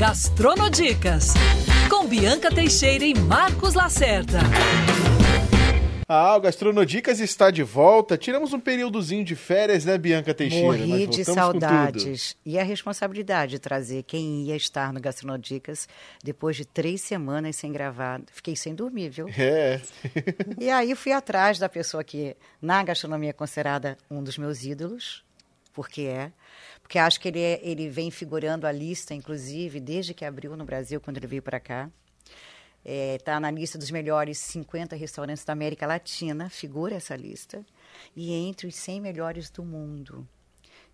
Gastronodicas, 0.00 1.34
com 1.90 2.06
Bianca 2.06 2.48
Teixeira 2.50 3.04
e 3.04 3.12
Marcos 3.12 3.74
Lacerda. 3.74 4.38
Ah, 6.08 6.34
o 6.34 6.40
Gastronodicas 6.40 7.20
está 7.20 7.50
de 7.50 7.62
volta. 7.62 8.16
Tiramos 8.16 8.54
um 8.54 8.58
períodozinho 8.58 9.22
de 9.22 9.36
férias, 9.36 9.84
né, 9.84 9.98
Bianca 9.98 10.32
Teixeira? 10.32 10.66
Morri 10.66 11.06
de 11.06 11.22
saudades. 11.22 12.34
E 12.46 12.58
a 12.58 12.62
responsabilidade 12.62 13.50
de 13.50 13.58
trazer 13.58 14.02
quem 14.04 14.44
ia 14.44 14.56
estar 14.56 14.90
no 14.90 15.02
Gastronodicas 15.02 15.86
depois 16.24 16.56
de 16.56 16.64
três 16.64 17.02
semanas 17.02 17.56
sem 17.56 17.70
gravar. 17.70 18.22
Fiquei 18.32 18.56
sem 18.56 18.74
dormir, 18.74 19.10
viu? 19.10 19.28
É. 19.36 19.82
e 20.58 20.70
aí 20.70 20.94
fui 20.94 21.12
atrás 21.12 21.58
da 21.58 21.68
pessoa 21.68 22.02
que 22.02 22.34
na 22.60 22.82
gastronomia 22.82 23.30
é 23.30 23.34
considerada 23.34 23.98
um 24.10 24.22
dos 24.22 24.38
meus 24.38 24.64
ídolos, 24.64 25.22
porque 25.74 26.04
é. 26.04 26.32
Porque 26.90 26.98
acho 26.98 27.20
que 27.20 27.28
ele, 27.28 27.40
é, 27.40 27.60
ele 27.62 27.88
vem 27.88 28.10
figurando 28.10 28.66
a 28.66 28.72
lista, 28.72 29.14
inclusive, 29.14 29.78
desde 29.78 30.12
que 30.12 30.24
abriu 30.24 30.56
no 30.56 30.64
Brasil, 30.64 31.00
quando 31.00 31.18
ele 31.18 31.26
veio 31.28 31.40
para 31.40 31.60
cá 31.60 31.88
está 32.84 32.84
é, 32.84 33.18
tá 33.18 33.38
na 33.38 33.48
lista 33.48 33.78
dos 33.78 33.92
melhores 33.92 34.38
50 34.38 34.96
restaurantes 34.96 35.44
da 35.44 35.52
América 35.52 35.86
Latina, 35.86 36.50
figura 36.50 36.96
essa 36.96 37.14
lista, 37.14 37.64
e 38.16 38.32
entre 38.32 38.66
os 38.66 38.74
100 38.74 39.02
melhores 39.02 39.50
do 39.50 39.62
mundo. 39.62 40.26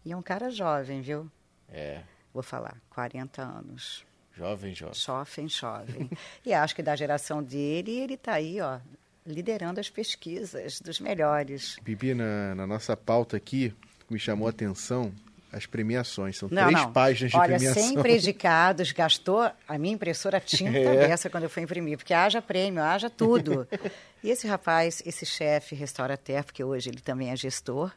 E 0.05 0.13
é 0.13 0.17
um 0.17 0.21
cara 0.21 0.51
jovem, 0.51 1.01
viu? 1.01 1.31
É. 1.67 2.03
Vou 2.31 2.43
falar, 2.43 2.77
40 2.91 3.41
anos. 3.41 4.05
Jovem, 4.35 4.75
jovem. 4.75 4.95
Jovem, 4.95 5.49
jovem. 5.49 6.11
e 6.45 6.53
acho 6.53 6.77
que 6.77 6.83
da 6.83 6.95
geração 6.95 7.43
dele, 7.43 7.93
ele 7.93 8.15
está 8.15 8.35
aí, 8.35 8.61
ó, 8.61 8.81
liderando 9.25 9.81
as 9.81 9.89
pesquisas 9.89 10.79
dos 10.79 11.01
melhores. 11.01 11.79
Bibi, 11.81 12.13
na, 12.13 12.55
na 12.55 12.67
nossa 12.67 12.95
pauta 12.95 13.39
aqui, 13.39 13.75
me 14.11 14.19
chamou 14.19 14.47
a 14.47 14.51
atenção 14.51 15.11
as 15.57 15.67
premiações. 15.67 16.37
São 16.37 16.49
não, 16.51 16.67
três 16.67 16.83
não. 16.83 16.93
páginas 16.93 17.31
de 17.31 17.37
Olha, 17.37 17.57
premiação. 17.57 17.83
Olha, 17.83 17.95
100 17.95 18.03
predicados, 18.03 18.93
gastou 18.93 19.51
a 19.67 19.79
minha 19.79 19.95
impressora 19.95 20.39
tinta 20.39 20.77
é. 20.77 21.09
dessa 21.09 21.31
quando 21.31 21.45
eu 21.45 21.51
fui 21.51 21.63
imprimir, 21.63 21.97
porque 21.97 22.13
haja 22.13 22.43
prêmio, 22.43 22.83
haja 22.83 23.09
tudo. 23.09 23.67
e 24.23 24.31
esse 24.31 24.47
rapaz, 24.47 25.03
esse 25.07 25.25
chefe 25.25 25.75
restaurateur, 25.75 26.45
porque 26.45 26.63
hoje 26.63 26.91
ele 26.91 27.01
também 27.01 27.31
é 27.31 27.37
gestor, 27.37 27.91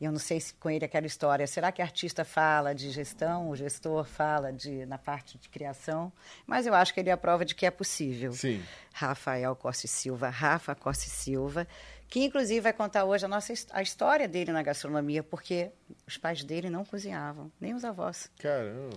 e 0.00 0.04
eu 0.04 0.12
não 0.12 0.18
sei 0.18 0.40
se 0.40 0.52
com 0.54 0.68
ele 0.68 0.84
aquela 0.84 1.06
história, 1.06 1.46
será 1.46 1.70
que 1.70 1.80
artista 1.80 2.24
fala 2.24 2.74
de 2.74 2.90
gestão, 2.90 3.48
o 3.48 3.56
gestor 3.56 4.04
fala 4.04 4.52
de 4.52 4.84
na 4.86 4.98
parte 4.98 5.38
de 5.38 5.48
criação? 5.48 6.12
Mas 6.46 6.66
eu 6.66 6.74
acho 6.74 6.92
que 6.92 7.00
ele 7.00 7.10
é 7.10 7.12
a 7.12 7.16
prova 7.16 7.44
de 7.44 7.54
que 7.54 7.64
é 7.64 7.70
possível. 7.70 8.32
Sim. 8.32 8.62
Rafael 8.92 9.54
Costa 9.54 9.86
Silva, 9.86 10.28
Rafa 10.28 10.74
Costa 10.74 11.04
Silva, 11.08 11.66
que 12.08 12.24
inclusive 12.24 12.60
vai 12.60 12.72
contar 12.72 13.04
hoje 13.04 13.24
a 13.24 13.28
nossa 13.28 13.52
a 13.70 13.82
história 13.82 14.28
dele 14.28 14.52
na 14.52 14.62
gastronomia, 14.62 15.22
porque 15.22 15.70
os 16.06 16.16
pais 16.16 16.44
dele 16.44 16.70
não 16.70 16.84
cozinhavam, 16.84 17.50
nem 17.60 17.74
os 17.74 17.84
avós. 17.84 18.30
Caramba. 18.38 18.96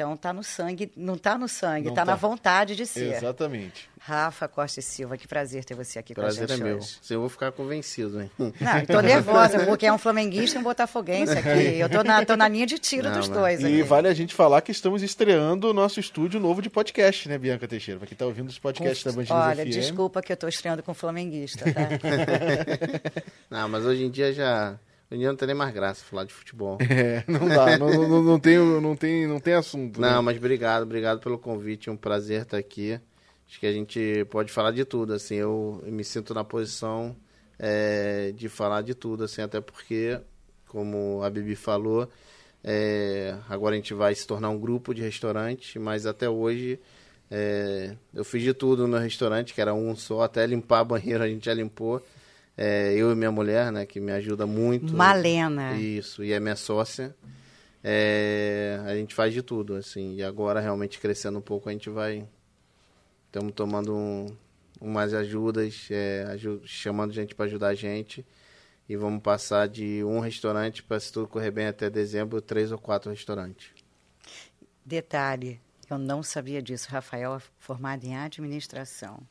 Então 0.00 0.16
tá 0.16 0.32
no 0.32 0.42
sangue, 0.42 0.90
não 0.96 1.18
tá 1.18 1.36
no 1.36 1.46
sangue, 1.46 1.90
está 1.90 2.06
tá, 2.06 2.12
na 2.12 2.16
vontade 2.16 2.74
de 2.74 2.86
ser. 2.86 3.16
Exatamente. 3.16 3.86
Rafa 4.00 4.48
Costa 4.48 4.80
e 4.80 4.82
Silva, 4.82 5.18
que 5.18 5.28
prazer 5.28 5.62
ter 5.62 5.74
você 5.74 5.98
aqui 5.98 6.14
prazer 6.14 6.46
com 6.46 6.54
a 6.54 6.56
gente 6.56 6.62
é 6.62 6.64
meu. 6.64 6.80
Eu 7.10 7.20
vou 7.20 7.28
ficar 7.28 7.52
convencido, 7.52 8.22
hein? 8.22 8.30
Não, 8.38 8.78
estou 8.78 9.02
nervosa, 9.02 9.58
porque 9.68 9.84
é 9.84 9.92
um 9.92 9.98
flamenguista 9.98 10.56
e 10.56 10.60
um 10.60 10.62
botafoguense 10.62 11.36
aqui. 11.36 11.78
Eu 11.78 11.90
tô 11.90 12.02
na, 12.02 12.24
tô 12.24 12.34
na 12.34 12.48
linha 12.48 12.64
de 12.64 12.78
tiro 12.78 13.10
não, 13.10 13.18
dos 13.18 13.28
dois. 13.28 13.60
E 13.60 13.66
aqui. 13.66 13.82
vale 13.82 14.08
a 14.08 14.14
gente 14.14 14.34
falar 14.34 14.62
que 14.62 14.72
estamos 14.72 15.02
estreando 15.02 15.68
o 15.68 15.74
nosso 15.74 16.00
estúdio 16.00 16.40
novo 16.40 16.62
de 16.62 16.70
podcast, 16.70 17.28
né, 17.28 17.36
Bianca 17.36 17.68
Teixeira? 17.68 18.00
Para 18.00 18.06
quem 18.08 18.14
está 18.14 18.24
ouvindo 18.24 18.48
os 18.48 18.58
podcasts 18.58 19.04
da 19.04 19.12
Band 19.12 19.26
Olha, 19.28 19.66
FM. 19.66 19.68
desculpa 19.68 20.22
que 20.22 20.32
eu 20.32 20.34
estou 20.34 20.48
estreando 20.48 20.82
com 20.82 20.94
flamenguista, 20.94 21.66
tá? 21.66 21.80
não, 23.50 23.68
mas 23.68 23.84
hoje 23.84 24.04
em 24.04 24.10
dia 24.10 24.32
já 24.32 24.78
Hoje 25.10 25.16
em 25.16 25.18
dia 25.18 25.28
não 25.28 25.36
tem 25.36 25.48
nem 25.48 25.56
mais 25.56 25.74
graça 25.74 26.04
falar 26.04 26.24
de 26.24 26.32
futebol. 26.32 26.78
É, 26.88 27.24
não 27.26 27.48
dá, 27.48 27.76
não, 27.76 27.90
não, 28.08 28.22
não, 28.22 28.38
tem, 28.38 28.58
não, 28.58 28.94
tem, 28.94 29.26
não 29.26 29.40
tem 29.40 29.54
assunto. 29.54 30.00
Não, 30.00 30.16
né? 30.16 30.20
mas 30.20 30.36
obrigado, 30.36 30.84
obrigado 30.84 31.18
pelo 31.18 31.36
convite, 31.36 31.88
é 31.88 31.92
um 31.92 31.96
prazer 31.96 32.42
estar 32.42 32.56
aqui. 32.56 33.00
Acho 33.48 33.58
que 33.58 33.66
a 33.66 33.72
gente 33.72 34.24
pode 34.30 34.52
falar 34.52 34.70
de 34.70 34.84
tudo, 34.84 35.12
assim, 35.12 35.34
eu, 35.34 35.82
me 35.84 36.04
sinto 36.04 36.32
na 36.32 36.44
posição 36.44 37.16
é, 37.58 38.30
de 38.36 38.48
falar 38.48 38.82
de 38.82 38.94
tudo, 38.94 39.24
assim, 39.24 39.42
até 39.42 39.60
porque, 39.60 40.20
como 40.68 41.20
a 41.24 41.28
Bibi 41.28 41.56
falou, 41.56 42.08
é, 42.62 43.36
agora 43.48 43.74
a 43.74 43.76
gente 43.76 43.92
vai 43.92 44.14
se 44.14 44.24
tornar 44.24 44.50
um 44.50 44.58
grupo 44.60 44.94
de 44.94 45.02
restaurantes, 45.02 45.74
mas 45.82 46.06
até 46.06 46.30
hoje 46.30 46.78
é, 47.28 47.96
eu 48.14 48.24
fiz 48.24 48.44
de 48.44 48.54
tudo 48.54 48.86
no 48.86 48.98
restaurante, 48.98 49.54
que 49.54 49.60
era 49.60 49.74
um 49.74 49.96
só, 49.96 50.22
até 50.22 50.46
limpar 50.46 50.84
banheiro 50.84 51.24
a 51.24 51.28
gente 51.28 51.46
já 51.46 51.54
limpou. 51.54 52.00
É, 52.56 52.92
eu 52.94 53.10
e 53.10 53.14
minha 53.14 53.30
mulher, 53.30 53.72
né, 53.72 53.86
que 53.86 54.00
me 54.00 54.12
ajuda 54.12 54.46
muito. 54.46 54.94
Malena. 54.94 55.76
Isso, 55.76 56.22
e 56.22 56.32
é 56.32 56.40
minha 56.40 56.56
sócia. 56.56 57.14
É, 57.82 58.78
a 58.84 58.94
gente 58.94 59.14
faz 59.14 59.32
de 59.32 59.42
tudo, 59.42 59.74
assim. 59.76 60.14
E 60.16 60.22
agora, 60.22 60.60
realmente, 60.60 60.98
crescendo 60.98 61.38
um 61.38 61.42
pouco, 61.42 61.68
a 61.68 61.72
gente 61.72 61.88
vai... 61.88 62.26
Estamos 63.26 63.52
tomando 63.52 63.96
um, 63.96 64.26
umas 64.80 65.14
ajudas, 65.14 65.88
é, 65.90 66.36
chamando 66.64 67.12
gente 67.12 67.34
para 67.34 67.46
ajudar 67.46 67.68
a 67.68 67.74
gente. 67.74 68.26
E 68.88 68.96
vamos 68.96 69.22
passar 69.22 69.68
de 69.68 70.02
um 70.04 70.20
restaurante 70.20 70.82
para, 70.82 70.98
se 70.98 71.12
tudo 71.12 71.28
correr 71.28 71.52
bem, 71.52 71.66
até 71.66 71.88
dezembro, 71.88 72.40
três 72.40 72.72
ou 72.72 72.78
quatro 72.78 73.10
restaurantes. 73.10 73.70
Detalhe, 74.84 75.60
eu 75.88 75.96
não 75.96 76.22
sabia 76.22 76.60
disso. 76.60 76.88
Rafael 76.90 77.36
é 77.36 77.40
formado 77.58 78.04
em 78.04 78.16
administração 78.16 79.22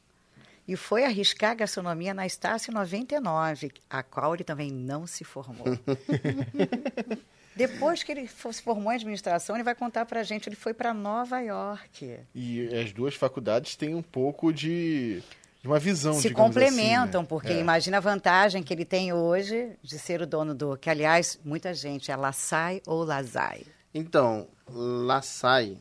e 0.70 0.76
foi 0.76 1.04
arriscar 1.04 1.58
gastronomia 1.58 2.14
na 2.14 2.28
Estácio 2.28 2.72
99, 2.72 3.72
a 3.90 4.04
qual 4.04 4.36
ele 4.36 4.44
também 4.44 4.70
não 4.70 5.08
se 5.08 5.24
formou. 5.24 5.66
Depois 7.58 8.04
que 8.04 8.12
ele 8.12 8.28
se 8.28 8.62
formou 8.62 8.94
em 8.94 8.96
administração, 8.98 9.56
ele 9.56 9.64
vai 9.64 9.74
contar 9.74 10.06
para 10.06 10.20
a 10.20 10.24
gente, 10.24 10.48
ele 10.48 10.56
foi 10.56 10.72
para 10.72 10.94
Nova 10.94 11.40
York. 11.40 12.20
E 12.36 12.68
as 12.76 12.94
duas 12.94 13.16
faculdades 13.16 13.76
têm 13.76 13.96
um 13.96 14.04
pouco 14.04 14.54
de, 14.54 15.24
de 15.60 15.68
uma 15.68 15.80
visão, 15.80 16.14
Se 16.14 16.30
complementam, 16.30 17.22
assim, 17.22 17.26
né? 17.26 17.26
porque 17.28 17.54
é. 17.54 17.60
imagina 17.60 17.98
a 17.98 18.00
vantagem 18.02 18.62
que 18.62 18.72
ele 18.72 18.86
tem 18.86 19.12
hoje 19.12 19.72
de 19.82 19.98
ser 19.98 20.22
o 20.22 20.28
dono 20.28 20.54
do... 20.54 20.78
Que, 20.78 20.92
aliás, 20.92 21.40
muita 21.44 21.74
gente 21.74 22.12
é 22.12 22.16
Lassai 22.16 22.80
ou 22.86 23.04
Lazai? 23.04 23.64
Então, 23.92 24.48
Lassai, 24.70 25.80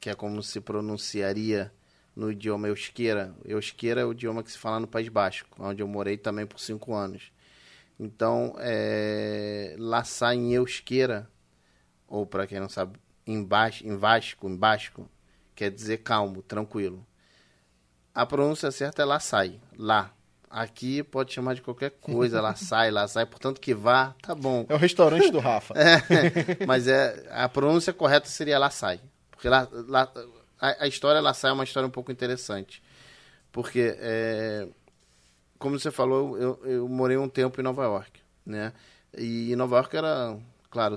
que 0.00 0.08
é 0.08 0.14
como 0.14 0.42
se 0.42 0.58
pronunciaria 0.58 1.70
no 2.16 2.32
idioma 2.32 2.68
euskera. 2.68 3.34
Euskera 3.44 4.00
é 4.00 4.04
o 4.04 4.12
idioma 4.12 4.42
que 4.42 4.50
se 4.50 4.56
fala 4.56 4.80
no 4.80 4.88
País 4.88 5.08
Basco, 5.08 5.48
onde 5.58 5.82
eu 5.82 5.86
morei 5.86 6.16
também 6.16 6.46
por 6.46 6.58
cinco 6.58 6.94
anos. 6.94 7.30
Então, 8.00 8.54
é, 8.58 9.76
laçar 9.78 10.34
em 10.34 10.54
euskera, 10.54 11.28
ou 12.08 12.26
para 12.26 12.46
quem 12.46 12.58
não 12.58 12.68
sabe, 12.68 12.98
em, 13.26 13.44
baixo, 13.44 13.86
em 13.86 13.96
vasco, 13.96 14.48
em 14.48 14.56
basco, 14.56 15.10
quer 15.54 15.70
dizer 15.70 15.98
calmo, 15.98 16.42
tranquilo. 16.42 17.06
A 18.14 18.24
pronúncia 18.24 18.70
certa 18.70 19.02
é 19.02 19.04
laçai, 19.04 19.60
lá. 19.76 20.10
Aqui 20.48 21.02
pode 21.02 21.34
chamar 21.34 21.54
de 21.54 21.60
qualquer 21.60 21.90
coisa, 21.90 22.40
lá 22.40 22.54
sai, 22.56 22.90
portanto 23.26 23.60
que 23.60 23.74
vá, 23.74 24.14
tá 24.22 24.34
bom. 24.34 24.64
É 24.68 24.74
o 24.74 24.78
restaurante 24.78 25.30
do 25.30 25.38
Rafa. 25.38 25.74
é, 25.76 26.64
mas 26.66 26.86
é, 26.86 27.26
a 27.30 27.48
pronúncia 27.48 27.92
correta 27.92 28.26
seria 28.26 28.58
lá 28.58 28.70
sai. 28.70 29.00
Porque 29.30 29.48
lá, 29.48 29.68
lá 29.70 30.10
a, 30.70 30.84
a 30.84 30.86
história 30.86 31.18
ela 31.18 31.34
sai 31.34 31.52
uma 31.52 31.64
história 31.64 31.86
um 31.86 31.90
pouco 31.90 32.12
interessante. 32.12 32.82
Porque, 33.52 33.96
é, 33.98 34.68
como 35.58 35.78
você 35.78 35.90
falou, 35.90 36.36
eu, 36.38 36.60
eu 36.64 36.88
morei 36.88 37.16
um 37.16 37.28
tempo 37.28 37.60
em 37.60 37.64
Nova 37.64 37.84
York, 37.84 38.20
né? 38.44 38.72
E 39.16 39.54
Nova 39.56 39.76
York 39.76 39.96
era, 39.96 40.36
claro, 40.70 40.96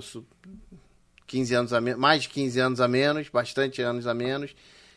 15 1.26 1.54
anos 1.54 1.72
a 1.72 1.80
mais 1.80 2.22
de 2.22 2.28
15 2.28 2.60
anos 2.60 2.80
a 2.80 2.88
menos, 2.88 3.28
bastante 3.28 3.80
anos 3.80 4.06
a 4.06 4.12
menos. 4.12 4.54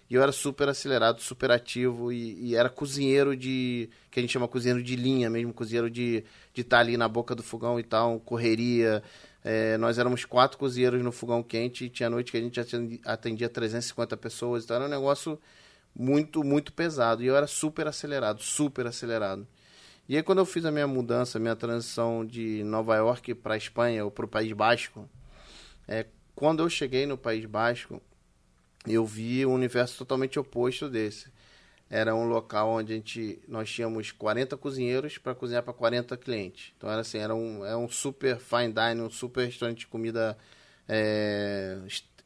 E 0.09 0.16
eu 0.16 0.22
era 0.22 0.31
super 0.31 0.67
acelerado, 0.67 1.22
super 1.22 1.50
ativo 1.51 2.11
e, 2.11 2.50
e, 2.50 2.55
era 2.55 2.69
cozinheiro 2.69 3.35
de. 3.35 3.90
que 4.11 4.19
a 4.19 4.22
gente 4.22 4.31
chama 4.31 4.47
cozinheiro 4.47 4.84
de 4.84 4.95
linha 4.95 5.29
mesmo, 5.29 5.53
cozinheiro 5.53 5.90
de 5.90 6.17
estar 6.17 6.53
de 6.53 6.63
tá 6.63 6.79
ali 6.79 6.97
na 6.97 7.07
boca 7.07 7.34
do 7.34 7.41
fogão 7.41 7.79
e 7.79 7.84
tal, 7.84 8.19
correria, 8.19 9.01
é, 9.44 9.78
nós 9.78 9.98
éramos 9.98 10.24
quatro 10.24 10.58
cozinheiros 10.58 11.02
no 11.02 11.12
fogão 11.12 11.44
quente 11.44 11.86
e 11.86 11.90
tinha 11.90 12.09
noite 12.09 12.31
que 12.31 12.38
a 12.38 12.42
gente 12.42 12.59
atendia 13.03 13.50
350 13.50 14.16
pessoas. 14.16 14.64
Então 14.64 14.78
era 14.78 14.85
um 14.85 14.90
negócio 14.90 15.40
muito, 15.94 16.44
muito 16.44 16.72
pesado. 16.72 17.22
E 17.22 17.28
eu 17.28 17.35
era 17.35 17.46
super 17.46 17.85
acelerado, 17.88 18.41
super 18.41 18.88
acelerado. 18.88 19.46
E 20.08 20.16
aí 20.16 20.23
quando 20.23 20.40
eu 20.40 20.46
fiz 20.46 20.66
a 20.66 20.72
minha 20.72 20.88
mudança, 20.88 21.38
a 21.38 21.41
minha 21.41 21.56
transição 21.56 22.26
de 22.26 22.64
Nova 22.64 22.96
York 22.96 23.34
para 23.35 23.58
Espanha 23.58 24.06
ou 24.06 24.12
para 24.12 24.26
o 24.26 24.28
País 24.28 24.52
Basco, 24.53 25.09
é, 25.88 26.06
quando 26.34 26.64
eu 26.64 26.70
cheguei 26.70 27.06
no 27.06 27.17
País 27.17 27.46
Basco, 27.46 28.02
eu 28.88 29.06
vi 29.06 29.46
um 29.46 29.53
universo 29.53 29.97
totalmente 29.97 30.40
oposto 30.40 30.90
desse 30.90 31.32
era 31.95 32.16
um 32.16 32.23
local 32.23 32.69
onde 32.69 32.91
a 32.91 32.95
gente, 32.95 33.40
nós 33.47 33.69
tínhamos 33.69 34.11
40 34.11 34.57
cozinheiros 34.57 35.19
para 35.19 35.35
cozinhar 35.35 35.61
para 35.61 35.73
40 35.73 36.17
clientes. 36.17 36.73
Então 36.75 36.90
era 36.90 37.01
assim, 37.01 37.19
era 37.19 37.35
um, 37.35 37.63
era 37.63 37.73
é 37.73 37.78
um 37.78 37.87
super 37.87 38.40
fine 38.40 38.73
dining, 38.73 39.03
um 39.03 39.11
super 39.11 39.45
restaurante 39.45 39.81
de 39.81 39.87
comida 39.87 40.35
é, 40.90 41.78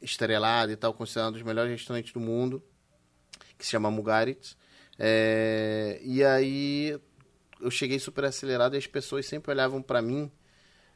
estrelada 0.02 0.72
e 0.72 0.78
tal, 0.78 0.94
considerado 0.94 1.32
um 1.32 1.34
dos 1.34 1.42
melhores 1.42 1.70
restaurantes 1.70 2.14
do 2.14 2.20
mundo, 2.22 2.64
que 3.58 3.66
se 3.66 3.72
chama 3.72 3.92
Mugaritz. 3.92 4.56
É, 4.98 6.00
e 6.02 6.24
aí 6.24 6.98
eu 7.60 7.70
cheguei 7.70 8.00
super 8.00 8.24
acelerado 8.24 8.74
e 8.74 8.78
as 8.78 8.88
pessoas 8.88 9.26
sempre 9.26 9.52
olhavam 9.52 9.82
para 9.82 10.02
mim 10.02 10.32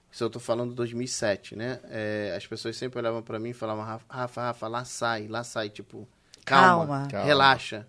Isso 0.10 0.24
eu 0.24 0.30
tô 0.30 0.40
falando 0.40 0.74
2007, 0.74 1.58
né? 1.58 1.82
É, 1.90 2.34
as 2.38 2.48
pessoas 2.48 2.78
sempre 2.78 3.00
olhavam 3.00 3.22
para 3.22 3.38
mim 3.38 3.50
e 3.50 3.54
falavam, 3.54 3.84
Rafa, 3.84 4.42
Rafa, 4.42 4.68
lá 4.70 4.86
sai, 4.86 5.28
lá 5.28 5.44
sai, 5.44 5.70
tipo, 5.70 6.08
Calma. 6.46 7.10
Calma. 7.12 7.26
relaxa. 7.26 7.86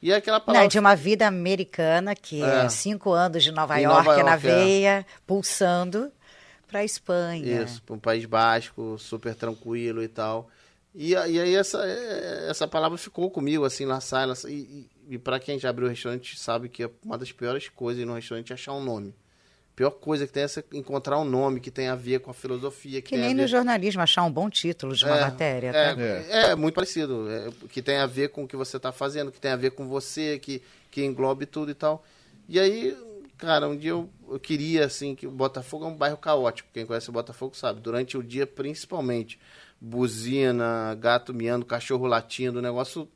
E 0.00 0.12
é 0.12 0.16
aquela 0.16 0.38
Não, 0.38 0.44
palavra... 0.46 0.68
de 0.68 0.78
uma 0.78 0.94
vida 0.94 1.26
americana, 1.26 2.14
que 2.14 2.42
é, 2.42 2.64
É. 2.64 2.68
cinco 2.68 3.10
anos 3.12 3.42
de 3.42 3.50
Nova 3.50 3.76
York, 3.78 3.96
Nova 4.06 4.22
na 4.22 4.30
York, 4.32 4.46
é. 4.46 4.54
veia, 4.54 5.06
pulsando 5.26 6.12
para 6.68 6.84
Espanha. 6.84 7.62
Isso, 7.62 7.82
para 7.82 7.94
um 7.94 7.98
país 7.98 8.24
basco, 8.24 8.96
super 8.98 9.34
tranquilo 9.34 10.02
e 10.02 10.08
tal. 10.08 10.48
E, 10.94 11.14
a- 11.16 11.26
e 11.28 11.40
aí 11.40 11.54
essa, 11.54 11.84
é, 11.84 12.48
essa 12.50 12.66
palavra 12.68 12.96
ficou 12.98 13.30
comigo, 13.30 13.64
assim, 13.64 13.84
lá 13.84 14.00
sai. 14.00 14.26
E, 14.46 14.50
e, 14.50 14.90
e 15.14 15.18
para 15.18 15.38
quem 15.40 15.58
já 15.58 15.70
abriu 15.70 15.86
o 15.86 15.90
restaurante 15.90 16.38
sabe 16.38 16.68
que 16.68 16.82
é 16.84 16.90
uma 17.04 17.16
das 17.18 17.32
piores 17.32 17.68
coisas 17.68 18.04
no 18.06 18.14
restaurante 18.14 18.50
é 18.52 18.54
achar 18.54 18.72
um 18.74 18.82
nome. 18.82 19.14
Pior 19.78 19.92
coisa 19.92 20.26
que 20.26 20.32
tem 20.32 20.42
é 20.42 20.48
você 20.48 20.64
encontrar 20.72 21.20
um 21.20 21.24
nome 21.24 21.60
que 21.60 21.70
tem 21.70 21.86
a 21.86 21.94
ver 21.94 22.18
com 22.18 22.32
a 22.32 22.34
filosofia. 22.34 23.00
Que, 23.00 23.10
Que 23.10 23.16
nem 23.16 23.32
no 23.32 23.46
jornalismo 23.46 24.02
achar 24.02 24.24
um 24.24 24.32
bom 24.32 24.50
título 24.50 24.92
de 24.92 25.04
uma 25.04 25.16
É, 25.16 25.20
matéria. 25.20 25.68
É, 25.68 25.94
tá? 25.94 26.02
é. 26.50 26.56
muito 26.56 26.74
parecido. 26.74 27.30
é, 27.30 27.48
que 27.68 27.80
tem 27.80 27.98
a 27.98 28.06
ver 28.06 28.30
com 28.30 28.42
o 28.42 28.48
que 28.48 28.56
você 28.56 28.76
está 28.76 28.90
fazendo, 28.90 29.30
que 29.30 29.38
tem 29.38 29.52
a 29.52 29.56
ver 29.56 29.70
com 29.70 29.86
você, 29.86 30.36
que, 30.40 30.60
que 30.90 31.04
englobe 31.04 31.46
tudo 31.46 31.70
e 31.70 31.74
tal. 31.74 32.04
E 32.48 32.58
aí, 32.58 32.96
cara, 33.36 33.68
um 33.68 33.76
dia 33.76 33.90
eu, 33.90 34.10
eu 34.28 34.40
queria, 34.40 34.84
assim, 34.84 35.14
que 35.14 35.28
o 35.28 35.30
Botafogo 35.30 35.84
é 35.84 35.88
um 35.88 35.94
bairro 35.94 36.16
caótico. 36.16 36.68
Quem 36.74 36.84
conhece 36.84 37.08
o 37.08 37.12
Botafogo 37.12 37.56
sabe. 37.56 37.80
Durante 37.80 38.18
o 38.18 38.22
dia, 38.24 38.48
principalmente. 38.48 39.38
Buzina, 39.80 40.92
gato 41.00 41.32
miando, 41.32 41.64
cachorro 41.64 42.08
latindo, 42.08 42.58
o 42.58 42.62
negócio. 42.62 43.08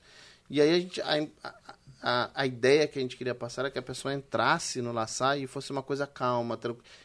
E 0.49 0.61
aí 0.61 0.71
a 0.71 0.79
gente. 0.79 1.01
A, 1.01 1.27
a, 1.43 1.55
a 2.03 2.47
ideia 2.47 2.87
que 2.89 2.99
a 2.99 3.03
gente 3.03 3.17
queria 3.17 3.35
passar 3.35 3.63
era 3.63 3.71
que 3.71 3.79
a 3.79 3.83
pessoa 3.83 4.13
entrasse 4.13 4.83
no 4.83 4.93
laçar 4.93 5.39
e 5.39 5.47
fosse 5.47 5.71
uma 5.71 5.83
coisa 5.83 6.07
calma, 6.07 6.59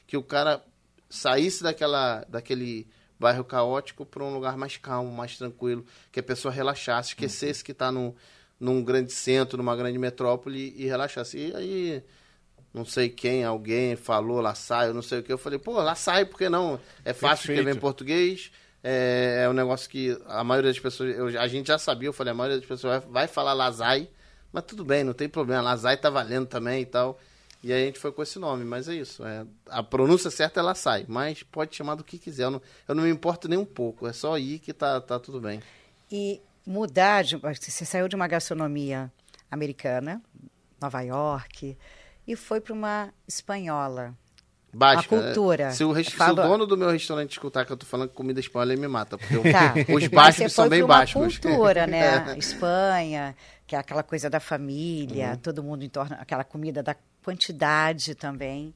que 0.06 0.18
o 0.18 0.24
cara 0.24 0.64
saísse 1.10 1.64
daquela, 1.64 2.26
daquele 2.28 2.88
bairro 3.20 3.44
caótico 3.44 4.06
para 4.06 4.24
um 4.24 4.34
lugar 4.34 4.58
mais 4.58 4.78
calmo, 4.78 5.12
mais 5.12 5.38
tranquilo, 5.38 5.86
que 6.12 6.20
a 6.20 6.24
pessoa 6.24 6.52
relaxasse, 6.54 7.10
esquecesse 7.10 7.64
que 7.64 7.72
está 7.72 7.92
num, 7.92 8.14
num 8.60 8.84
grande 8.84 9.12
centro, 9.12 9.58
numa 9.58 9.76
grande 9.76 9.98
metrópole 9.98 10.74
e 10.76 10.86
relaxasse. 10.86 11.38
E 11.38 11.56
aí, 11.56 12.04
não 12.74 12.86
sei 12.86 13.10
quem, 13.10 13.44
alguém 13.44 13.96
falou 13.96 14.42
lá 14.42 14.54
sai, 14.56 14.90
eu 14.90 14.94
não 14.94 15.02
sei 15.02 15.20
o 15.20 15.24
que, 15.24 15.32
eu 15.32 15.38
falei, 15.38 15.60
pô, 15.60 15.74
lá 15.82 15.96
sai, 15.96 16.26
por 16.26 16.38
que 16.38 16.50
não? 16.50 16.80
É 17.06 17.14
fácil 17.14 17.46
Perfeito. 17.48 17.60
escrever 17.60 17.76
em 17.78 17.80
português, 17.80 18.52
é, 18.84 19.42
é 19.46 19.50
um 19.50 19.54
negócio 19.54 19.90
que 19.90 20.18
a 20.28 20.44
maioria 20.44 20.72
das 20.72 20.80
pessoas, 20.80 21.16
eu- 21.16 21.40
a 21.40 21.48
gente 21.48 21.68
já 21.68 21.78
sabia, 21.78 22.10
eu 22.10 22.14
falei, 22.14 22.32
a 22.32 22.36
maioria 22.36 22.58
das 22.60 22.68
pessoas 22.68 23.04
vai, 23.04 23.12
vai 23.12 23.28
falar 23.28 23.54
Lazai, 23.54 24.10
mas 24.58 24.66
tudo 24.66 24.84
bem, 24.84 25.04
não 25.04 25.14
tem 25.14 25.30
problema, 25.30 25.62
Lazai 25.62 25.98
tá 25.98 26.10
valendo 26.10 26.48
também 26.48 26.82
e 26.82 26.86
tal. 26.86 27.20
E 27.64 27.72
aí 27.72 27.84
a 27.84 27.86
gente 27.86 28.00
foi 28.00 28.12
com 28.12 28.24
esse 28.24 28.40
nome, 28.40 28.66
mas 28.66 28.90
é 28.90 28.96
isso. 28.96 29.24
É, 29.24 29.46
a 29.70 29.84
pronúncia 29.84 30.32
certa 30.32 30.60
ela 30.60 30.74
sai, 30.74 31.06
mas 31.08 31.44
pode 31.44 31.76
chamar 31.76 31.94
do 31.94 32.04
que 32.04 32.18
quiser. 32.18 32.46
Eu 32.46 32.52
não, 32.52 32.62
eu 32.88 32.96
não 32.96 33.04
me 33.04 33.10
importo 33.12 33.48
nem 33.48 33.60
um 33.60 33.66
pouco. 33.66 34.08
É 34.08 34.14
só 34.14 34.36
ir 34.36 34.58
que 34.58 34.74
tá, 34.74 35.00
tá 35.00 35.20
tudo 35.20 35.40
bem. 35.40 35.62
E 36.12 36.42
mudar, 36.66 37.24
de, 37.24 37.38
você 37.38 37.86
saiu 37.86 38.08
de 38.08 38.16
uma 38.16 38.28
gastronomia 38.28 39.12
americana, 39.52 40.22
Nova 40.82 41.02
York, 41.02 41.78
e 42.28 42.36
foi 42.36 42.60
para 42.60 42.74
uma 42.74 43.14
espanhola. 43.28 44.18
Básica. 44.78 45.16
A 45.18 45.24
cultura. 45.24 45.64
é. 45.66 45.72
Se 45.72 45.84
o, 45.84 45.94
se 46.04 46.22
o 46.24 46.34
dono 46.36 46.66
do 46.68 46.78
meu 46.78 46.90
restaurante 46.90 47.32
escutar 47.32 47.66
que 47.66 47.72
eu 47.72 47.78
tô 47.78 47.86
falando 47.86 48.10
comida 48.10 48.40
espanhola, 48.40 48.74
ele 48.74 48.82
me 48.82 48.88
mata. 48.88 49.18
Porque 49.18 49.52
Tá. 49.52 49.74
os 49.94 50.08
básicos 50.08 50.54
são 50.54 50.66
foi 50.66 50.78
bem 50.78 50.86
básicos. 50.86 51.38
cultura, 51.40 51.88
né? 51.88 52.30
É. 52.34 52.38
Espanha, 52.38 53.36
que 53.66 53.76
é 53.76 53.80
aquela 53.80 54.04
coisa 54.04 54.30
da 54.30 54.40
família, 54.40 55.32
Uhum. 55.32 55.38
todo 55.38 55.64
mundo 55.64 55.84
em 55.84 55.90
torno, 55.90 56.16
aquela 56.20 56.44
comida 56.44 56.84
da 56.84 56.96
quantidade 57.24 58.14
também. 58.16 58.74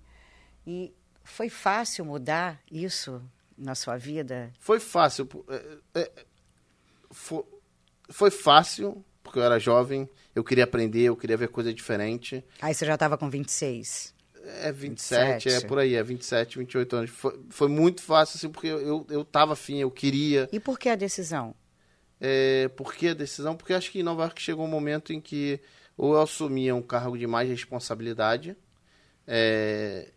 E 0.66 0.92
foi 1.24 1.50
fácil 1.50 2.04
mudar 2.06 2.60
isso 2.72 3.22
na 3.58 3.76
sua 3.76 3.96
vida? 3.98 4.52
Foi 4.60 4.80
fácil. 4.80 5.28
é, 5.50 6.02
é, 6.02 6.12
fo- 7.12 7.46
foi 8.10 8.32
fácil, 8.32 9.04
porque 9.24 9.40
eu 9.40 9.44
era 9.44 9.60
jovem, 9.60 10.10
eu 10.36 10.44
queria 10.44 10.64
aprender, 10.64 11.04
eu 11.04 11.16
queria 11.16 11.38
ver 11.38 11.50
coisa 11.50 11.74
diferente. 11.74 12.44
Aí 12.62 12.74
você 12.74 12.86
já 12.86 12.96
estava 12.96 13.18
com 13.18 13.30
26. 13.30 14.14
É 14.64 14.72
27, 14.72 15.34
27. 15.34 15.66
é 15.66 15.68
por 15.68 15.80
aí, 15.80 15.96
é 15.96 16.04
27, 16.04 16.58
28 16.60 16.96
anos. 16.96 17.10
Foi, 17.12 17.40
foi 17.50 17.68
muito 17.70 18.02
fácil, 18.02 18.38
assim, 18.38 18.50
porque 18.50 18.68
eu, 18.68 19.06
eu, 19.10 19.24
tava 19.24 19.54
afim, 19.54 19.78
eu 19.78 19.92
queria. 19.92 20.50
E 20.52 20.60
por 20.60 20.80
que 20.80 20.90
a 20.90 20.96
decisão? 20.96 21.56
É, 22.20 22.68
por 22.70 22.94
que 22.94 23.10
a 23.10 23.14
decisão? 23.14 23.56
Porque 23.56 23.74
acho 23.74 23.92
que 23.92 24.00
em 24.00 24.04
Nova 24.04 24.24
York 24.24 24.42
chegou 24.42 24.66
um 24.66 24.70
momento 24.70 25.14
em 25.14 25.22
que 25.22 25.60
ou 25.98 26.16
eu 26.16 26.22
assumia 26.22 26.74
um 26.74 26.82
cargo 26.82 27.18
de 27.18 27.28
mais 27.28 27.48
responsabilidade. 27.50 28.56
é, 29.28 30.12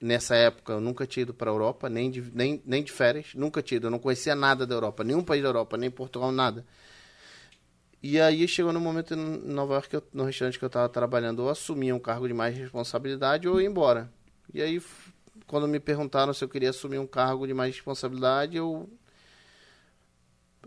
nessa 0.00 0.34
época 0.34 0.72
eu 0.72 0.80
nunca 0.80 1.06
tinha 1.06 1.22
ido 1.22 1.34
para 1.34 1.50
a 1.50 1.54
Europa, 1.54 1.88
nem 1.88 2.10
de, 2.10 2.22
nem, 2.34 2.62
nem 2.64 2.82
de 2.82 2.90
férias, 2.90 3.34
nunca 3.34 3.62
tinha 3.62 3.76
ido. 3.76 3.86
Eu 3.86 3.90
não 3.90 3.98
conhecia 3.98 4.34
nada 4.34 4.66
da 4.66 4.74
Europa, 4.74 5.04
nenhum 5.04 5.22
país 5.22 5.42
da 5.42 5.48
Europa, 5.48 5.76
nem 5.76 5.90
Portugal, 5.90 6.32
nada. 6.32 6.64
E 8.02 8.18
aí 8.18 8.48
chegou 8.48 8.72
no 8.72 8.80
momento 8.80 9.12
em 9.12 9.16
Nova 9.16 9.74
York, 9.74 9.92
eu- 9.92 10.02
no 10.12 10.24
restaurante 10.24 10.58
que 10.58 10.64
eu 10.64 10.68
estava 10.68 10.88
trabalhando, 10.88 11.40
ou 11.40 11.50
assumia 11.50 11.94
um 11.94 11.98
cargo 11.98 12.26
de 12.26 12.32
mais 12.32 12.56
responsabilidade 12.56 13.46
ou 13.46 13.60
ia 13.60 13.68
embora. 13.68 14.10
E 14.54 14.62
aí, 14.62 14.82
quando 15.46 15.68
me 15.68 15.78
perguntaram 15.78 16.32
se 16.32 16.42
eu 16.42 16.48
queria 16.48 16.70
assumir 16.70 16.98
um 16.98 17.06
cargo 17.06 17.46
de 17.46 17.52
mais 17.52 17.74
responsabilidade, 17.74 18.56
eu 18.56 18.88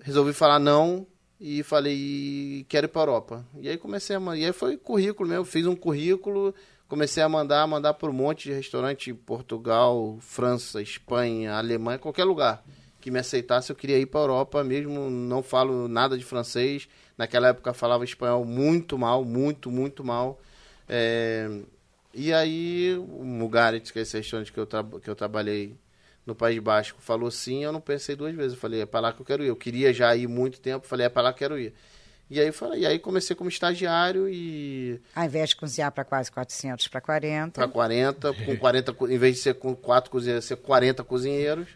resolvi 0.01 0.31
falar 0.31 0.59
não 0.59 1.07
e 1.39 1.63
falei 1.63 2.65
quero 2.69 2.85
ir 2.85 2.89
para 2.89 3.01
Europa. 3.01 3.45
E 3.59 3.68
aí 3.68 3.77
comecei 3.77 4.15
a 4.15 4.19
mandar, 4.19 4.38
e 4.38 4.45
aí 4.45 4.53
foi 4.53 4.77
currículo 4.77 5.27
mesmo, 5.27 5.44
fiz 5.44 5.65
um 5.65 5.75
currículo, 5.75 6.53
comecei 6.88 7.24
a 7.24 7.27
mandar, 7.27 7.65
mandar 7.65 7.95
para 7.95 8.09
um 8.12 8.13
monte 8.13 8.44
de 8.44 8.53
restaurante 8.53 9.09
em 9.09 9.15
Portugal, 9.15 10.19
França, 10.21 10.81
Espanha, 10.83 11.56
Alemanha, 11.56 11.97
qualquer 11.97 12.25
lugar 12.25 12.63
que 13.03 13.11
me 13.11 13.19
aceitasse, 13.19 13.69
eu 13.69 13.75
queria 13.75 13.97
ir 14.00 14.05
para 14.05 14.21
Europa 14.21 14.63
mesmo, 14.63 15.09
não 15.09 15.44
falo 15.44 15.89
nada 15.89 16.17
de 16.17 16.23
francês. 16.23 16.88
Naquela 17.17 17.50
época 17.50 17.73
falava 17.73 18.05
espanhol 18.05 18.45
muito 18.45 18.97
mal, 18.97 19.25
muito, 19.25 19.69
muito 19.69 20.03
mal. 20.05 20.39
É, 20.88 21.50
E 22.13 22.31
aí 22.31 22.95
o 22.97 23.23
Mugarit, 23.25 23.91
que 23.91 24.00
é 24.00 24.03
esse 24.03 24.15
restaurante 24.17 24.53
que 24.53 24.59
eu, 24.59 24.65
tra- 24.65 24.85
que 25.01 25.09
eu 25.09 25.15
trabalhei 25.15 25.75
no 26.25 26.33
País 26.33 26.59
Basco, 26.59 27.01
falou 27.01 27.29
sim, 27.29 27.63
eu 27.63 27.71
não 27.73 27.81
pensei 27.81 28.15
duas 28.15 28.33
vezes. 28.33 28.53
Eu 28.53 28.59
falei, 28.59 28.81
é 28.81 28.85
para 28.85 29.01
lá 29.01 29.11
que 29.13 29.19
eu 29.21 29.25
quero 29.25 29.44
ir. 29.44 29.47
Eu 29.47 29.55
queria 29.55 29.91
já 29.94 30.15
ir 30.15 30.27
muito 30.27 30.61
tempo, 30.61 30.88
falei, 30.88 31.07
é 31.07 31.09
para 31.09 31.23
lá 31.23 31.33
que 31.33 31.44
eu 31.44 31.50
quero 31.50 31.59
ir. 31.59 31.73
E 32.29 32.39
aí, 32.39 32.51
falei, 32.53 32.81
e 32.81 32.85
aí 32.85 33.00
comecei 33.00 33.35
como 33.35 33.50
estagiário 33.50 34.29
e 34.29 35.00
Ao 35.13 35.25
invés 35.25 35.50
de 35.50 35.55
cozinhar 35.57 35.91
para 35.91 36.05
quase 36.05 36.31
400 36.31 36.88
para 36.88 37.01
40. 37.01 37.59
para 37.61 37.67
40, 37.67 38.33
com 38.33 38.55
40, 38.55 38.94
co- 38.94 39.09
em 39.09 39.17
vez 39.17 39.35
de 39.35 39.41
ser 39.41 39.55
com 39.55 39.75
quatro 39.75 40.09
cozinheiros, 40.09 40.45
ser 40.45 40.55
40 40.55 41.03
cozinheiros. 41.03 41.67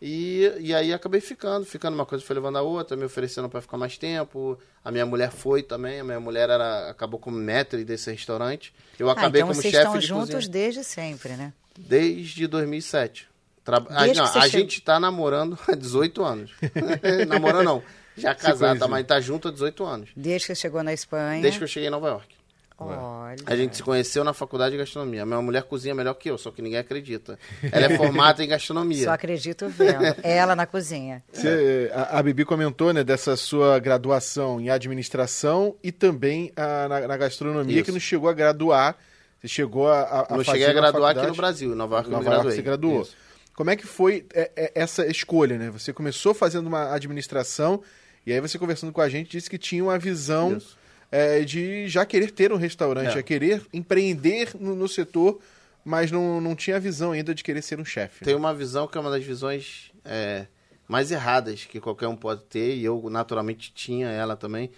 E, 0.00 0.52
e 0.60 0.72
aí 0.74 0.92
acabei 0.92 1.20
ficando, 1.20 1.66
ficando 1.66 1.94
uma 1.94 2.06
coisa 2.06 2.24
foi 2.24 2.34
levando 2.34 2.56
a 2.56 2.62
outra, 2.62 2.96
me 2.96 3.04
oferecendo 3.04 3.48
para 3.48 3.60
ficar 3.60 3.76
mais 3.76 3.98
tempo. 3.98 4.56
A 4.84 4.92
minha 4.92 5.04
mulher 5.04 5.30
foi 5.32 5.62
também, 5.62 5.98
a 6.00 6.04
minha 6.04 6.20
mulher 6.20 6.48
era, 6.48 6.88
acabou 6.90 7.18
como 7.18 7.36
maître 7.36 7.84
desse 7.84 8.10
restaurante. 8.10 8.72
Eu 8.98 9.08
Ah, 9.08 9.12
acabei 9.12 9.40
então 9.40 9.48
como 9.48 9.60
vocês 9.60 9.72
chefe 9.74 9.84
estão 9.86 9.98
de 9.98 10.06
juntos 10.06 10.34
cozinha 10.34 10.50
desde 10.52 10.84
sempre, 10.84 11.34
né? 11.36 11.52
desde 11.76 12.46
2007. 12.46 13.28
Tra... 13.64 13.84
Ah, 13.90 14.04
Desde 14.04 14.18
não, 14.18 14.26
que 14.26 14.32
você 14.32 14.38
a 14.38 14.42
chegou- 14.42 14.60
gente 14.60 14.80
tá 14.82 14.98
namorando 15.00 15.58
há 15.68 15.74
18 15.74 16.24
anos. 16.24 16.52
namorando 17.28 17.64
não, 17.64 17.82
já 18.16 18.34
tá, 18.34 18.88
mas 18.88 19.06
tá 19.06 19.20
junto 19.20 19.48
há 19.48 19.50
18 19.50 19.84
anos. 19.84 20.08
Desde 20.16 20.46
que 20.46 20.54
você 20.54 20.60
chegou 20.60 20.82
na 20.82 20.92
Espanha. 20.92 21.42
Desde 21.42 21.58
que 21.58 21.64
eu 21.64 21.68
cheguei 21.68 21.88
em 21.88 21.90
Nova 21.90 22.08
York. 22.08 22.37
Olha. 22.78 23.36
A 23.44 23.56
gente 23.56 23.76
se 23.76 23.82
conheceu 23.82 24.22
na 24.22 24.32
faculdade 24.32 24.72
de 24.72 24.78
gastronomia. 24.78 25.22
A 25.22 25.26
minha 25.26 25.42
mulher 25.42 25.64
cozinha 25.64 25.94
melhor 25.94 26.14
que 26.14 26.30
eu, 26.30 26.38
só 26.38 26.50
que 26.50 26.62
ninguém 26.62 26.78
acredita. 26.78 27.38
Ela 27.72 27.86
é 27.86 27.96
formada 27.96 28.42
em 28.44 28.48
gastronomia. 28.48 29.04
Só 29.04 29.10
acredito 29.10 29.68
vendo. 29.68 29.98
Ela 30.22 30.54
na 30.54 30.64
cozinha. 30.64 31.22
Você- 31.32 31.90
a, 31.92 32.18
a 32.18 32.22
Bibi 32.22 32.44
comentou, 32.44 32.92
né, 32.92 33.02
dessa 33.02 33.36
sua 33.36 33.78
graduação 33.80 34.60
em 34.60 34.70
administração 34.70 35.74
e 35.82 35.90
também 35.90 36.52
ah, 36.56 36.86
na, 36.88 37.08
na 37.08 37.16
gastronomia, 37.16 37.76
Isso. 37.76 37.84
que 37.84 37.92
não 37.92 38.00
chegou 38.00 38.28
a 38.28 38.32
graduar. 38.32 38.96
Você 39.40 39.48
chegou 39.48 39.88
a, 39.88 40.00
a, 40.02 40.20
a 40.20 40.22
Eu 40.22 40.44
fazer 40.44 40.44
cheguei 40.58 40.66
a 40.66 40.72
graduar 40.72 41.10
aqui 41.10 41.20
faculdade- 41.20 41.26
no 41.28 41.34
Brasil. 41.36 41.72
Em 41.72 41.74
Nova 41.76 41.94
York 41.96 42.10
Nova 42.10 42.30
York 42.32 42.50
você 42.52 42.62
graduou. 42.62 43.02
Isso. 43.02 43.16
Como 43.54 43.70
é 43.70 43.76
que 43.76 43.86
foi 43.86 44.24
é, 44.32 44.50
é, 44.56 44.72
essa 44.76 45.04
escolha, 45.06 45.58
né? 45.58 45.68
Você 45.70 45.92
começou 45.92 46.32
fazendo 46.32 46.66
uma 46.68 46.92
administração 46.94 47.82
e 48.24 48.32
aí 48.32 48.40
você 48.40 48.56
conversando 48.58 48.92
com 48.92 49.00
a 49.00 49.08
gente 49.08 49.30
disse 49.30 49.50
que 49.50 49.58
tinha 49.58 49.82
uma 49.82 49.98
visão 49.98 50.56
Isso. 50.56 50.76
É, 51.10 51.40
de 51.40 51.88
já 51.88 52.04
querer 52.04 52.30
ter 52.30 52.52
um 52.52 52.56
restaurante, 52.56 53.08
É. 53.08 53.12
já 53.12 53.22
querer 53.22 53.62
empreender 53.72 54.50
no, 54.58 54.74
no 54.74 54.88
setor, 54.88 55.40
mas 55.84 56.10
não, 56.10 56.40
não 56.40 56.54
tinha 56.54 56.76
a 56.76 56.80
visão 56.80 57.12
ainda 57.12 57.34
de 57.34 57.42
querer 57.42 57.62
ser 57.62 57.80
um 57.80 57.84
chefe. 57.84 58.24
Tem 58.24 58.34
uma 58.34 58.54
visão 58.54 58.86
que 58.86 58.98
é 58.98 59.00
uma 59.00 59.10
das 59.10 59.24
visões 59.24 59.90
é, 60.04 60.46
mais 60.86 61.10
erradas 61.10 61.64
que 61.64 61.80
qualquer 61.80 62.08
um 62.08 62.16
pode 62.16 62.42
ter, 62.44 62.76
e 62.76 62.84
eu 62.84 63.08
naturalmente 63.10 63.72
tinha 63.74 64.08
ela 64.08 64.36
também, 64.36 64.70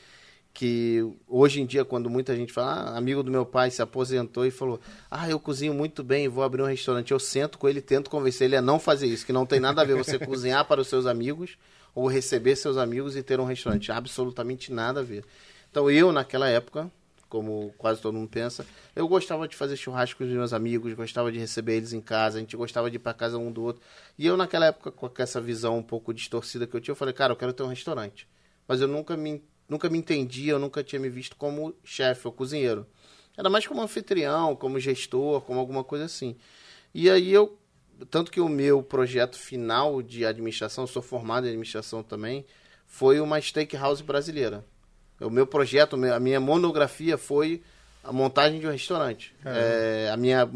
que 0.52 1.04
hoje 1.28 1.60
em 1.60 1.66
dia, 1.66 1.84
quando 1.84 2.10
muita 2.10 2.34
gente 2.34 2.52
fala, 2.52 2.90
ah, 2.90 2.98
amigo 2.98 3.22
do 3.22 3.30
meu 3.30 3.46
pai 3.46 3.70
se 3.70 3.80
aposentou 3.80 4.44
e 4.44 4.50
falou, 4.50 4.80
ah, 5.10 5.28
eu 5.30 5.38
cozinho 5.38 5.72
muito 5.72 6.02
bem, 6.02 6.28
vou 6.28 6.42
abrir 6.42 6.62
um 6.62 6.66
restaurante, 6.66 7.12
eu 7.12 7.18
sento 7.18 7.56
com 7.56 7.68
ele 7.68 7.80
tento 7.80 8.10
convencer 8.10 8.46
ele 8.46 8.56
a 8.56 8.62
não 8.62 8.78
fazer 8.78 9.06
isso, 9.06 9.24
que 9.24 9.32
não 9.32 9.46
tem 9.46 9.60
nada 9.60 9.82
a 9.82 9.84
ver 9.84 9.96
você 9.96 10.18
cozinhar 10.24 10.64
para 10.64 10.80
os 10.80 10.88
seus 10.88 11.06
amigos 11.06 11.56
ou 11.94 12.06
receber 12.06 12.56
seus 12.56 12.76
amigos 12.76 13.16
e 13.16 13.22
ter 13.22 13.40
um 13.40 13.44
restaurante, 13.44 13.90
absolutamente 13.92 14.72
nada 14.72 15.00
a 15.00 15.02
ver. 15.02 15.24
Então 15.70 15.90
eu, 15.90 16.12
naquela 16.12 16.48
época, 16.48 16.90
como 17.30 17.72
quase 17.78 18.02
todo 18.02 18.14
mundo 18.14 18.28
pensa. 18.28 18.66
Eu 18.94 19.06
gostava 19.06 19.46
de 19.46 19.56
fazer 19.56 19.76
churrasco 19.76 20.18
com 20.18 20.24
os 20.24 20.30
meus 20.30 20.52
amigos, 20.52 20.92
gostava 20.92 21.30
de 21.30 21.38
receber 21.38 21.76
eles 21.76 21.92
em 21.92 22.00
casa, 22.00 22.36
a 22.36 22.40
gente 22.40 22.56
gostava 22.56 22.90
de 22.90 22.96
ir 22.96 22.98
para 22.98 23.14
casa 23.14 23.38
um 23.38 23.50
do 23.52 23.62
outro. 23.62 23.80
E 24.18 24.26
eu, 24.26 24.36
naquela 24.36 24.66
época, 24.66 24.90
com 24.90 25.10
essa 25.22 25.40
visão 25.40 25.78
um 25.78 25.82
pouco 25.82 26.12
distorcida 26.12 26.66
que 26.66 26.74
eu 26.74 26.80
tinha, 26.80 26.92
eu 26.92 26.96
falei, 26.96 27.14
cara, 27.14 27.32
eu 27.32 27.36
quero 27.36 27.52
ter 27.52 27.62
um 27.62 27.68
restaurante. 27.68 28.28
Mas 28.66 28.80
eu 28.80 28.88
nunca 28.88 29.16
me, 29.16 29.42
nunca 29.68 29.88
me 29.88 29.96
entendia, 29.96 30.52
eu 30.52 30.58
nunca 30.58 30.82
tinha 30.82 30.98
me 30.98 31.08
visto 31.08 31.36
como 31.36 31.72
chefe 31.84 32.26
ou 32.26 32.32
cozinheiro. 32.32 32.84
Era 33.36 33.48
mais 33.48 33.66
como 33.66 33.80
anfitrião, 33.80 34.56
como 34.56 34.80
gestor, 34.80 35.40
como 35.42 35.60
alguma 35.60 35.84
coisa 35.84 36.04
assim. 36.06 36.36
E 36.92 37.08
aí 37.08 37.32
eu 37.32 37.56
tanto 38.10 38.30
que 38.30 38.40
o 38.40 38.48
meu 38.48 38.82
projeto 38.82 39.38
final 39.38 40.02
de 40.02 40.24
administração, 40.24 40.86
sou 40.86 41.02
formado 41.02 41.44
em 41.46 41.50
administração 41.50 42.02
também, 42.02 42.44
foi 42.86 43.20
uma 43.20 43.40
steakhouse 43.40 44.02
brasileira. 44.02 44.64
O 45.20 45.30
meu 45.30 45.46
projeto, 45.46 45.96
a 45.96 46.20
minha 46.20 46.40
monografia 46.40 47.18
foi 47.18 47.62
a 48.02 48.12
montagem 48.12 48.58
de 48.58 48.66
um 48.66 48.70
restaurante. 48.70 49.34
É, 49.44 50.10
a 50.12 50.16
minha, 50.16 50.46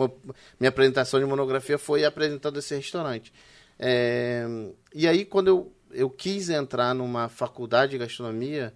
minha 0.58 0.68
apresentação 0.68 1.20
de 1.20 1.26
monografia 1.26 1.78
foi 1.78 2.04
apresentando 2.04 2.58
esse 2.58 2.74
restaurante. 2.74 3.32
É, 3.78 4.46
e 4.94 5.06
aí, 5.06 5.24
quando 5.24 5.48
eu, 5.48 5.72
eu 5.92 6.08
quis 6.08 6.48
entrar 6.48 6.94
numa 6.94 7.28
faculdade 7.28 7.92
de 7.92 7.98
gastronomia, 7.98 8.72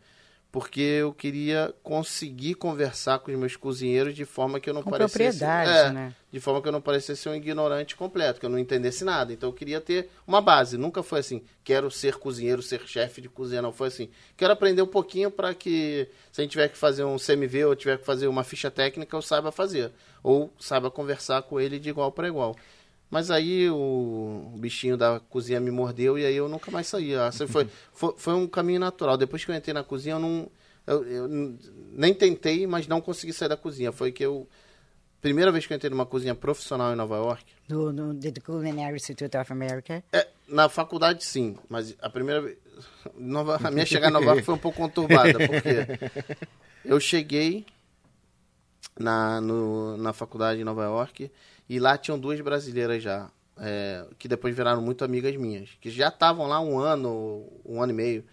porque 0.51 0.81
eu 0.81 1.13
queria 1.13 1.75
conseguir 1.83 2.55
conversar 2.55 3.19
com 3.19 3.31
os 3.31 3.39
meus 3.39 3.55
cozinheiros 3.55 4.15
de 4.15 4.25
forma 4.25 4.59
que 4.59 4.69
eu 4.69 4.73
não 4.73 4.83
com 4.83 4.91
parecesse 4.91 5.39
propriedade, 5.39 5.71
é, 5.71 5.93
né? 5.93 6.15
de 6.33 6.41
forma 6.41 6.63
que 6.63 6.69
eu 6.69 6.73
não 6.73 6.81
parecesse 6.81 7.29
um 7.29 7.35
ignorante 7.35 7.95
completo, 7.95 8.41
que 8.41 8.47
eu 8.47 8.51
não 8.51 8.59
entendesse 8.59 9.05
nada. 9.05 9.31
Então 9.31 9.51
eu 9.51 9.53
queria 9.53 9.79
ter 9.79 10.09
uma 10.27 10.41
base. 10.41 10.79
Nunca 10.79 11.03
foi 11.03 11.21
assim, 11.21 11.43
quero 11.63 11.91
ser 11.91 12.17
cozinheiro, 12.17 12.63
ser 12.63 12.81
chefe 12.87 13.21
de 13.21 13.29
cozinha, 13.29 13.61
não 13.61 13.73
foi 13.73 13.89
assim. 13.89 14.09
Quero 14.39 14.53
aprender 14.53 14.81
um 14.81 14.87
pouquinho 14.87 15.31
para 15.31 15.53
que 15.53 16.09
se 16.33 16.41
a 16.41 16.43
gente 16.43 16.53
tiver 16.53 16.69
que 16.69 16.79
fazer 16.79 17.05
um 17.05 17.17
CMV 17.17 17.67
ou 17.67 17.77
tiver 17.77 17.99
que 17.99 18.07
fazer 18.07 18.27
uma 18.27 18.43
ficha 18.43 18.71
técnica, 18.71 19.15
eu 19.15 19.23
saiba 19.23 19.53
fazer 19.53 19.93
ou 20.23 20.53
saiba 20.59 20.91
conversar 20.91 21.43
com 21.43 21.61
ele 21.61 21.79
de 21.79 21.91
igual 21.91 22.11
para 22.11 22.27
igual. 22.27 22.57
Mas 23.11 23.31
aí 23.31 23.71
o 23.71 24.53
bichinho 24.59 24.97
da 24.97 25.21
cozinha 25.31 25.59
me 25.61 25.71
mordeu 25.71 26.19
e 26.19 26.27
aí 26.27 26.37
eu 26.37 26.49
nunca 26.49 26.71
mais 26.71 26.87
saí. 26.87 27.15
Assim, 27.15 27.47
foi, 27.47 27.67
foi, 27.93 28.15
foi 28.17 28.35
um 28.35 28.47
caminho 28.47 28.81
natural. 28.81 29.17
Depois 29.17 29.45
que 29.45 29.51
eu 29.51 29.55
entrei 29.55 29.73
na 29.73 29.83
cozinha, 29.83 30.17
eu 30.17 30.19
não. 30.19 30.51
Eu, 30.87 31.05
eu 31.05 31.29
nem 31.93 32.15
tentei, 32.15 32.67
mas 32.67 32.87
não 32.87 33.01
consegui 33.01 33.33
sair 33.33 33.49
da 33.49 33.57
cozinha. 33.57 33.93
Foi 33.93 34.13
que 34.13 34.25
eu. 34.25 34.47
Primeira 35.21 35.51
vez 35.51 35.67
que 35.67 35.73
eu 35.73 35.77
entrei 35.77 35.91
numa 35.91 36.07
cozinha 36.07 36.35
profissional 36.35 36.93
em 36.93 36.97
Nova 36.97 37.17
York. 37.17 37.45
Do, 37.67 37.93
no, 37.93 38.15
the 38.15 38.41
Culinary 38.41 38.97
Institute 38.97 39.37
of 39.37 39.53
America. 39.53 40.05
É, 40.13 40.29
na 40.47 40.69
faculdade, 40.69 41.25
sim. 41.25 41.57
Mas 41.69 41.97
a 42.01 42.11
primeira 42.11 42.43
vez. 42.43 42.59
Nova, 43.17 43.59
a 43.63 43.71
minha 43.71 43.87
chegada 43.87 44.11
em 44.11 44.13
Nova 44.13 44.27
York 44.27 44.43
foi 44.43 44.55
um 44.55 44.59
pouco 44.59 44.79
conturbada, 44.79 45.33
porque 45.33 46.47
eu 46.85 47.01
cheguei 47.01 47.67
na, 48.99 49.41
no, 49.41 49.97
na 49.97 50.13
faculdade 50.13 50.61
em 50.61 50.65
Nova 50.65 50.85
York 50.85 51.31
e 51.69 51.79
lá 51.79 51.99
tinham 51.99 52.19
duas 52.19 52.41
brasileiras 52.41 53.03
já, 53.03 53.31
é, 53.59 54.07
que 54.19 54.27
depois 54.27 54.55
viraram 54.55 54.81
muito 54.81 55.05
amigas 55.05 55.37
minhas, 55.37 55.71
que 55.81 55.91
já 55.91 56.09
estavam 56.09 56.47
lá 56.47 56.61
um 56.61 56.79
ano, 56.79 57.47
um 57.65 57.83
ano 57.83 57.93
e 57.93 57.95
meio. 57.95 58.25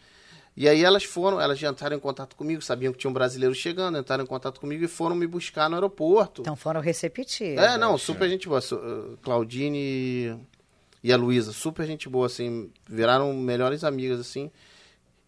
E 0.57 0.69
aí 0.69 0.85
elas 0.85 1.03
foram, 1.03 1.41
elas 1.41 1.59
já 1.59 1.69
entraram 1.69 1.97
em 1.97 1.99
contato 1.99 2.35
comigo, 2.35 2.61
sabiam 2.61 2.93
que 2.93 2.99
tinha 2.99 3.11
um 3.11 3.13
brasileiro 3.13 3.53
chegando, 3.53 3.97
entraram 3.97 4.23
em 4.23 4.27
contato 4.27 4.59
comigo 4.61 4.85
e 4.85 4.87
foram 4.87 5.13
me 5.13 5.27
buscar 5.27 5.69
no 5.69 5.75
aeroporto. 5.75 6.41
Então 6.41 6.55
foram 6.55 6.79
receptivos. 6.79 7.41
É, 7.41 7.77
não, 7.77 7.97
super 7.97 8.29
gente 8.29 8.47
boa. 8.47 8.61
Uh, 8.71 9.17
Claudine 9.21 10.39
e 11.03 11.11
a 11.11 11.17
Luísa, 11.17 11.51
super 11.51 11.85
gente 11.85 12.07
boa, 12.07 12.27
assim, 12.27 12.71
viraram 12.87 13.33
melhores 13.33 13.83
amigas, 13.83 14.17
assim. 14.19 14.49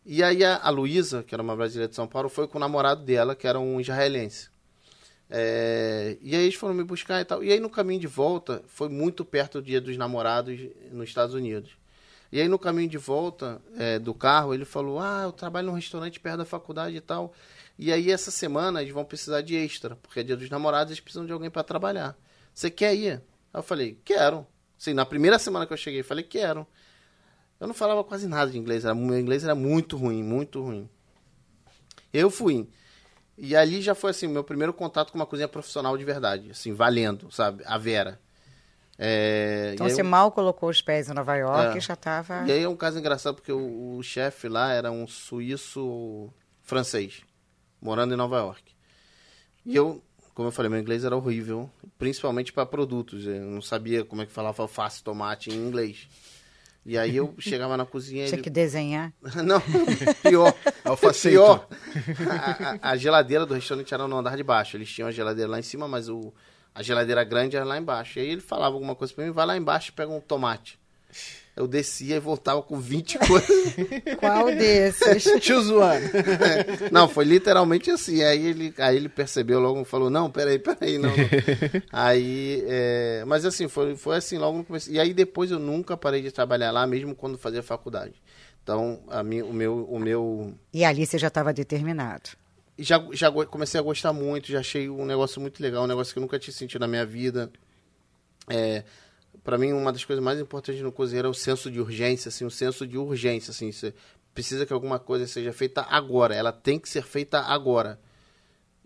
E 0.05 0.23
aí 0.23 0.45
a, 0.45 0.61
a 0.63 0.69
Luísa, 0.69 1.21
que 1.23 1.35
era 1.35 1.43
uma 1.43 1.57
brasileira 1.57 1.89
de 1.89 1.95
São 1.95 2.07
Paulo, 2.07 2.29
foi 2.29 2.47
com 2.47 2.57
o 2.57 2.61
namorado 2.61 3.03
dela, 3.03 3.35
que 3.35 3.45
era 3.45 3.59
um 3.59 3.81
israelense. 3.81 4.49
É, 5.29 6.17
e 6.21 6.35
aí 6.35 6.43
eles 6.43 6.55
foram 6.55 6.73
me 6.73 6.83
buscar 6.83 7.21
e 7.21 7.25
tal. 7.25 7.43
E 7.43 7.51
aí 7.51 7.59
no 7.59 7.69
caminho 7.69 7.99
de 7.99 8.07
volta, 8.07 8.63
foi 8.67 8.89
muito 8.89 9.25
perto 9.25 9.61
do 9.61 9.65
dia 9.65 9.81
dos 9.81 9.97
namorados 9.97 10.59
nos 10.91 11.09
Estados 11.09 11.35
Unidos. 11.35 11.71
E 12.31 12.41
aí 12.41 12.47
no 12.47 12.59
caminho 12.59 12.89
de 12.89 12.97
volta 12.97 13.61
é, 13.77 13.99
do 13.99 14.13
carro, 14.13 14.53
ele 14.53 14.65
falou: 14.65 14.99
Ah, 14.99 15.23
eu 15.23 15.31
trabalho 15.31 15.67
num 15.67 15.73
restaurante 15.73 16.19
perto 16.19 16.39
da 16.39 16.45
faculdade 16.45 16.95
e 16.95 17.01
tal. 17.01 17.33
E 17.77 17.91
aí 17.91 18.11
essa 18.11 18.31
semana 18.31 18.81
eles 18.81 18.93
vão 18.93 19.05
precisar 19.05 19.41
de 19.41 19.55
extra, 19.55 19.95
porque 19.97 20.19
é 20.19 20.23
dia 20.23 20.35
dos 20.35 20.49
namorados, 20.49 20.91
eles 20.91 20.99
precisam 20.99 21.25
de 21.25 21.31
alguém 21.31 21.49
para 21.49 21.63
trabalhar. 21.63 22.17
Você 22.53 22.69
quer 22.69 22.95
ir? 22.95 23.21
Eu 23.53 23.63
falei: 23.63 23.99
Quero. 24.03 24.45
Assim, 24.79 24.93
na 24.93 25.05
primeira 25.05 25.39
semana 25.39 25.65
que 25.65 25.73
eu 25.73 25.77
cheguei, 25.77 26.01
eu 26.01 26.05
falei: 26.05 26.23
Quero. 26.23 26.67
Eu 27.59 27.67
não 27.67 27.73
falava 27.73 28.03
quase 28.03 28.27
nada 28.27 28.51
de 28.51 28.57
inglês, 28.57 28.85
era, 28.85 28.93
meu 28.93 29.19
inglês 29.19 29.43
era 29.43 29.55
muito 29.55 29.97
ruim, 29.97 30.21
muito 30.21 30.61
ruim. 30.61 30.87
Eu 32.13 32.29
fui. 32.29 32.67
E 33.37 33.55
ali 33.55 33.81
já 33.81 33.93
foi 33.93 34.11
assim, 34.11 34.27
meu 34.27 34.43
primeiro 34.43 34.73
contato 34.73 35.11
com 35.11 35.19
uma 35.19 35.25
cozinha 35.25 35.47
profissional 35.47 35.95
de 35.95 36.03
verdade, 36.03 36.51
assim, 36.51 36.73
valendo, 36.73 37.31
sabe? 37.31 37.63
A 37.65 37.77
Vera. 37.77 38.19
É, 38.97 39.71
então 39.75 39.87
você 39.87 40.01
eu... 40.01 40.05
mal 40.05 40.31
colocou 40.31 40.69
os 40.69 40.81
pés 40.81 41.07
em 41.07 41.13
Nova 41.13 41.35
York 41.35 41.75
é. 41.75 41.77
e 41.77 41.81
já 41.81 41.93
estava. 41.93 42.43
E 42.47 42.51
aí 42.51 42.63
é 42.63 42.69
um 42.69 42.75
caso 42.75 42.97
engraçado 42.97 43.35
porque 43.35 43.51
o, 43.51 43.97
o 43.97 44.01
chefe 44.01 44.49
lá 44.49 44.71
era 44.71 44.91
um 44.91 45.05
suíço 45.05 46.33
francês, 46.63 47.21
morando 47.79 48.15
em 48.15 48.17
Nova 48.17 48.37
York. 48.37 48.75
E 49.63 49.75
eu, 49.75 50.01
como 50.33 50.47
eu 50.47 50.51
falei, 50.51 50.71
meu 50.71 50.79
inglês 50.79 51.05
era 51.05 51.15
horrível, 51.15 51.69
principalmente 51.99 52.51
para 52.51 52.65
produtos. 52.65 53.27
Eu 53.27 53.41
não 53.41 53.61
sabia 53.61 54.03
como 54.03 54.23
é 54.23 54.25
que 54.25 54.31
falava 54.31 54.63
alface, 54.63 55.03
tomate 55.03 55.51
em 55.51 55.55
inglês. 55.55 56.07
E 56.87 56.97
aí 56.97 57.17
eu 57.17 57.35
chegava 57.37 57.75
na 57.75 57.85
cozinha. 57.85 58.25
Tinha 58.25 58.35
ele... 58.35 58.43
que 58.43 58.49
desenhar? 58.49 59.11
Não, 59.43 59.61
pior. 60.23 60.55
Alfaceito. 60.85 61.35
Pior. 61.35 61.67
A, 62.81 62.89
a, 62.89 62.91
a, 62.91 62.97
geladeira 62.97 63.45
do 63.45 63.53
restaurante 63.53 63.93
era 63.93 64.07
no 64.07 64.17
andar 64.17 64.37
de 64.37 64.43
baixo. 64.43 64.77
Eles 64.77 64.89
tinham 64.89 65.09
a 65.09 65.11
geladeira 65.11 65.51
lá 65.51 65.59
em 65.59 65.63
cima, 65.63 65.85
mas 65.85 66.07
o, 66.07 66.33
a 66.73 66.81
geladeira 66.81 67.25
grande 67.25 67.57
era 67.57 67.65
lá 67.65 67.77
embaixo. 67.77 68.17
E 68.17 68.21
aí 68.21 68.29
ele 68.29 68.41
falava 68.41 68.73
alguma 68.73 68.95
coisa 68.95 69.13
pra 69.13 69.25
mim, 69.25 69.31
vai 69.31 69.45
lá 69.45 69.57
embaixo 69.57 69.89
e 69.89 69.91
pega 69.91 70.09
um 70.09 70.21
tomate. 70.21 70.79
Eu 71.57 71.67
descia 71.67 72.17
e 72.17 72.19
voltava 72.19 72.61
com 72.61 72.79
20 72.79 73.17
coisas. 73.25 73.73
Qual 74.19 74.45
desses? 74.45 75.23
Tio 75.41 75.59
zoando. 75.59 76.05
É, 76.15 76.91
não, 76.91 77.09
foi 77.09 77.25
literalmente 77.25 77.89
assim. 77.89 78.21
Aí 78.23 78.45
ele, 78.45 78.73
aí 78.77 78.95
ele 78.95 79.09
percebeu 79.09 79.59
logo 79.59 79.83
falou: 79.83 80.07
Não, 80.07 80.29
peraí, 80.29 80.59
peraí, 80.59 80.99
não. 80.99 81.09
não. 81.09 81.15
aí, 81.91 82.63
é, 82.67 83.23
mas 83.25 83.43
assim, 83.43 83.67
foi, 83.67 83.95
foi 83.95 84.17
assim 84.17 84.37
logo 84.37 84.59
no 84.59 84.63
começo. 84.63 84.91
E 84.91 84.99
aí 84.99 85.15
depois 85.15 85.49
eu 85.49 85.57
nunca 85.57 85.97
parei 85.97 86.21
de 86.21 86.31
trabalhar 86.31 86.69
lá, 86.69 86.85
mesmo 86.85 87.15
quando 87.15 87.39
fazia 87.39 87.63
faculdade. 87.63 88.21
Então, 88.61 89.01
a 89.07 89.23
minha, 89.23 89.43
o, 89.43 89.51
meu, 89.51 89.83
o 89.85 89.97
meu. 89.99 90.53
E 90.71 90.85
ali 90.85 91.07
você 91.07 91.17
já 91.17 91.29
estava 91.29 91.51
determinado? 91.51 92.29
Já, 92.77 93.03
já 93.13 93.31
comecei 93.31 93.79
a 93.79 93.83
gostar 93.83 94.13
muito, 94.13 94.51
já 94.51 94.59
achei 94.59 94.87
um 94.87 95.05
negócio 95.05 95.41
muito 95.41 95.59
legal, 95.59 95.85
um 95.85 95.87
negócio 95.87 96.13
que 96.13 96.19
eu 96.19 96.21
nunca 96.21 96.37
tinha 96.37 96.53
sentido 96.53 96.81
na 96.81 96.87
minha 96.87 97.05
vida. 97.05 97.49
É 98.47 98.83
para 99.47 99.57
mim, 99.57 99.71
uma 99.71 99.93
das 99.93 100.03
coisas 100.03 100.21
mais 100.21 100.41
importantes 100.41 100.81
no 100.81 100.91
cozinheiro 100.91 101.29
é 101.29 101.31
o 101.31 101.33
senso 101.33 101.71
de 101.71 101.79
urgência, 101.79 102.27
assim, 102.27 102.43
o 102.43 102.51
senso 102.51 102.85
de 102.85 102.97
urgência, 102.97 103.51
assim, 103.51 103.71
você 103.71 103.93
precisa 104.33 104.65
que 104.65 104.73
alguma 104.73 104.99
coisa 104.99 105.25
seja 105.25 105.53
feita 105.53 105.87
agora, 105.89 106.35
ela 106.35 106.51
tem 106.51 106.77
que 106.77 106.89
ser 106.89 107.01
feita 107.01 107.39
agora. 107.39 107.97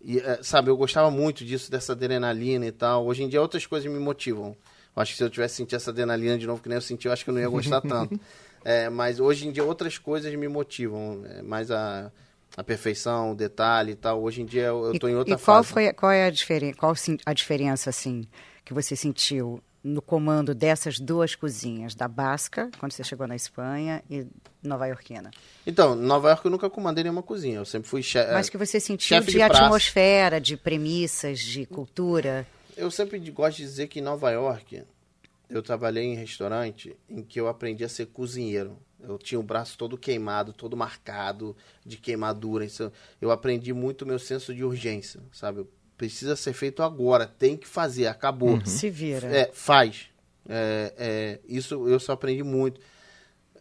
E, 0.04 0.20
é, 0.20 0.44
sabe, 0.44 0.70
eu 0.70 0.78
gostava 0.78 1.10
muito 1.10 1.44
disso, 1.44 1.72
dessa 1.72 1.94
adrenalina 1.94 2.64
e 2.68 2.72
tal. 2.72 3.08
Hoje 3.08 3.24
em 3.24 3.28
dia, 3.28 3.42
outras 3.42 3.66
coisas 3.66 3.92
me 3.92 3.98
motivam. 3.98 4.56
Eu 4.96 5.02
acho 5.02 5.14
que 5.14 5.18
se 5.18 5.24
eu 5.24 5.32
tivesse 5.32 5.56
sentido 5.56 5.78
essa 5.78 5.90
adrenalina 5.90 6.38
de 6.38 6.46
novo, 6.46 6.62
que 6.62 6.70
nem 6.70 6.76
eu 6.76 6.82
senti, 6.82 7.08
eu 7.08 7.12
acho 7.12 7.24
que 7.24 7.32
eu 7.32 7.34
não 7.34 7.42
ia 7.42 7.50
gostar 7.50 7.82
tanto. 7.82 8.20
É, 8.64 8.88
mas 8.88 9.20
hoje 9.20 9.48
em 9.48 9.52
dia, 9.52 9.64
outras 9.64 9.98
coisas 9.98 10.32
me 10.36 10.48
motivam. 10.48 11.24
É, 11.26 11.42
mais 11.42 11.72
a, 11.72 12.12
a 12.56 12.64
perfeição, 12.64 13.32
o 13.32 13.36
detalhe 13.36 13.94
e 13.94 13.96
tal. 13.96 14.22
Hoje 14.22 14.44
em 14.44 14.46
dia, 14.46 14.66
eu 14.66 14.94
estou 14.94 15.10
em 15.10 15.16
outra 15.16 15.34
e 15.34 15.38
qual 15.40 15.64
fase. 15.64 15.74
Foi, 15.74 15.92
qual 15.92 16.12
é 16.12 16.26
a, 16.26 16.30
diferen 16.30 16.72
qual 16.72 16.94
a 17.26 17.34
diferença, 17.34 17.90
assim, 17.90 18.28
que 18.64 18.76
você 18.76 18.96
sentiu 18.96 19.60
no 19.84 20.02
comando 20.02 20.54
dessas 20.54 21.00
duas 21.00 21.34
cozinhas, 21.36 21.96
da 21.96 22.08
Basca, 22.08 22.70
quando 22.80 22.92
você 22.92 23.04
chegou 23.04 23.28
na 23.28 23.36
Espanha, 23.36 24.04
e 24.10 24.26
Nova 24.62 24.88
Iorquina? 24.88 25.32
Então, 25.66 25.96
Nova 25.96 26.30
York 26.30 26.46
eu 26.46 26.52
nunca 26.52 26.70
comandei 26.70 27.04
nenhuma 27.04 27.24
cozinha, 27.24 27.58
eu 27.58 27.66
sempre 27.66 27.90
fui 27.90 28.04
chefe. 28.04 28.32
Mas 28.32 28.50
que 28.50 28.58
você 28.58 28.80
sentiu 28.80 29.20
de, 29.20 29.32
de 29.32 29.42
atmosfera, 29.42 30.40
de 30.40 30.56
premissas, 30.56 31.40
de 31.40 31.66
cultura? 31.66 32.46
Eu 32.78 32.92
sempre 32.92 33.20
gosto 33.32 33.58
de 33.58 33.64
dizer 33.64 33.88
que 33.88 34.00
em 34.00 34.04
Nova 34.04 34.32
York 34.32 34.84
eu 35.50 35.62
trabalhei 35.62 36.06
em 36.06 36.16
restaurante 36.16 36.96
em 37.10 37.22
que 37.22 37.40
eu 37.40 37.48
aprendi 37.48 37.84
a 37.84 37.90
ser 37.90 38.08
cozinheiro. 38.08 38.78
Eu 39.00 39.18
tinha 39.18 39.40
o 39.40 39.44
braço 39.44 39.78
todo 39.78 39.98
queimado, 39.98 40.54
todo 40.54 40.78
marcado 40.78 41.56
de 41.86 41.98
queimadura. 41.98 42.66
Eu 43.20 43.32
aprendi 43.32 43.74
muito 43.74 44.04
o 44.04 44.08
meu 44.08 44.20
senso 44.20 44.54
de 44.54 44.64
urgência, 44.64 45.20
sabe? 45.32 45.66
Precisa 46.02 46.36
ser 46.36 46.54
feito 46.54 46.82
agora, 46.82 47.28
tem 47.28 47.56
que 47.56 47.68
fazer, 47.68 48.08
acabou. 48.08 48.54
Uhum. 48.54 48.66
Se 48.66 48.90
vira. 48.90 49.28
É, 49.28 49.52
faz. 49.54 50.10
É, 50.50 50.94
é, 50.98 51.40
isso 51.48 51.88
eu 51.88 52.00
só 52.00 52.14
aprendi 52.14 52.42
muito. 52.42 52.82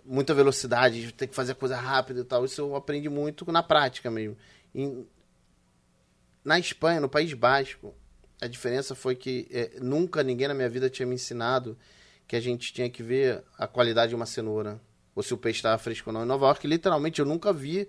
Muita 0.06 0.32
velocidade, 0.32 1.12
tem 1.12 1.28
que 1.28 1.34
fazer 1.34 1.52
a 1.52 1.54
coisa 1.54 1.76
rápida 1.76 2.20
e 2.20 2.24
tal. 2.24 2.46
Isso 2.46 2.62
eu 2.62 2.74
aprendi 2.74 3.10
muito 3.10 3.52
na 3.52 3.62
prática 3.62 4.10
mesmo. 4.10 4.38
Em, 4.74 5.06
na 6.42 6.58
Espanha, 6.58 6.98
no 6.98 7.10
País 7.10 7.34
Basco, 7.34 7.94
a 8.40 8.46
diferença 8.46 8.94
foi 8.94 9.14
que 9.14 9.46
é, 9.50 9.72
nunca 9.78 10.22
ninguém 10.22 10.48
na 10.48 10.54
minha 10.54 10.68
vida 10.70 10.88
tinha 10.88 11.04
me 11.04 11.16
ensinado 11.16 11.76
que 12.26 12.34
a 12.34 12.40
gente 12.40 12.72
tinha 12.72 12.88
que 12.88 13.02
ver 13.02 13.44
a 13.58 13.66
qualidade 13.66 14.08
de 14.08 14.16
uma 14.16 14.24
cenoura. 14.24 14.80
Ou 15.14 15.22
se 15.22 15.34
o 15.34 15.36
peixe 15.36 15.58
estava 15.58 15.76
fresco 15.76 16.08
ou 16.08 16.14
não. 16.14 16.22
Em 16.22 16.26
Nova 16.26 16.46
York, 16.46 16.66
literalmente, 16.66 17.20
eu 17.20 17.26
nunca 17.26 17.52
vi 17.52 17.86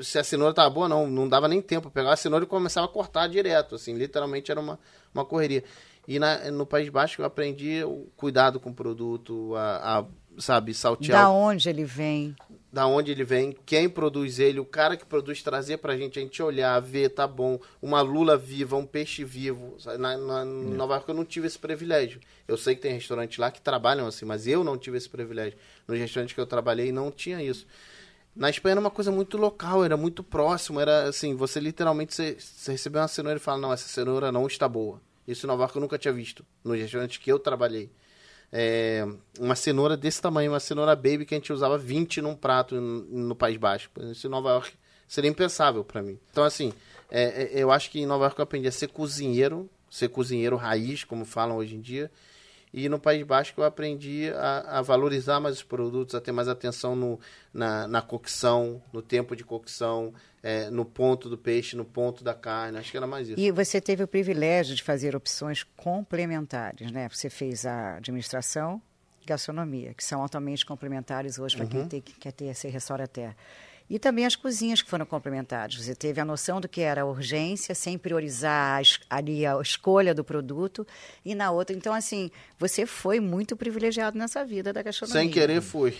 se 0.00 0.18
a 0.18 0.24
cenoura 0.24 0.54
tava 0.54 0.70
boa, 0.70 0.88
não, 0.88 1.06
não 1.06 1.28
dava 1.28 1.48
nem 1.48 1.60
tempo. 1.60 1.88
Eu 1.88 1.90
pegava 1.90 2.14
a 2.14 2.16
cenoura 2.16 2.44
e 2.44 2.48
começava 2.48 2.86
a 2.86 2.90
cortar 2.90 3.28
direto, 3.28 3.74
assim, 3.74 3.94
literalmente 3.94 4.50
era 4.50 4.60
uma, 4.60 4.78
uma 5.14 5.24
correria. 5.24 5.64
E 6.06 6.18
na, 6.18 6.50
no 6.50 6.64
País 6.64 6.88
Basco 6.88 7.20
eu 7.20 7.26
aprendi 7.26 7.82
o 7.82 8.06
cuidado 8.16 8.60
com 8.60 8.70
o 8.70 8.74
produto, 8.74 9.54
a, 9.56 9.98
a 9.98 10.04
sabe, 10.38 10.74
saltear. 10.74 11.22
Da 11.22 11.30
onde 11.30 11.68
ele 11.68 11.84
vem? 11.84 12.34
Da 12.72 12.86
onde 12.86 13.10
ele 13.10 13.24
vem, 13.24 13.56
quem 13.64 13.88
produz 13.88 14.38
ele, 14.38 14.60
o 14.60 14.64
cara 14.64 14.96
que 14.96 15.04
produz, 15.04 15.42
trazer 15.42 15.78
pra 15.78 15.96
gente, 15.96 16.18
a 16.18 16.22
gente 16.22 16.42
olhar, 16.42 16.78
ver, 16.80 17.08
tá 17.08 17.26
bom. 17.26 17.58
Uma 17.80 18.02
lula 18.02 18.36
viva, 18.36 18.76
um 18.76 18.84
peixe 18.84 19.24
vivo. 19.24 19.76
Na, 19.98 20.16
na, 20.16 20.44
em 20.44 20.74
Nova 20.74 20.94
York 20.94 21.08
eu 21.08 21.14
não 21.14 21.24
tive 21.24 21.46
esse 21.46 21.58
privilégio. 21.58 22.20
Eu 22.46 22.56
sei 22.56 22.74
que 22.74 22.82
tem 22.82 22.92
restaurantes 22.92 23.38
lá 23.38 23.50
que 23.50 23.60
trabalham 23.60 24.06
assim, 24.06 24.26
mas 24.26 24.46
eu 24.46 24.62
não 24.62 24.76
tive 24.76 24.98
esse 24.98 25.08
privilégio. 25.08 25.58
Nos 25.88 25.98
restaurantes 25.98 26.34
que 26.34 26.40
eu 26.40 26.46
trabalhei 26.46 26.92
não 26.92 27.10
tinha 27.10 27.42
isso. 27.42 27.66
Na 28.36 28.50
Espanha 28.50 28.74
era 28.74 28.80
uma 28.80 28.90
coisa 28.90 29.10
muito 29.10 29.38
local, 29.38 29.82
era 29.82 29.96
muito 29.96 30.22
próximo, 30.22 30.78
era 30.78 31.08
assim, 31.08 31.34
você 31.34 31.58
literalmente 31.58 32.14
você, 32.14 32.36
você 32.38 32.72
recebeu 32.72 33.00
uma 33.00 33.08
cenoura 33.08 33.38
e 33.38 33.40
fala, 33.40 33.58
não, 33.58 33.72
essa 33.72 33.88
cenoura 33.88 34.30
não 34.30 34.46
está 34.46 34.68
boa. 34.68 35.00
Isso 35.26 35.46
em 35.46 35.48
Nova 35.48 35.62
York 35.62 35.74
eu 35.74 35.80
nunca 35.80 35.98
tinha 35.98 36.12
visto, 36.12 36.44
nos 36.62 36.78
restaurantes 36.78 37.16
que 37.16 37.32
eu 37.32 37.38
trabalhei. 37.38 37.90
É, 38.52 39.06
uma 39.40 39.54
cenoura 39.54 39.96
desse 39.96 40.20
tamanho, 40.20 40.52
uma 40.52 40.60
cenoura 40.60 40.94
baby 40.94 41.24
que 41.24 41.34
a 41.34 41.38
gente 41.38 41.52
usava 41.52 41.78
20 41.78 42.20
num 42.20 42.34
prato 42.34 42.78
no, 42.78 43.34
País 43.34 43.56
Basco. 43.56 44.00
Isso 44.02 44.26
em 44.26 44.30
Nova 44.30 44.50
York 44.50 44.72
seria 45.08 45.30
impensável 45.30 45.82
para 45.82 46.02
mim. 46.02 46.18
Então, 46.30 46.44
assim, 46.44 46.74
é, 47.10 47.42
é, 47.42 47.50
eu 47.54 47.72
acho 47.72 47.90
que 47.90 48.00
em 48.00 48.06
Nova 48.06 48.24
York 48.24 48.38
eu 48.38 48.42
aprendi 48.44 48.68
a 48.68 48.72
ser 48.72 48.88
cozinheiro, 48.88 49.68
ser 49.90 50.08
cozinheiro 50.08 50.56
raiz, 50.56 51.04
como 51.04 51.24
falam 51.24 51.56
hoje 51.56 51.74
em 51.74 51.80
dia, 51.80 52.10
e 52.72 52.88
no 52.88 52.98
País 52.98 53.22
Basco 53.24 53.60
eu 53.60 53.64
aprendi 53.64 54.30
a, 54.34 54.78
a 54.78 54.82
valorizar 54.82 55.40
mais 55.40 55.56
os 55.56 55.62
produtos, 55.62 56.14
a 56.14 56.20
ter 56.20 56.32
mais 56.32 56.48
atenção 56.48 56.94
no, 56.94 57.18
na, 57.52 57.86
na 57.88 58.02
cocção, 58.02 58.82
no 58.92 59.00
tempo 59.00 59.34
de 59.36 59.44
cocção, 59.44 60.12
é, 60.42 60.68
no 60.70 60.84
ponto 60.84 61.28
do 61.28 61.38
peixe, 61.38 61.74
no 61.76 61.84
ponto 61.84 62.22
da 62.22 62.34
carne. 62.34 62.78
Acho 62.78 62.90
que 62.90 62.96
era 62.96 63.06
mais 63.06 63.28
isso. 63.28 63.38
E 63.40 63.50
você 63.50 63.80
teve 63.80 64.02
o 64.02 64.08
privilégio 64.08 64.74
de 64.76 64.82
fazer 64.82 65.16
opções 65.16 65.64
complementares, 65.76 66.90
né? 66.90 67.08
Você 67.08 67.28
fez 67.30 67.66
a 67.66 67.96
administração 67.96 68.80
e 69.22 69.26
gastronomia, 69.26 69.92
que 69.94 70.04
são 70.04 70.22
altamente 70.22 70.64
complementares 70.64 71.38
hoje 71.38 71.56
para 71.56 71.64
Uhum. 71.64 71.70
quem 71.70 71.88
tem, 71.88 72.00
quer 72.00 72.32
ter 72.32 72.46
esse 72.46 72.68
restaurateur. 72.68 73.32
E 73.88 73.98
também 74.00 74.26
as 74.26 74.34
cozinhas 74.34 74.82
que 74.82 74.90
foram 74.90 75.06
complementares. 75.06 75.76
Você 75.76 75.94
teve 75.94 76.20
a 76.20 76.24
noção 76.24 76.60
do 76.60 76.68
que 76.68 76.80
era 76.80 77.02
a 77.02 77.04
urgência, 77.04 77.74
sem 77.74 77.96
priorizar 77.96 78.82
ali 79.08 79.46
a 79.46 79.60
escolha 79.60 80.12
do 80.12 80.24
produto. 80.24 80.84
E 81.24 81.34
na 81.36 81.52
outra, 81.52 81.74
então, 81.74 81.94
assim, 81.94 82.30
você 82.58 82.84
foi 82.84 83.20
muito 83.20 83.56
privilegiado 83.56 84.18
nessa 84.18 84.44
vida 84.44 84.72
da 84.72 84.82
gastronomia. 84.82 85.22
Sem 85.22 85.30
querer 85.30 85.60
fui. 85.60 85.94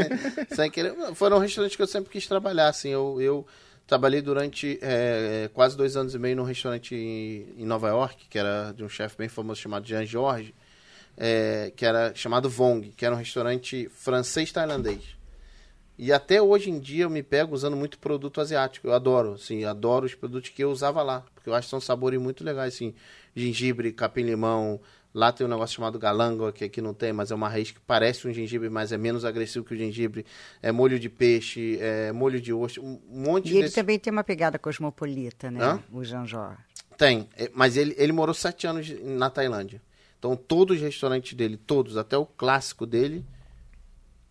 Sem 0.54 0.70
querer. 0.70 0.94
Foram 1.14 1.38
restaurantes 1.38 1.76
que 1.76 1.82
eu 1.82 1.86
sempre 1.86 2.10
quis 2.10 2.26
trabalhar. 2.26 2.68
Assim, 2.68 2.90
eu, 2.90 3.18
eu 3.20 3.46
trabalhei 3.86 4.20
durante 4.20 4.78
é, 4.82 5.48
quase 5.54 5.76
dois 5.76 5.96
anos 5.96 6.14
e 6.14 6.18
meio 6.18 6.36
num 6.36 6.44
restaurante 6.44 6.94
em, 6.94 7.54
em 7.56 7.64
Nova 7.64 7.88
York, 7.88 8.26
que 8.28 8.38
era 8.38 8.72
de 8.72 8.84
um 8.84 8.88
chefe 8.88 9.16
bem 9.16 9.28
famoso 9.28 9.60
chamado 9.60 9.86
Jean 9.86 10.04
George, 10.04 10.54
é, 11.16 11.72
que 11.74 11.86
era 11.86 12.14
chamado 12.14 12.50
Vong, 12.50 12.92
que 12.94 13.06
era 13.06 13.14
um 13.14 13.18
restaurante 13.18 13.88
francês-tailandês. 13.94 15.19
E 16.02 16.14
até 16.14 16.40
hoje 16.40 16.70
em 16.70 16.80
dia 16.80 17.04
eu 17.04 17.10
me 17.10 17.22
pego 17.22 17.54
usando 17.54 17.76
muito 17.76 17.98
produto 17.98 18.40
asiático. 18.40 18.86
Eu 18.86 18.94
adoro, 18.94 19.34
assim, 19.34 19.66
adoro 19.66 20.06
os 20.06 20.14
produtos 20.14 20.48
que 20.48 20.64
eu 20.64 20.70
usava 20.70 21.02
lá. 21.02 21.22
Porque 21.34 21.50
eu 21.50 21.54
acho 21.54 21.66
que 21.66 21.70
são 21.70 21.78
sabores 21.78 22.18
muito 22.18 22.42
legais, 22.42 22.72
assim. 22.72 22.94
Gengibre, 23.36 23.92
capim-limão. 23.92 24.80
Lá 25.12 25.30
tem 25.30 25.46
um 25.46 25.50
negócio 25.50 25.76
chamado 25.76 25.98
galango, 25.98 26.50
que 26.52 26.64
aqui 26.64 26.80
não 26.80 26.94
tem, 26.94 27.12
mas 27.12 27.30
é 27.30 27.34
uma 27.34 27.50
raiz 27.50 27.70
que 27.70 27.80
parece 27.80 28.26
um 28.26 28.32
gengibre, 28.32 28.70
mas 28.70 28.92
é 28.92 28.96
menos 28.96 29.26
agressivo 29.26 29.62
que 29.62 29.74
o 29.74 29.76
gengibre. 29.76 30.24
É 30.62 30.72
molho 30.72 30.98
de 30.98 31.10
peixe, 31.10 31.76
é 31.78 32.10
molho 32.12 32.40
de 32.40 32.50
osso, 32.50 32.80
um 32.82 32.98
monte 33.06 33.50
E 33.50 33.56
ele 33.56 33.62
desse... 33.64 33.74
também 33.74 33.98
tem 33.98 34.10
uma 34.10 34.24
pegada 34.24 34.58
cosmopolita, 34.58 35.50
né? 35.50 35.62
Hã? 35.62 35.82
O 35.92 36.02
Jorge. 36.02 36.56
Tem, 36.96 37.28
é, 37.36 37.50
mas 37.52 37.76
ele, 37.76 37.94
ele 37.98 38.12
morou 38.12 38.34
sete 38.34 38.66
anos 38.66 38.88
na 39.02 39.28
Tailândia. 39.28 39.82
Então 40.18 40.34
todos 40.34 40.76
os 40.76 40.82
restaurantes 40.82 41.34
dele, 41.34 41.58
todos, 41.58 41.98
até 41.98 42.16
o 42.16 42.24
clássico 42.24 42.86
dele, 42.86 43.22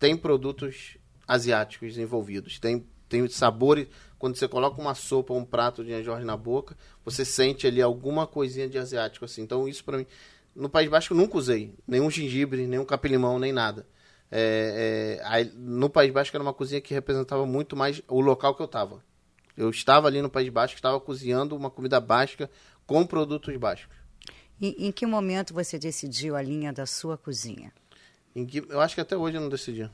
tem 0.00 0.16
produtos 0.16 0.98
asiáticos 1.30 1.96
envolvidos. 1.96 2.58
Tem, 2.58 2.84
tem 3.08 3.26
sabores. 3.28 3.86
Quando 4.18 4.36
você 4.36 4.48
coloca 4.48 4.80
uma 4.80 4.94
sopa, 4.94 5.32
um 5.32 5.44
prato 5.44 5.84
de 5.84 6.02
Jorge 6.02 6.24
na 6.26 6.36
boca, 6.36 6.76
você 7.04 7.24
sente 7.24 7.66
ali 7.66 7.80
alguma 7.80 8.26
coisinha 8.26 8.68
de 8.68 8.76
asiático 8.76 9.24
assim. 9.24 9.42
Então 9.42 9.68
isso 9.68 9.84
para 9.84 9.98
mim, 9.98 10.06
no 10.54 10.68
País 10.68 10.90
Basco 10.90 11.14
eu 11.14 11.16
nunca 11.16 11.38
usei 11.38 11.72
nenhum 11.86 12.10
gengibre, 12.10 12.66
nenhum 12.66 12.84
capim-limão, 12.84 13.38
nem 13.38 13.52
nada. 13.52 13.86
É, 14.30 15.18
é, 15.20 15.26
aí, 15.26 15.52
no 15.54 15.88
País 15.88 16.12
Basco 16.12 16.36
era 16.36 16.42
uma 16.42 16.52
cozinha 16.52 16.80
que 16.80 16.92
representava 16.92 17.46
muito 17.46 17.76
mais 17.76 18.02
o 18.08 18.20
local 18.20 18.54
que 18.54 18.62
eu 18.62 18.66
estava. 18.66 19.02
Eu 19.56 19.70
estava 19.70 20.08
ali 20.08 20.20
no 20.20 20.30
País 20.30 20.48
Basco, 20.48 20.76
estava 20.76 20.98
cozinhando 20.98 21.56
uma 21.56 21.70
comida 21.70 22.00
basca 22.00 22.50
com 22.86 23.06
produtos 23.06 23.56
bascos. 23.56 23.96
E 24.60 24.86
em 24.86 24.92
que 24.92 25.06
momento 25.06 25.54
você 25.54 25.78
decidiu 25.78 26.34
a 26.36 26.42
linha 26.42 26.72
da 26.72 26.86
sua 26.86 27.16
cozinha? 27.16 27.72
Que- 28.34 28.64
eu 28.68 28.80
acho 28.80 28.94
que 28.94 29.00
até 29.00 29.16
hoje 29.16 29.36
eu 29.36 29.40
não 29.40 29.48
decidi. 29.48 29.90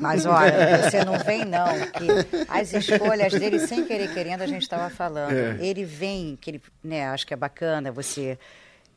Mas 0.00 0.24
olha, 0.26 0.82
você 0.90 1.04
não 1.04 1.18
vem 1.18 1.44
não, 1.44 1.66
que 1.90 2.46
as 2.48 2.72
escolhas 2.72 3.32
dele, 3.32 3.58
sem 3.66 3.84
querer 3.84 4.12
querendo, 4.14 4.42
a 4.42 4.46
gente 4.46 4.62
estava 4.62 4.88
falando. 4.88 5.32
Ele 5.60 5.84
vem, 5.84 6.36
que 6.40 6.50
ele, 6.50 6.62
né, 6.82 7.08
acho 7.08 7.26
que 7.26 7.34
é 7.34 7.36
bacana 7.36 7.92
você 7.92 8.38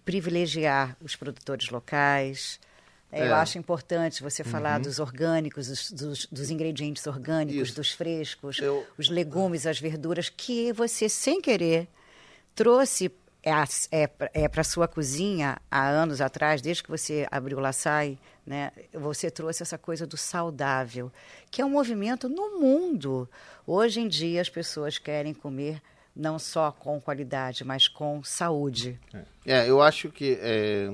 privilegiar 0.05 0.95
os 1.01 1.15
produtores 1.15 1.69
locais. 1.69 2.59
É, 3.11 3.21
Eu 3.21 3.25
É. 3.27 3.31
acho 3.33 3.57
importante 3.59 4.23
você 4.23 4.43
falar 4.43 4.79
dos 4.79 4.97
orgânicos, 4.99 5.67
dos, 5.67 5.91
dos- 5.91 6.25
dos 6.31 6.49
ingredientes 6.49 7.05
orgânicos, 7.05 7.69
Isso. 7.69 7.75
dos 7.75 7.91
frescos, 7.91 8.57
Eu- 8.59 8.85
os 8.97 9.07
legumes, 9.09 9.67
as 9.67 9.79
verduras, 9.79 10.29
que 10.29 10.71
você, 10.73 11.07
sem 11.07 11.39
querer, 11.39 11.87
trouxe 12.55 13.11
é, 13.43 13.51
é, 13.91 14.07
pra- 14.07 14.29
é 14.33 14.47
para 14.47 14.63
sua 14.63 14.87
cozinha 14.87 15.57
há 15.69 15.87
anos 15.87 16.21
atrás, 16.21 16.61
desde 16.61 16.81
que 16.83 16.89
você 16.89 17.27
abriu 17.29 17.57
o 17.57 17.61
Laçai, 17.61 18.17
né, 18.45 18.71
você 18.93 19.29
trouxe 19.29 19.61
essa 19.63 19.77
coisa 19.77 20.07
do 20.07 20.17
saudável, 20.17 21.11
que 21.51 21.61
é 21.61 21.65
um 21.65 21.69
movimento 21.69 22.27
no 22.29 22.59
mundo. 22.59 23.29
Hoje 23.67 23.99
em 24.01 24.07
dia 24.07 24.41
as 24.41 24.49
pessoas 24.49 24.97
querem 24.97 25.33
comer 25.33 25.81
não 26.15 26.37
só 26.37 26.71
com 26.71 27.01
qualidade, 27.01 27.63
mas 27.63 27.87
com 27.87 28.23
saúde. 28.23 28.99
É, 29.45 29.67
eu 29.69 29.81
acho 29.81 30.09
que 30.09 30.37
é, 30.41 30.91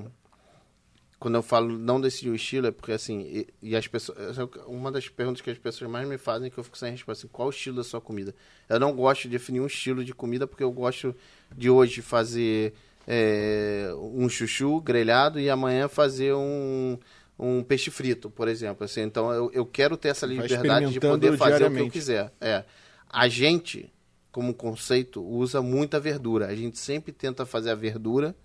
quando 1.19 1.35
eu 1.35 1.43
falo 1.43 1.77
não 1.77 1.99
decidir 1.99 2.29
o 2.29 2.35
estilo 2.35 2.67
é 2.67 2.71
porque 2.71 2.93
assim, 2.93 3.21
e, 3.21 3.47
e 3.61 3.75
as 3.75 3.85
pessoas, 3.87 4.37
é 4.37 4.43
uma 4.65 4.89
das 4.91 5.09
perguntas 5.09 5.41
que 5.41 5.49
as 5.49 5.57
pessoas 5.57 5.91
mais 5.91 6.07
me 6.07 6.17
fazem 6.17 6.47
é 6.47 6.49
que 6.49 6.57
eu 6.57 6.63
fico 6.63 6.77
sem 6.77 6.91
resposta, 6.91 7.25
assim, 7.25 7.31
qual 7.31 7.49
o 7.49 7.51
estilo 7.51 7.75
da 7.75 7.83
sua 7.83 7.99
comida? 7.99 8.33
Eu 8.69 8.79
não 8.79 8.93
gosto 8.93 9.23
de 9.23 9.29
definir 9.29 9.59
um 9.59 9.67
estilo 9.67 10.03
de 10.03 10.13
comida 10.13 10.47
porque 10.47 10.63
eu 10.63 10.71
gosto 10.71 11.13
de 11.55 11.69
hoje 11.69 12.01
fazer 12.01 12.73
é, 13.05 13.91
um 13.97 14.29
chuchu 14.29 14.79
grelhado 14.79 15.39
e 15.39 15.49
amanhã 15.49 15.87
fazer 15.87 16.33
um 16.33 16.97
um 17.41 17.63
peixe 17.63 17.89
frito, 17.89 18.29
por 18.29 18.49
exemplo, 18.49 18.83
assim, 18.83 18.99
então 18.99 19.31
eu, 19.31 19.49
eu 19.53 19.65
quero 19.65 19.95
ter 19.95 20.09
essa 20.09 20.25
liberdade 20.25 20.91
de 20.91 20.99
poder 20.99 21.37
fazer 21.37 21.65
o 21.65 21.71
que 21.71 21.79
eu 21.79 21.89
quiser. 21.89 22.33
É. 22.41 22.65
A 23.09 23.29
gente, 23.29 23.89
como 24.29 24.53
conceito, 24.53 25.23
usa 25.23 25.61
muita 25.61 26.01
verdura. 26.01 26.47
A 26.47 26.55
gente 26.55 26.77
sempre 26.77 27.13
tenta 27.13 27.45
fazer 27.45 27.71
a 27.71 27.75
verdura 27.75 28.35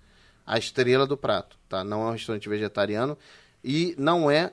a 0.47 0.59
estrela 0.59 1.07
do 1.07 1.17
prato, 1.17 1.59
tá? 1.69 1.83
Não 1.85 2.03
é 2.03 2.11
um 2.11 2.13
restaurante 2.13 2.49
vegetariano 2.49 3.17
e 3.63 3.95
não 3.99 4.31
é 4.31 4.53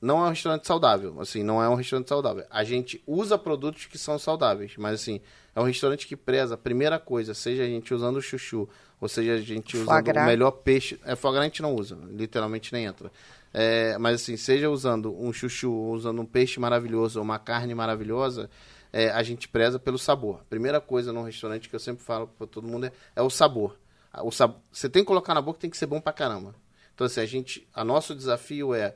não 0.00 0.24
é 0.24 0.28
um 0.28 0.30
restaurante 0.30 0.66
saudável, 0.66 1.20
assim, 1.20 1.42
não 1.42 1.62
é 1.62 1.68
um 1.68 1.74
restaurante 1.74 2.08
saudável. 2.08 2.44
A 2.48 2.64
gente 2.64 3.02
usa 3.06 3.36
produtos 3.36 3.84
que 3.84 3.98
são 3.98 4.18
saudáveis, 4.18 4.72
mas 4.78 4.94
assim, 4.94 5.20
é 5.54 5.60
um 5.60 5.64
restaurante 5.64 6.06
que 6.06 6.16
preza 6.16 6.54
a 6.54 6.58
primeira 6.58 6.98
coisa, 6.98 7.34
seja 7.34 7.64
a 7.64 7.66
gente 7.66 7.92
usando 7.92 8.16
o 8.16 8.22
chuchu, 8.22 8.66
ou 8.98 9.08
seja 9.08 9.34
a 9.34 9.40
gente 9.40 9.76
usando 9.76 10.08
o 10.08 10.24
melhor 10.24 10.52
peixe, 10.52 10.98
é 11.04 11.14
foie 11.14 11.38
a 11.38 11.42
gente 11.42 11.60
não 11.60 11.74
usa, 11.74 11.98
literalmente 12.10 12.72
nem 12.72 12.86
entra. 12.86 13.12
É, 13.52 13.98
mas 13.98 14.22
assim, 14.22 14.36
seja 14.36 14.70
usando 14.70 15.14
um 15.20 15.32
chuchu, 15.32 15.70
ou 15.70 15.92
usando 15.92 16.22
um 16.22 16.26
peixe 16.26 16.58
maravilhoso, 16.58 17.18
ou 17.18 17.24
uma 17.24 17.38
carne 17.38 17.74
maravilhosa, 17.74 18.48
é, 18.92 19.10
a 19.10 19.22
gente 19.22 19.48
preza 19.48 19.78
pelo 19.78 19.98
sabor. 19.98 20.40
Primeira 20.48 20.80
coisa 20.80 21.12
num 21.12 21.22
restaurante 21.22 21.68
que 21.68 21.74
eu 21.74 21.80
sempre 21.80 22.02
falo 22.02 22.26
para 22.26 22.46
todo 22.46 22.66
mundo 22.66 22.86
é, 22.86 22.92
é 23.16 23.22
o 23.22 23.28
sabor. 23.28 23.76
O 24.22 24.30
sab... 24.30 24.54
Você 24.72 24.88
tem 24.88 25.02
que 25.02 25.06
colocar 25.06 25.34
na 25.34 25.40
boca, 25.42 25.60
tem 25.60 25.70
que 25.70 25.76
ser 25.76 25.86
bom 25.86 26.00
pra 26.00 26.12
caramba. 26.12 26.54
Então, 26.94 27.06
assim, 27.06 27.20
a 27.20 27.26
gente, 27.26 27.66
a 27.74 27.84
nosso 27.84 28.14
desafio 28.14 28.74
é 28.74 28.94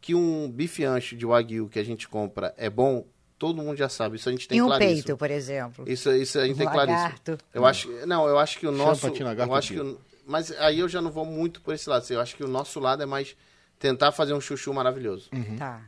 que 0.00 0.14
um 0.14 0.50
bife 0.50 0.84
ancho 0.84 1.16
de 1.16 1.24
wagyu 1.26 1.68
que 1.68 1.78
a 1.78 1.84
gente 1.84 2.08
compra 2.08 2.52
é 2.56 2.68
bom, 2.68 3.06
todo 3.38 3.62
mundo 3.62 3.76
já 3.76 3.88
sabe. 3.88 4.16
Isso 4.16 4.28
a 4.28 4.32
gente 4.32 4.46
tem 4.48 4.58
e 4.58 4.62
um 4.62 4.66
claríssimo. 4.66 5.02
peito, 5.04 5.16
por 5.16 5.30
exemplo. 5.30 5.84
Isso, 5.88 6.10
isso 6.12 6.38
a 6.38 6.42
gente 6.46 6.54
Um 6.56 6.58
tem 6.58 6.68
claríssimo. 6.68 7.02
lagarto. 7.02 7.38
Eu 7.54 7.64
acho, 7.64 7.88
não, 8.06 8.26
eu 8.28 8.38
acho 8.38 8.58
que 8.58 8.66
o 8.66 8.72
nosso, 8.72 9.06
eu 9.06 9.54
acho 9.54 9.72
que, 9.72 9.80
o- 9.80 9.98
mas 10.26 10.50
aí 10.58 10.80
eu 10.80 10.88
já 10.88 11.00
não 11.00 11.10
vou 11.10 11.24
muito 11.24 11.60
por 11.60 11.72
esse 11.74 11.88
lado. 11.88 12.02
assim, 12.02 12.14
Eu 12.14 12.20
acho 12.20 12.36
que 12.36 12.44
o 12.44 12.48
nosso 12.48 12.78
lado 12.80 13.02
é 13.02 13.06
mais 13.06 13.34
tentar 13.78 14.12
fazer 14.12 14.34
um 14.34 14.40
chuchu 14.40 14.74
maravilhoso, 14.74 15.30
Tá. 15.56 15.82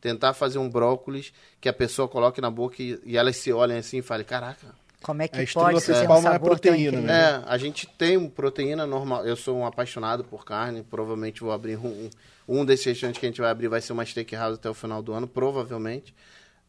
tentar 0.00 0.34
fazer 0.34 0.58
um 0.58 0.68
brócolis 0.68 1.32
que 1.60 1.68
a 1.68 1.72
pessoa 1.72 2.06
coloque 2.08 2.40
na 2.40 2.50
boca 2.50 2.82
e, 2.82 3.00
e 3.04 3.16
elas 3.16 3.36
se 3.36 3.52
olhem 3.52 3.78
assim 3.78 3.98
e 3.98 4.02
falem, 4.02 4.26
caraca, 4.26 4.74
Como 5.02 5.22
é 5.22 5.28
que 5.28 5.38
A 5.38 5.42
estrela 5.42 5.70
pode 5.70 5.84
ser 5.84 5.92
um 5.92 5.94
principal 5.94 6.22
não 6.22 6.32
é 6.32 6.38
proteína, 6.38 7.00
né? 7.00 7.12
É, 7.12 7.42
a 7.46 7.56
gente 7.56 7.86
tem 7.86 8.28
proteína 8.28 8.86
normal. 8.86 9.24
Eu 9.24 9.36
sou 9.36 9.56
um 9.56 9.64
apaixonado 9.64 10.24
por 10.24 10.44
carne. 10.44 10.82
Provavelmente 10.82 11.40
vou 11.40 11.52
abrir 11.52 11.76
um, 11.76 12.10
um 12.48 12.64
desses 12.64 12.86
restaurantes 12.86 13.20
que 13.20 13.26
a 13.26 13.28
gente 13.28 13.40
vai 13.40 13.50
abrir 13.50 13.68
vai 13.68 13.80
ser 13.80 13.92
uma 13.92 14.04
steakhouse 14.04 14.56
até 14.56 14.68
o 14.68 14.74
final 14.74 15.02
do 15.02 15.12
ano, 15.12 15.28
provavelmente. 15.28 16.14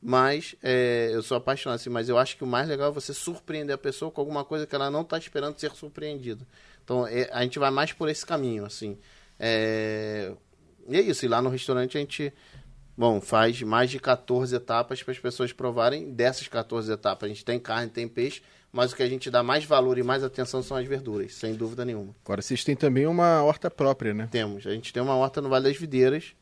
Mas 0.01 0.55
é, 0.63 1.09
eu 1.11 1.21
sou 1.21 1.35
apaixonado, 1.37 1.77
assim, 1.77 1.89
mas 1.89 2.07
eu 2.07 2.17
acho 2.17 2.37
que 2.37 2.43
o 2.43 2.47
mais 2.47 2.67
legal 2.69 2.89
é 2.89 2.91
você 2.91 3.13
surpreender 3.13 3.75
a 3.75 3.77
pessoa 3.77 4.09
com 4.09 4.21
alguma 4.21 4.45
coisa 4.45 4.65
que 4.65 4.73
ela 4.73 4.89
não 4.89 5.01
está 5.01 5.17
esperando 5.17 5.59
ser 5.59 5.71
surpreendida. 5.71 6.45
Então 6.83 7.05
é, 7.05 7.29
a 7.31 7.43
gente 7.43 7.59
vai 7.59 7.69
mais 7.69 7.91
por 7.91 8.07
esse 8.07 8.25
caminho, 8.25 8.65
assim. 8.65 8.97
É, 9.37 10.31
e 10.87 10.97
é 10.97 11.01
isso, 11.01 11.25
e 11.25 11.27
lá 11.27 11.41
no 11.41 11.49
restaurante 11.49 11.97
a 11.97 12.01
gente, 12.01 12.33
bom, 12.99 13.21
faz 13.21 13.61
mais 13.61 13.89
de 13.89 13.97
14 13.97 14.53
etapas 14.53 15.01
para 15.01 15.13
as 15.13 15.19
pessoas 15.19 15.53
provarem. 15.53 16.11
Dessas 16.11 16.49
14 16.49 16.91
etapas, 16.91 17.23
a 17.23 17.33
gente 17.33 17.45
tem 17.45 17.57
carne, 17.57 17.89
tem 17.89 18.09
peixe, 18.09 18.41
mas 18.73 18.91
o 18.91 18.95
que 18.95 19.01
a 19.01 19.07
gente 19.07 19.31
dá 19.31 19.41
mais 19.41 19.63
valor 19.63 19.97
e 19.97 20.03
mais 20.03 20.21
atenção 20.21 20.61
são 20.61 20.75
as 20.75 20.85
verduras, 20.85 21.33
sem 21.33 21.55
dúvida 21.55 21.85
nenhuma. 21.85 22.13
Agora 22.25 22.41
vocês 22.41 22.61
têm 22.61 22.75
também 22.75 23.07
uma 23.07 23.41
horta 23.41 23.71
própria, 23.71 24.13
né? 24.13 24.27
Temos. 24.29 24.67
A 24.67 24.71
gente 24.71 24.91
tem 24.91 25.01
uma 25.01 25.15
horta 25.15 25.41
no 25.41 25.47
Vale 25.47 25.69
das 25.69 25.77
Videiras, 25.77 26.33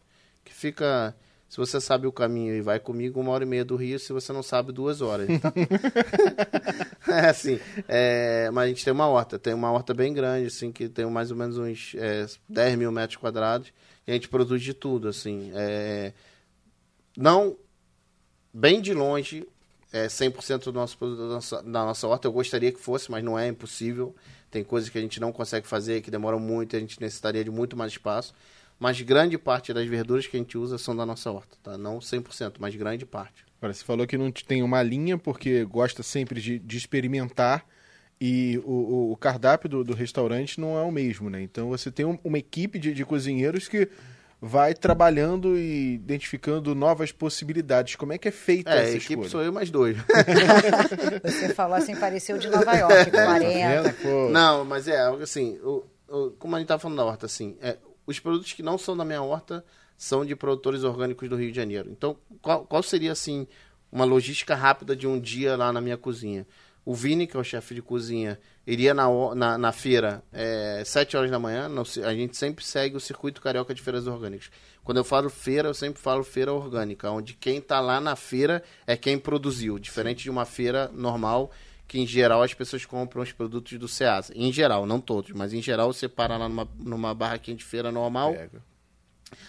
que 0.43 0.51
fica. 0.51 1.15
Se 1.47 1.55
você 1.55 1.79
sabe 1.79 2.07
o 2.07 2.11
caminho 2.11 2.53
e 2.55 2.59
vai 2.59 2.77
comigo, 2.77 3.21
uma 3.21 3.31
hora 3.31 3.45
e 3.45 3.47
meia 3.47 3.63
do 3.63 3.77
Rio, 3.77 3.97
se 3.97 4.11
você 4.11 4.33
não 4.33 4.43
sabe, 4.43 4.73
duas 4.73 4.99
horas. 4.99 5.29
é 7.07 7.29
assim. 7.29 7.57
É, 7.87 8.49
mas 8.51 8.65
a 8.65 8.67
gente 8.67 8.83
tem 8.83 8.91
uma 8.91 9.07
horta. 9.07 9.39
Tem 9.39 9.53
uma 9.53 9.71
horta 9.71 9.93
bem 9.93 10.11
grande, 10.11 10.47
assim, 10.47 10.73
que 10.73 10.89
tem 10.89 11.05
mais 11.05 11.31
ou 11.31 11.37
menos 11.37 11.57
uns 11.57 11.95
é, 11.95 12.25
10 12.49 12.77
mil 12.77 12.91
metros 12.91 13.15
quadrados. 13.15 13.71
E 14.05 14.11
a 14.11 14.13
gente 14.15 14.27
produz 14.27 14.61
de 14.61 14.73
tudo, 14.73 15.07
assim. 15.07 15.51
É, 15.55 16.11
não 17.17 17.57
bem 18.53 18.79
de 18.79 18.93
longe, 18.93 19.47
é 19.91 20.05
100% 20.05 20.65
do 20.65 20.73
nosso 20.73 20.97
produto 20.97 21.17
da 21.17 21.27
nossa, 21.27 21.63
da 21.63 21.85
nossa 21.85 22.07
horta. 22.07 22.27
Eu 22.27 22.31
gostaria 22.31 22.71
que 22.71 22.79
fosse, 22.79 23.09
mas 23.09 23.23
não 23.23 23.37
é 23.37 23.47
impossível. 23.47 24.15
Tem 24.51 24.63
coisas 24.63 24.89
que 24.89 24.97
a 24.97 25.01
gente 25.01 25.19
não 25.19 25.31
consegue 25.31 25.67
fazer, 25.67 26.01
que 26.01 26.11
demoram 26.11 26.39
muito, 26.39 26.75
a 26.75 26.79
gente 26.79 27.01
necessitaria 27.01 27.43
de 27.43 27.49
muito 27.49 27.75
mais 27.75 27.93
espaço. 27.93 28.35
Mas 28.79 29.01
grande 29.01 29.37
parte 29.37 29.73
das 29.73 29.87
verduras 29.87 30.27
que 30.27 30.37
a 30.37 30.39
gente 30.39 30.57
usa 30.57 30.77
são 30.77 30.95
da 30.95 31.05
nossa 31.05 31.31
horta, 31.31 31.57
tá? 31.63 31.77
Não 31.77 31.97
100%, 31.97 32.57
mas 32.59 32.75
grande 32.75 33.05
parte. 33.05 33.43
Agora, 33.57 33.73
você 33.73 33.83
falou 33.83 34.05
que 34.05 34.17
não 34.17 34.31
tem 34.31 34.61
uma 34.61 34.83
linha 34.83 35.17
porque 35.17 35.65
gosta 35.65 36.03
sempre 36.03 36.39
de, 36.39 36.59
de 36.59 36.77
experimentar 36.77 37.65
e 38.21 38.61
o, 38.63 39.11
o 39.11 39.17
cardápio 39.17 39.67
do, 39.67 39.83
do, 39.83 39.93
restaurante 39.93 40.59
não 40.59 40.77
é 40.77 40.81
o 40.81 40.91
mesmo, 40.91 41.29
né? 41.29 41.41
Então 41.41 41.69
você 41.69 41.91
tem 41.91 42.05
um, 42.05 42.19
uma 42.23 42.37
equipe 42.37 42.77
de, 42.77 42.93
de 42.93 43.03
cozinheiros 43.03 43.67
que 43.67 43.89
vai 44.39 44.73
trabalhando 44.73 45.57
e 45.57 45.95
identificando 45.95 46.75
novas 46.75 47.11
possibilidades. 47.11 47.95
Como 47.95 48.13
é 48.13 48.17
que 48.17 48.27
é 48.27 48.31
feita 48.31 48.69
é, 48.69 48.83
essa 48.83 48.93
a 48.93 48.95
equipe 48.95 49.13
escolha? 49.13 49.29
sou 49.29 49.41
eu 49.41 49.51
mais 49.51 49.71
dois. 49.71 49.97
Você 51.23 51.53
falou 51.53 51.75
assim, 51.75 51.95
pareceu 51.95 52.37
de 52.37 52.47
Nova 52.47 52.73
York, 52.73 53.11
40. 53.11 53.93
Tá 53.93 54.29
não, 54.31 54.63
mas 54.63 54.87
é, 54.87 55.01
assim, 55.21 55.57
o, 55.63 55.83
o, 56.07 56.31
como 56.31 56.55
a 56.55 56.59
gente 56.59 56.65
estava 56.65 56.79
falando 56.79 56.97
da 56.97 57.05
horta, 57.05 57.25
assim, 57.25 57.57
é, 57.61 57.77
os 58.05 58.19
produtos 58.19 58.53
que 58.53 58.61
não 58.61 58.77
são 58.77 58.95
da 58.95 59.03
minha 59.03 59.21
horta 59.21 59.65
são 59.97 60.23
de 60.23 60.35
produtores 60.35 60.83
orgânicos 60.83 61.27
do 61.27 61.35
Rio 61.35 61.51
de 61.51 61.55
Janeiro. 61.55 61.89
Então, 61.91 62.15
qual, 62.41 62.63
qual 62.65 62.83
seria, 62.83 63.11
assim, 63.11 63.47
uma 63.91 64.05
logística 64.05 64.53
rápida 64.53 64.95
de 64.95 65.07
um 65.07 65.19
dia 65.19 65.55
lá 65.57 65.73
na 65.73 65.81
minha 65.81 65.97
cozinha? 65.97 66.45
O 66.85 66.93
Vini, 66.93 67.25
que 67.25 67.35
é 67.35 67.39
o 67.39 67.43
chefe 67.43 67.73
de 67.73 67.81
cozinha, 67.81 68.39
iria 68.67 68.93
na, 68.93 69.07
na, 69.33 69.57
na 69.57 69.71
feira 69.71 70.21
é, 70.33 70.83
7 70.85 71.15
horas 71.15 71.31
da 71.31 71.39
manhã. 71.39 71.71
A 72.05 72.13
gente 72.13 72.35
sempre 72.35 72.65
segue 72.65 72.97
o 72.97 72.99
circuito 72.99 73.41
carioca 73.41 73.73
de 73.73 73.81
feiras 73.81 74.05
orgânicas. 74.05 74.51
Quando 74.83 74.97
eu 74.97 75.05
falo 75.05 75.29
feira, 75.29 75.69
eu 75.69 75.73
sempre 75.73 76.01
falo 76.01 76.23
feira 76.23 76.53
orgânica, 76.53 77.09
onde 77.09 77.33
quem 77.33 77.59
está 77.59 77.79
lá 77.79 78.01
na 78.01 78.17
feira 78.17 78.61
é 78.85 78.97
quem 78.97 79.17
produziu, 79.17 79.79
diferente 79.79 80.23
de 80.23 80.29
uma 80.29 80.45
feira 80.45 80.91
normal, 80.93 81.51
que 81.87 81.99
em 81.99 82.05
geral 82.05 82.43
as 82.43 82.53
pessoas 82.53 82.85
compram 82.85 83.23
os 83.23 83.31
produtos 83.31 83.79
do 83.79 83.87
Ceasa. 83.87 84.33
Em 84.35 84.51
geral, 84.51 84.85
não 84.85 84.99
todos, 84.99 85.31
mas 85.31 85.53
em 85.53 85.61
geral 85.61 85.93
você 85.93 86.09
para 86.09 86.35
lá 86.35 86.49
numa, 86.49 86.67
numa 86.77 87.13
barraquinha 87.15 87.55
de 87.55 87.63
feira 87.63 87.89
normal. 87.89 88.33
Pega. 88.33 88.61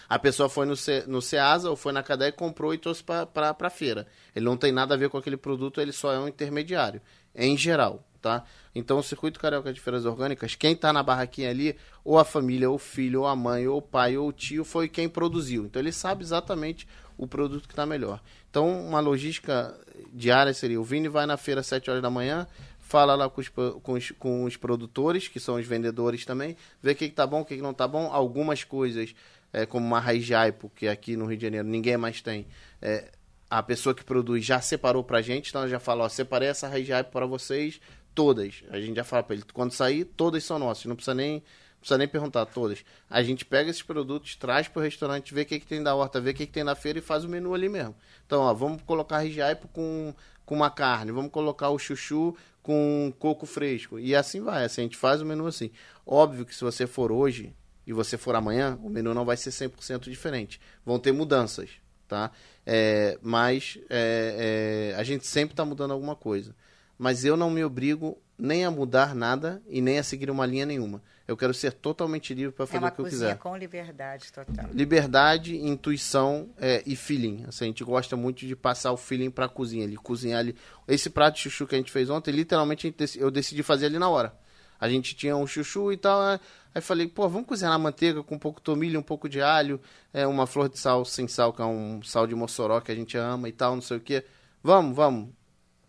A 0.09 0.19
pessoa 0.19 0.49
foi 0.49 0.65
no, 0.65 0.75
Ce, 0.75 1.05
no 1.07 1.21
Ceasa 1.21 1.69
ou 1.69 1.75
foi 1.75 1.93
na 1.93 2.03
cadeia, 2.03 2.31
comprou 2.31 2.73
e 2.73 2.77
trouxe 2.77 3.01
para 3.03 3.55
a 3.57 3.69
feira. 3.69 4.07
Ele 4.35 4.43
não 4.43 4.57
tem 4.57 4.71
nada 4.71 4.93
a 4.93 4.97
ver 4.97 5.09
com 5.09 5.17
aquele 5.17 5.37
produto, 5.37 5.79
ele 5.79 5.93
só 5.93 6.11
é 6.13 6.19
um 6.19 6.27
intermediário 6.27 7.01
em 7.35 7.57
geral, 7.57 8.03
tá? 8.21 8.43
Então, 8.73 8.99
o 8.99 9.03
Circuito 9.03 9.39
Carioca 9.39 9.73
de 9.73 9.79
Feiras 9.79 10.05
Orgânicas, 10.05 10.55
quem 10.55 10.73
está 10.73 10.93
na 10.93 11.01
barraquinha 11.01 11.49
ali, 11.49 11.75
ou 12.03 12.19
a 12.19 12.23
família, 12.23 12.69
ou 12.69 12.75
o 12.75 12.79
filho, 12.79 13.21
ou 13.21 13.27
a 13.27 13.35
mãe, 13.35 13.67
ou 13.67 13.79
o 13.79 13.81
pai, 13.81 14.17
ou 14.17 14.29
o 14.29 14.33
tio, 14.33 14.63
foi 14.63 14.87
quem 14.87 15.09
produziu. 15.09 15.65
Então, 15.65 15.81
ele 15.81 15.91
sabe 15.91 16.23
exatamente 16.23 16.87
o 17.17 17.27
produto 17.27 17.67
que 17.67 17.73
está 17.73 17.85
melhor. 17.85 18.21
Então, 18.49 18.87
uma 18.87 18.99
logística 18.99 19.77
diária 20.13 20.53
seria, 20.53 20.79
o 20.79 20.83
Vini 20.83 21.09
vai 21.09 21.25
na 21.25 21.37
feira 21.37 21.61
às 21.61 21.67
7 21.67 21.89
horas 21.89 22.01
da 22.01 22.09
manhã, 22.09 22.47
fala 22.79 23.13
lá 23.15 23.29
com 23.29 23.41
os, 23.41 23.49
com 23.49 23.93
os, 23.93 24.11
com 24.11 24.43
os 24.45 24.57
produtores, 24.57 25.27
que 25.27 25.39
são 25.39 25.55
os 25.55 25.67
vendedores 25.67 26.25
também, 26.25 26.55
vê 26.81 26.91
o 26.91 26.95
que 26.95 27.05
está 27.05 27.27
bom, 27.27 27.41
o 27.41 27.45
que, 27.45 27.55
que 27.55 27.61
não 27.61 27.71
está 27.71 27.87
bom. 27.87 28.11
Algumas 28.11 28.63
coisas, 28.63 29.13
é, 29.51 29.65
como 29.65 29.85
uma 29.85 29.99
raiz 29.99 30.23
jaipo, 30.23 30.71
que 30.75 30.87
aqui 30.87 31.15
no 31.15 31.25
Rio 31.25 31.37
de 31.37 31.43
Janeiro 31.43 31.67
ninguém 31.67 31.97
mais 31.97 32.21
tem, 32.21 32.47
é, 32.81 33.11
a 33.49 33.63
pessoa 33.63 33.95
que 33.95 34.03
produz 34.03 34.45
já 34.45 34.61
separou 34.61 35.03
pra 35.03 35.21
gente, 35.21 35.49
então 35.49 35.61
ela 35.61 35.69
já 35.69 35.79
fala, 35.79 36.05
ó, 36.05 36.09
separei 36.09 36.49
essa 36.49 36.67
raiz 36.67 36.87
hype 36.87 37.07
para 37.07 37.25
vocês, 37.25 37.81
todas. 38.13 38.63
A 38.69 38.79
gente 38.79 38.95
já 38.95 39.03
fala 39.03 39.23
pra 39.23 39.35
ele, 39.35 39.43
quando 39.53 39.71
sair, 39.71 40.05
todas 40.05 40.43
são 40.43 40.59
nossas, 40.59 40.85
não 40.85 40.95
precisa 40.95 41.15
nem, 41.15 41.43
precisa 41.79 41.97
nem 41.97 42.07
perguntar, 42.07 42.45
todas. 42.45 42.83
A 43.09 43.23
gente 43.23 43.43
pega 43.45 43.69
esses 43.69 43.81
produtos, 43.81 44.35
traz 44.35 44.67
pro 44.67 44.81
restaurante, 44.81 45.33
vê 45.33 45.41
o 45.41 45.45
que, 45.45 45.59
que 45.59 45.65
tem 45.65 45.81
da 45.81 45.95
horta, 45.95 46.21
vê 46.21 46.29
o 46.29 46.33
que, 46.33 46.45
que 46.45 46.51
tem 46.51 46.63
na 46.63 46.75
feira 46.75 46.99
e 46.99 47.01
faz 47.01 47.23
o 47.23 47.29
menu 47.29 47.53
ali 47.53 47.69
mesmo. 47.69 47.95
Então, 48.25 48.41
ó, 48.41 48.53
vamos 48.53 48.83
colocar 48.83 49.17
raiz 49.17 49.35
hype 49.35 49.67
com, 49.73 50.13
com 50.45 50.55
uma 50.55 50.69
carne, 50.69 51.11
vamos 51.11 51.31
colocar 51.31 51.69
o 51.69 51.79
chuchu 51.79 52.35
com 52.61 53.11
coco 53.17 53.47
fresco. 53.47 53.97
E 53.97 54.15
assim 54.15 54.41
vai, 54.41 54.63
assim, 54.63 54.81
a 54.81 54.83
gente 54.83 54.97
faz 54.97 55.21
o 55.21 55.25
menu 55.25 55.47
assim. 55.47 55.71
Óbvio 56.05 56.45
que 56.45 56.53
se 56.53 56.63
você 56.63 56.85
for 56.85 57.11
hoje 57.11 57.55
e 57.87 57.93
você 57.93 58.15
for 58.15 58.35
amanhã, 58.35 58.77
o 58.83 58.89
menu 58.89 59.11
não 59.15 59.25
vai 59.25 59.37
ser 59.37 59.49
100% 59.49 60.09
diferente. 60.09 60.61
Vão 60.85 60.99
ter 60.99 61.11
mudanças, 61.11 61.71
tá? 62.09 62.31
É, 62.65 63.17
mas 63.21 63.79
é, 63.89 64.91
é, 64.93 64.99
a 64.99 65.03
gente 65.03 65.25
sempre 65.25 65.53
está 65.53 65.63
mudando 65.63 65.91
alguma 65.91 66.15
coisa. 66.15 66.53
Mas 66.97 67.23
eu 67.23 67.37
não 67.37 67.49
me 67.49 67.63
obrigo 67.63 68.17
nem 68.37 68.65
a 68.65 68.71
mudar 68.71 69.15
nada 69.15 69.61
e 69.67 69.79
nem 69.79 69.99
a 69.99 70.03
seguir 70.03 70.29
uma 70.29 70.45
linha 70.45 70.65
nenhuma. 70.65 71.01
Eu 71.27 71.37
quero 71.37 71.53
ser 71.53 71.71
totalmente 71.71 72.33
livre 72.33 72.51
para 72.51 72.65
fazer 72.65 72.83
é 72.83 72.87
o 72.87 72.91
que 72.91 72.99
eu 73.01 73.05
quiser. 73.05 73.37
com 73.37 73.55
liberdade 73.55 74.33
total. 74.33 74.67
Liberdade, 74.73 75.55
intuição 75.55 76.49
é, 76.57 76.81
e 76.85 76.95
feeling. 76.95 77.45
Assim, 77.47 77.65
a 77.65 77.67
gente 77.67 77.83
gosta 77.83 78.17
muito 78.17 78.45
de 78.45 78.55
passar 78.55 78.91
o 78.91 78.97
feeling 78.97 79.29
para 79.29 79.45
a 79.45 79.49
cozinha, 79.49 79.85
ali, 79.85 79.95
cozinhar 79.95 80.39
ali. 80.39 80.55
Esse 80.87 81.09
prato 81.09 81.35
de 81.35 81.41
chuchu 81.41 81.67
que 81.67 81.75
a 81.75 81.77
gente 81.77 81.91
fez 81.91 82.09
ontem, 82.09 82.31
literalmente 82.31 82.93
eu 83.17 83.29
decidi 83.29 83.61
fazer 83.61 83.85
ali 83.85 83.99
na 83.99 84.09
hora. 84.09 84.33
A 84.79 84.89
gente 84.89 85.15
tinha 85.15 85.35
um 85.35 85.45
chuchu 85.45 85.91
e 85.91 85.97
tal. 85.97 86.21
Né? 86.21 86.39
Aí 86.73 86.81
falei, 86.81 87.07
pô, 87.07 87.27
vamos 87.27 87.47
cozinhar 87.47 87.71
na 87.71 87.79
manteiga 87.79 88.23
com 88.23 88.35
um 88.35 88.39
pouco 88.39 88.59
de 88.59 88.63
tomilho, 88.63 88.99
um 88.99 89.03
pouco 89.03 89.27
de 89.27 89.41
alho, 89.41 89.81
é, 90.13 90.25
uma 90.25 90.45
flor 90.47 90.69
de 90.69 90.77
sal 90.79 91.03
sem 91.03 91.27
sal, 91.27 91.51
que 91.51 91.61
é 91.61 91.65
um 91.65 92.01
sal 92.03 92.25
de 92.27 92.35
mossoró 92.35 92.79
que 92.79 92.91
a 92.91 92.95
gente 92.95 93.17
ama 93.17 93.49
e 93.49 93.51
tal, 93.51 93.75
não 93.75 93.81
sei 93.81 93.97
o 93.97 94.01
quê. 94.01 94.23
Vamos, 94.63 94.95
vamos. 94.95 95.29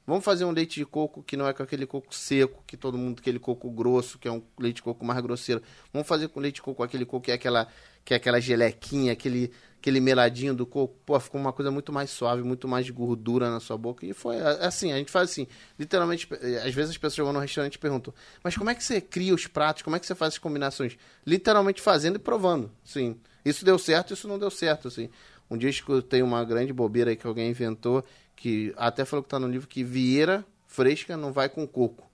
Vamos 0.07 0.25
fazer 0.25 0.45
um 0.45 0.51
leite 0.51 0.81
de 0.81 0.85
coco 0.85 1.23
que 1.23 1.37
não 1.37 1.47
é 1.47 1.53
com 1.53 1.63
aquele 1.63 1.87
coco 1.87 2.13
seco, 2.13 2.65
que 2.67 2.77
todo 2.77 2.99
mundo, 2.99 3.21
aquele 3.21 3.39
coco 3.39 3.71
grosso, 3.71 4.19
que 4.19 4.27
é 4.27 4.33
um 4.33 4.43
leite 4.59 4.77
de 4.77 4.83
coco 4.83 5.05
mais 5.05 5.21
grosseiro. 5.21 5.63
Vamos 5.93 6.09
fazer 6.09 6.27
com 6.29 6.41
leite 6.41 6.57
de 6.57 6.63
coco 6.63 6.83
aquele 6.83 7.05
coco 7.05 7.27
que 7.27 7.31
é 7.31 7.35
aquela, 7.35 7.69
que 8.05 8.13
é 8.13 8.17
aquela 8.17 8.41
gelequinha, 8.41 9.13
aquele 9.13 9.53
aquele 9.81 9.99
meladinho 9.99 10.55
do 10.55 10.67
coco, 10.67 10.95
pô, 11.07 11.19
ficou 11.19 11.41
uma 11.41 11.53
coisa 11.53 11.71
muito 11.71 11.91
mais 11.91 12.11
suave, 12.11 12.43
muito 12.43 12.69
mais 12.69 12.89
gordura 12.91 13.51
na 13.51 13.59
sua 13.59 13.79
boca. 13.79 14.05
E 14.05 14.13
foi 14.13 14.37
assim, 14.39 14.93
a 14.93 14.99
gente 14.99 15.11
faz 15.11 15.31
assim, 15.31 15.47
literalmente, 15.79 16.29
às 16.65 16.75
vezes 16.75 16.91
as 16.91 16.99
pessoas 16.99 17.25
vão 17.25 17.33
no 17.33 17.41
restaurante 17.41 17.75
e 17.75 17.79
perguntam, 17.79 18.13
mas 18.45 18.57
como 18.57 18.69
é 18.69 18.75
que 18.75 18.85
você 18.85 19.01
cria 19.01 19.35
os 19.35 19.47
pratos, 19.47 19.83
como 19.83 19.97
é 19.97 19.99
que 19.99 20.07
você 20.07 20.15
faz 20.15 20.35
as 20.35 20.39
combinações? 20.39 20.99
Literalmente 21.27 21.81
fazendo 21.81 22.17
e 22.17 22.19
provando, 22.19 22.71
sim. 22.85 23.19
Isso 23.43 23.65
deu 23.65 23.79
certo, 23.79 24.13
isso 24.13 24.29
não 24.29 24.39
deu 24.39 24.51
certo, 24.51 24.89
assim. 24.89 25.09
Um 25.51 25.57
dia 25.57 25.71
tenho 26.09 26.27
uma 26.27 26.45
grande 26.45 26.73
bobeira 26.73 27.17
que 27.17 27.27
alguém 27.27 27.51
inventou, 27.51 28.05
que 28.37 28.73
até 28.77 29.05
falou 29.07 29.23
que 29.23 29.31
tá 29.31 29.39
no 29.39 29.49
livro, 29.49 29.67
que 29.67 29.83
vieira 29.83 30.45
fresca 30.67 31.17
não 31.17 31.33
vai 31.33 31.49
com 31.49 31.67
coco. 31.67 32.09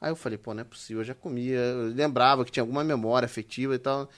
Aí 0.00 0.10
eu 0.12 0.16
falei, 0.16 0.38
pô, 0.38 0.54
não 0.54 0.60
é 0.60 0.64
possível, 0.64 1.00
eu 1.00 1.04
já 1.04 1.14
comia, 1.14 1.58
eu 1.58 1.88
lembrava 1.88 2.44
que 2.44 2.52
tinha 2.52 2.62
alguma 2.62 2.84
memória 2.84 3.26
afetiva 3.26 3.74
e 3.74 3.78
tal. 3.78 4.08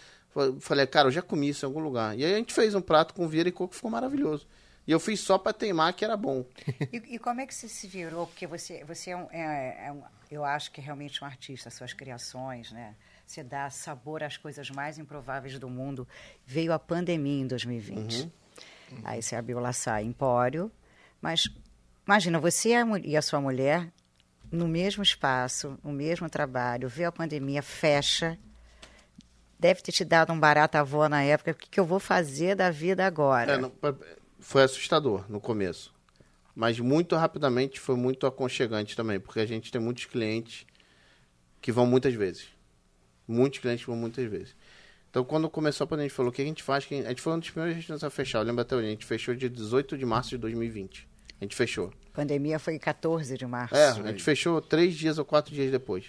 Falei, 0.61 0.87
cara, 0.87 1.09
eu 1.09 1.13
já 1.13 1.23
comi 1.23 1.49
isso 1.49 1.65
em 1.65 1.69
algum 1.69 1.81
lugar. 1.81 2.17
E 2.17 2.25
aí 2.25 2.35
a 2.35 2.37
gente 2.37 2.55
fez 2.55 2.75
um 2.75 2.81
prato 2.81 3.15
com 3.15 3.27
vieira 3.27 3.49
e 3.49 3.53
coco, 3.53 3.75
ficou 3.75 3.91
maravilhoso. 3.91 4.47
E 4.87 4.93
eu 4.93 5.01
fiz 5.01 5.21
só 5.21 5.37
para 5.37 5.53
teimar 5.53 5.93
que 5.95 6.05
era 6.05 6.17
bom. 6.17 6.45
E, 6.93 7.15
e, 7.15 7.19
como 7.19 7.41
é 7.41 7.47
que 7.47 7.55
você 7.55 7.69
se 7.69 7.87
virou? 7.87 8.27
Porque 8.27 8.47
você, 8.47 8.85
você 8.85 9.11
é, 9.11 9.17
um, 9.17 9.29
é, 9.31 9.87
é 9.87 9.93
um, 9.93 10.03
eu 10.31 10.45
acho 10.45 10.71
que 10.71 10.81
é 10.81 10.85
realmente 10.85 11.23
um 11.23 11.27
artista, 11.27 11.71
suas 11.71 11.93
criações, 11.93 12.73
né? 12.73 12.95
Você 13.27 13.45
dá 13.45 13.71
sabor 13.71 14.25
às 14.25 14.37
coisas 14.37 14.71
mais 14.71 14.99
improváveis 14.99 15.59
do 15.59 15.69
mundo. 15.69 16.09
Veio 16.45 16.73
a 16.73 16.79
pandemia 16.79 17.43
em 17.43 17.47
2020. 17.47 18.23
Uhum. 18.23 18.31
Aí 19.05 19.23
você 19.23 19.37
abriu 19.37 19.59
o 19.59 19.61
Laçai 19.61 20.05
Empório. 20.05 20.71
Mas 21.21 21.49
imagina, 22.05 22.41
você 22.41 22.71
e 23.05 23.17
a 23.17 23.23
sua 23.23 23.41
mulher 23.41 23.93
no 24.51 24.67
mesmo 24.67 25.03
espaço, 25.03 25.79
no 25.85 25.93
mesmo 25.93 26.29
trabalho, 26.29 26.89
vê 26.89 27.05
a 27.05 27.13
pandemia, 27.13 27.63
fecha 27.63 28.37
deve 29.61 29.83
ter 29.83 29.93
te 29.93 30.05
dado 30.05 30.33
um 30.33 30.41
barato 30.41 30.79
avó 30.79 31.09
na 31.09 31.23
época. 31.23 31.51
O 31.51 31.55
que, 31.55 31.69
que 31.69 31.79
eu 31.79 31.85
vou 31.85 32.01
fazer 32.01 32.57
da 32.57 32.71
vida 32.71 33.07
agora? 33.07 33.53
É, 33.53 33.59
não, 33.59 33.73
foi 34.39 34.63
assustador 34.63 35.25
no 35.29 35.41
começo. 35.41 35.95
Mas 36.55 36.81
muito 36.81 37.15
rapidamente 37.15 37.79
foi 37.79 37.95
muito 37.95 38.27
aconchegante 38.27 38.97
também, 38.97 39.21
porque 39.21 39.39
a 39.39 39.47
gente 39.47 39.71
tem 39.71 39.81
muitos 39.81 40.07
clientes 40.07 40.67
que 41.61 41.71
vão 41.71 41.87
muitas 41.87 42.15
vezes. 42.15 42.49
Muitos 43.29 43.61
clientes 43.61 43.85
vão 43.85 43.95
muitas 43.95 44.29
vezes. 44.29 44.57
Então, 45.11 45.25
quando 45.25 45.49
começou 45.51 45.85
a 45.85 45.87
pandemia, 45.87 46.07
a 46.07 46.09
gente 46.09 46.17
falou: 46.17 46.31
o 46.31 46.35
que 46.35 46.43
a 46.43 46.45
gente 46.45 46.63
faz? 46.63 46.87
A 46.91 47.09
gente 47.09 47.21
foi 47.21 47.33
um 47.35 47.39
dos 47.39 47.51
primeiros 47.51 47.77
restaurantes 47.77 48.05
a 48.05 48.11
fechar. 48.11 48.39
Eu 48.39 48.45
lembro 48.45 48.63
até 48.63 48.75
hoje, 48.75 48.87
a 48.87 48.91
gente 48.91 49.05
fechou 49.05 49.35
dia 49.35 49.51
18 49.51 49.99
de 49.99 50.07
março 50.07 50.31
de 50.31 50.39
2020. 50.39 51.09
A 51.41 51.45
gente 51.45 51.57
fechou. 51.57 51.93
Pandemia 52.13 52.59
foi 52.59 52.79
14 52.79 53.37
de 53.37 53.47
março. 53.47 53.75
É, 53.75 53.89
a 53.89 54.09
gente 54.09 54.23
fechou 54.23 54.61
três 54.61 54.95
dias 54.95 55.19
ou 55.19 55.25
quatro 55.25 55.55
dias 55.55 55.71
depois. 55.71 56.07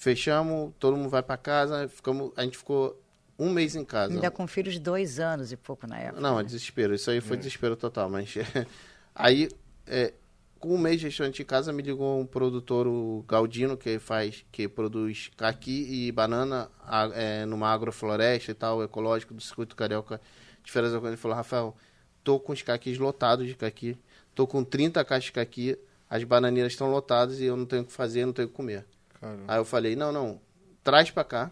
Fechamos, 0.00 0.72
todo 0.78 0.96
mundo 0.96 1.10
vai 1.10 1.22
para 1.22 1.36
casa, 1.36 1.86
ficamos, 1.86 2.32
a 2.34 2.42
gente 2.42 2.56
ficou 2.56 2.98
um 3.38 3.50
mês 3.50 3.76
em 3.76 3.84
casa. 3.84 4.14
Ainda 4.14 4.30
com 4.30 4.46
filhos 4.46 4.72
de 4.72 4.80
dois 4.80 5.20
anos 5.20 5.52
e 5.52 5.58
pouco 5.58 5.86
na 5.86 5.98
época. 5.98 6.22
Não, 6.22 6.40
é 6.40 6.42
né? 6.42 6.46
desespero. 6.46 6.94
Isso 6.94 7.10
aí 7.10 7.20
foi 7.20 7.36
desespero 7.36 7.76
total. 7.76 8.08
Mas 8.08 8.32
aí, 9.14 9.50
é, 9.86 10.14
com 10.58 10.74
um 10.74 10.78
mês 10.78 11.00
de 11.00 11.06
restaurante 11.06 11.42
em 11.42 11.44
casa, 11.44 11.70
me 11.70 11.82
ligou 11.82 12.18
um 12.18 12.24
produtor, 12.24 12.86
o 12.86 13.22
Galdino, 13.28 13.76
que 13.76 13.98
faz, 13.98 14.42
que 14.50 14.66
produz 14.66 15.30
caqui 15.36 15.86
e 15.90 16.10
banana 16.10 16.70
a- 16.80 17.10
é, 17.12 17.44
numa 17.44 17.68
agrofloresta 17.68 18.52
e 18.52 18.54
tal, 18.54 18.82
ecológico 18.82 19.34
do 19.34 19.42
circuito 19.42 19.76
carioca 19.76 20.18
de 20.64 20.72
Coisa. 20.72 20.96
Ele 20.96 21.16
falou, 21.18 21.36
Rafael, 21.36 21.76
tô 22.24 22.40
com 22.40 22.54
os 22.54 22.62
caquis 22.62 22.96
lotados 22.96 23.46
de 23.46 23.54
caqui, 23.54 23.98
tô 24.34 24.46
com 24.46 24.64
30 24.64 25.04
caixas 25.04 25.26
de 25.26 25.32
caqui, 25.32 25.78
as 26.08 26.24
bananeiras 26.24 26.72
estão 26.72 26.90
lotadas 26.90 27.38
e 27.38 27.44
eu 27.44 27.54
não 27.54 27.66
tenho 27.66 27.82
o 27.82 27.84
que 27.84 27.92
fazer, 27.92 28.24
não 28.24 28.32
tenho 28.32 28.48
o 28.48 28.50
que 28.50 28.56
comer. 28.56 28.86
Caramba. 29.20 29.44
Aí 29.46 29.58
eu 29.58 29.64
falei, 29.64 29.94
não, 29.94 30.10
não, 30.10 30.40
traz 30.82 31.10
pra 31.10 31.24
cá 31.24 31.50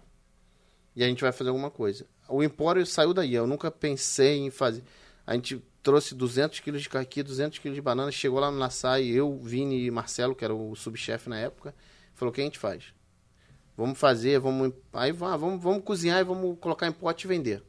e 0.97 1.05
a 1.05 1.07
gente 1.07 1.21
vai 1.21 1.33
fazer 1.33 1.51
alguma 1.51 1.71
coisa. 1.71 2.07
O 2.29 2.43
Empório 2.43 2.85
saiu 2.85 3.15
daí, 3.15 3.35
eu 3.35 3.47
nunca 3.47 3.71
pensei 3.71 4.39
em 4.39 4.51
fazer. 4.51 4.83
A 5.27 5.35
gente 5.35 5.63
trouxe 5.83 6.15
200 6.15 6.61
quilos 6.61 6.83
de 6.83 6.89
caqui, 6.89 7.23
200 7.23 7.59
quilos 7.59 7.77
de 7.77 7.83
banana, 7.83 8.11
chegou 8.11 8.41
lá 8.41 8.51
no 8.51 8.59
Nassai, 8.59 9.05
eu, 9.07 9.39
Vini 9.39 9.87
e 9.87 9.91
Marcelo, 9.91 10.35
que 10.35 10.45
era 10.45 10.55
o 10.55 10.75
subchefe 10.75 11.29
na 11.29 11.39
época, 11.39 11.75
falou, 12.15 12.31
o 12.31 12.35
que 12.35 12.41
a 12.41 12.45
gente 12.45 12.59
faz? 12.59 12.93
Vamos 13.77 13.99
fazer, 13.99 14.41
vamos... 14.41 14.73
Aí 14.93 15.13
vá, 15.13 15.37
vamos, 15.37 15.63
vamos 15.63 15.85
cozinhar 15.85 16.21
e 16.21 16.25
vamos 16.25 16.59
colocar 16.59 16.87
em 16.87 16.93
pote 16.93 17.27
e 17.27 17.29
vender. 17.29 17.63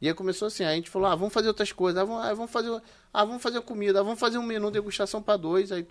E 0.00 0.08
aí 0.08 0.14
começou 0.14 0.48
assim, 0.48 0.64
a 0.64 0.74
gente 0.74 0.90
falou, 0.90 1.08
ah, 1.08 1.14
vamos 1.14 1.32
fazer 1.32 1.48
outras 1.48 1.72
coisas, 1.72 2.00
ah, 2.00 2.04
vamos, 2.04 2.24
ah, 2.24 2.34
vamos 2.34 2.50
fazer, 2.50 2.82
ah, 3.12 3.24
vamos 3.24 3.42
fazer 3.42 3.60
comida, 3.62 4.00
ah, 4.00 4.02
vamos 4.02 4.18
fazer 4.18 4.38
um 4.38 4.42
menu 4.42 4.70
degustação 4.70 5.22
para 5.22 5.36
dois, 5.36 5.72
aí 5.72 5.86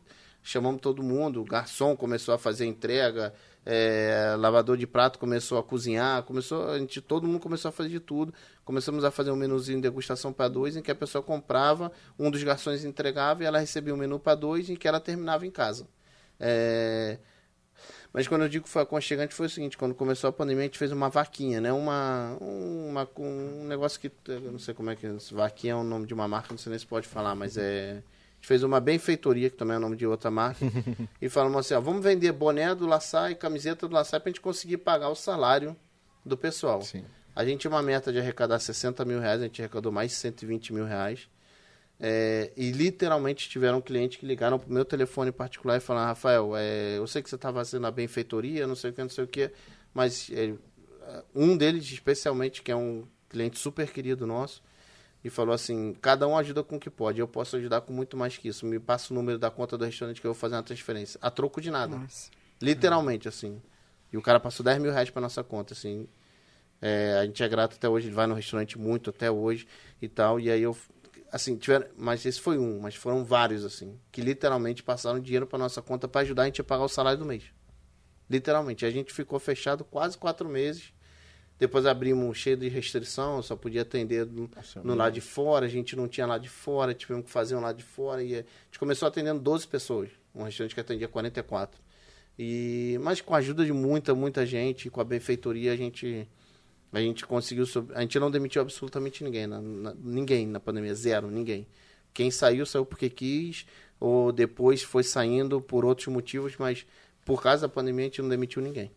chamamos 0.45 0.79
todo 0.79 1.01
mundo, 1.01 1.41
o 1.41 1.43
garçom 1.43 1.95
começou 1.95 2.33
a 2.33 2.37
fazer 2.37 2.65
entrega, 2.65 3.33
é, 3.65 4.35
lavador 4.37 4.77
de 4.77 4.85
prato 4.85 5.17
começou 5.17 5.57
a 5.57 5.63
cozinhar, 5.63 6.21
começou, 6.21 6.69
a 6.69 6.77
gente, 6.77 7.01
todo 7.01 7.27
mundo 7.27 7.39
começou 7.39 7.69
a 7.69 7.71
fazer 7.71 7.89
de 7.89 7.99
tudo, 7.99 8.31
começamos 8.63 9.03
a 9.03 9.09
fazer 9.09 9.31
um 9.31 9.35
menuzinho 9.35 9.79
de 9.79 9.81
degustação 9.81 10.31
para 10.31 10.47
dois, 10.47 10.77
em 10.77 10.83
que 10.83 10.91
a 10.91 10.95
pessoa 10.95 11.23
comprava, 11.23 11.91
um 12.17 12.29
dos 12.29 12.43
garçons 12.43 12.85
entregava 12.85 13.41
e 13.41 13.45
ela 13.47 13.57
recebia 13.57 13.93
um 13.93 13.97
menu 13.97 14.19
para 14.19 14.35
dois, 14.35 14.69
em 14.69 14.75
que 14.75 14.87
ela 14.87 14.99
terminava 14.99 15.47
em 15.47 15.51
casa. 15.51 15.87
É, 16.39 17.17
mas 18.13 18.27
quando 18.27 18.43
eu 18.43 18.49
digo 18.49 18.65
que 18.65 18.69
foi 18.69 18.83
aconchegante, 18.83 19.33
foi 19.33 19.47
o 19.47 19.49
seguinte, 19.49 19.77
quando 19.77 19.95
começou 19.95 20.29
a 20.29 20.31
pandemia, 20.31 20.61
a 20.61 20.65
gente 20.65 20.77
fez 20.77 20.91
uma 20.91 21.09
vaquinha, 21.09 21.59
né? 21.59 21.73
Uma, 21.73 22.37
uma, 22.39 23.09
um 23.17 23.65
negócio 23.65 23.99
que, 23.99 24.11
eu 24.27 24.51
não 24.51 24.59
sei 24.59 24.73
como 24.75 24.91
é 24.91 24.95
que 24.95 25.07
é, 25.07 25.17
vaquinha 25.31 25.73
é 25.73 25.75
o 25.75 25.83
nome 25.83 26.05
de 26.05 26.13
uma 26.13 26.27
marca, 26.27 26.49
não 26.51 26.57
sei 26.57 26.69
nem 26.69 26.79
se 26.79 26.85
pode 26.85 27.07
falar, 27.07 27.35
mas 27.35 27.57
é... 27.57 28.03
A 28.45 28.47
gente 28.47 28.47
fez 28.47 28.63
uma 28.63 28.79
benfeitoria, 28.79 29.49
que 29.49 29.57
também 29.57 29.73
é 29.73 29.77
o 29.77 29.81
nome 29.81 29.95
de 29.95 30.05
outra 30.05 30.29
marca, 30.29 30.63
e 31.19 31.27
falamos 31.27 31.57
assim, 31.57 31.73
ó, 31.73 31.81
vamos 31.81 32.03
vender 32.03 32.31
boné 32.31 32.75
do 32.75 32.85
Laçai, 32.85 33.33
camiseta 33.33 33.87
do 33.87 33.95
Laçai, 33.95 34.19
pra 34.19 34.29
gente 34.29 34.39
conseguir 34.39 34.77
pagar 34.77 35.09
o 35.09 35.15
salário 35.15 35.75
do 36.23 36.37
pessoal. 36.37 36.83
Sim. 36.83 37.03
A 37.35 37.43
gente 37.43 37.61
tinha 37.61 37.71
uma 37.71 37.81
meta 37.81 38.13
de 38.13 38.19
arrecadar 38.19 38.59
60 38.59 39.03
mil 39.03 39.19
reais, 39.19 39.41
a 39.41 39.45
gente 39.45 39.59
arrecadou 39.63 39.91
mais 39.91 40.11
de 40.11 40.17
120 40.17 40.73
mil 40.73 40.85
reais. 40.85 41.27
É, 41.99 42.51
e 42.55 42.71
literalmente 42.71 43.49
tiveram 43.49 43.81
clientes 43.81 44.19
que 44.19 44.27
ligaram 44.27 44.59
pro 44.59 44.71
meu 44.71 44.85
telefone 44.85 45.31
particular 45.31 45.77
e 45.77 45.79
falaram, 45.79 46.07
Rafael, 46.09 46.55
é, 46.55 46.99
eu 46.99 47.07
sei 47.07 47.23
que 47.23 47.29
você 47.29 47.35
está 47.35 47.51
fazendo 47.51 47.87
a 47.87 47.91
benfeitoria, 47.91 48.67
não 48.67 48.75
sei 48.75 48.91
o 48.91 48.93
que, 48.93 49.01
não 49.01 49.09
sei 49.09 49.23
o 49.23 49.27
que, 49.27 49.49
mas 49.91 50.29
é, 50.31 50.53
um 51.33 51.57
deles 51.57 51.83
especialmente, 51.85 52.61
que 52.61 52.71
é 52.71 52.75
um 52.75 53.07
cliente 53.27 53.57
super 53.57 53.89
querido 53.89 54.27
nosso, 54.27 54.61
e 55.25 55.29
falou 55.31 55.55
assim, 55.55 55.95
cada 55.99 56.27
um 56.27 56.37
ajuda 56.37 56.63
com 56.63 56.75
o 56.75 56.79
que 56.79 56.87
pode, 56.87 57.19
eu 57.19 57.27
posso 57.27 57.55
ajudar 57.55 57.81
com 57.81 57.91
muito 57.91 58.15
mais 58.15 58.37
que 58.37 58.47
isso, 58.47 58.63
me 58.63 58.79
passa 58.79 59.11
o 59.11 59.15
número 59.15 59.39
da 59.39 59.49
conta 59.49 59.75
do 59.75 59.83
restaurante 59.83 60.21
que 60.21 60.27
eu 60.27 60.33
vou 60.33 60.39
fazer 60.39 60.53
uma 60.53 60.61
transferência, 60.61 61.19
a 61.19 61.31
troco 61.31 61.59
de 61.59 61.71
nada. 61.71 61.97
Nossa. 61.97 62.29
Literalmente, 62.61 63.27
assim. 63.27 63.59
E 64.13 64.17
o 64.17 64.21
cara 64.21 64.39
passou 64.39 64.63
10 64.63 64.77
mil 64.77 64.91
reais 64.91 65.09
pra 65.09 65.19
nossa 65.19 65.43
conta, 65.43 65.73
assim. 65.73 66.07
É, 66.79 67.17
a 67.19 67.25
gente 67.25 67.41
é 67.41 67.49
grato 67.49 67.75
até 67.75 67.89
hoje, 67.89 68.07
ele 68.07 68.13
vai 68.13 68.27
no 68.27 68.35
restaurante 68.35 68.77
muito 68.77 69.09
até 69.09 69.31
hoje 69.31 69.67
e 69.99 70.07
tal. 70.07 70.39
E 70.39 70.51
aí 70.51 70.61
eu. 70.61 70.77
Assim, 71.31 71.57
tiveram. 71.57 71.87
Mas 71.97 72.23
esse 72.23 72.39
foi 72.39 72.59
um, 72.59 72.79
mas 72.79 72.93
foram 72.93 73.25
vários, 73.25 73.65
assim. 73.65 73.99
Que 74.11 74.21
literalmente 74.21 74.83
passaram 74.83 75.19
dinheiro 75.19 75.47
pra 75.47 75.57
nossa 75.57 75.81
conta 75.81 76.07
pra 76.07 76.21
ajudar 76.21 76.43
a 76.43 76.45
gente 76.45 76.61
a 76.61 76.63
pagar 76.63 76.83
o 76.83 76.87
salário 76.87 77.17
do 77.17 77.25
mês. 77.25 77.45
Literalmente. 78.29 78.85
A 78.85 78.91
gente 78.91 79.11
ficou 79.11 79.39
fechado 79.39 79.83
quase 79.83 80.19
quatro 80.19 80.47
meses. 80.47 80.93
Depois 81.57 81.85
abrimos 81.85 82.37
cheio 82.37 82.57
de 82.57 82.67
restrição, 82.67 83.41
só 83.41 83.55
podia 83.55 83.83
atender 83.83 84.25
no, 84.25 84.49
no 84.83 84.93
lado 84.97 85.13
de 85.13 85.21
fora, 85.21 85.65
a 85.65 85.69
gente 85.69 85.95
não 85.95 86.05
tinha 86.07 86.27
lá 86.27 86.37
de 86.37 86.49
fora, 86.49 86.93
tivemos 86.93 87.25
que 87.25 87.31
fazer 87.31 87.55
um 87.55 87.61
lado 87.61 87.77
de 87.77 87.83
fora. 87.83 88.21
E 88.21 88.33
a 88.35 88.37
gente 88.65 88.77
começou 88.77 89.07
atendendo 89.07 89.39
12 89.39 89.65
pessoas. 89.67 90.09
Um 90.33 90.43
restaurante 90.43 90.73
que 90.73 90.81
atendia 90.81 91.07
44. 91.07 91.79
E, 92.37 92.97
mas 93.01 93.21
com 93.21 93.33
a 93.33 93.37
ajuda 93.37 93.63
de 93.65 93.71
muita, 93.71 94.13
muita 94.13 94.45
gente, 94.45 94.89
com 94.89 94.99
a 94.99 95.03
benfeitoria, 95.05 95.71
a 95.71 95.75
gente, 95.77 96.27
a 96.91 96.99
gente 96.99 97.25
conseguiu. 97.25 97.65
A 97.93 98.01
gente 98.01 98.19
não 98.19 98.29
demitiu 98.29 98.61
absolutamente 98.61 99.23
ninguém. 99.23 99.47
Na, 99.47 99.61
na- 99.61 99.95
ninguém 99.97 100.45
na 100.45 100.59
pandemia, 100.59 100.93
zero, 100.93 101.31
ninguém. 101.31 101.65
Quem 102.13 102.29
saiu, 102.31 102.65
saiu 102.65 102.85
porque 102.85 103.09
quis, 103.09 103.65
ou 103.99 104.31
depois 104.33 104.83
foi 104.83 105.03
saindo 105.03 105.61
por 105.61 105.85
outros 105.85 106.07
motivos, 106.07 106.55
mas 106.57 106.85
por 107.23 107.41
causa 107.41 107.61
da 107.67 107.73
pandemia 107.73 108.03
a 108.05 108.07
gente 108.09 108.21
não 108.21 108.27
demitiu 108.29 108.61
ninguém. 108.61 108.91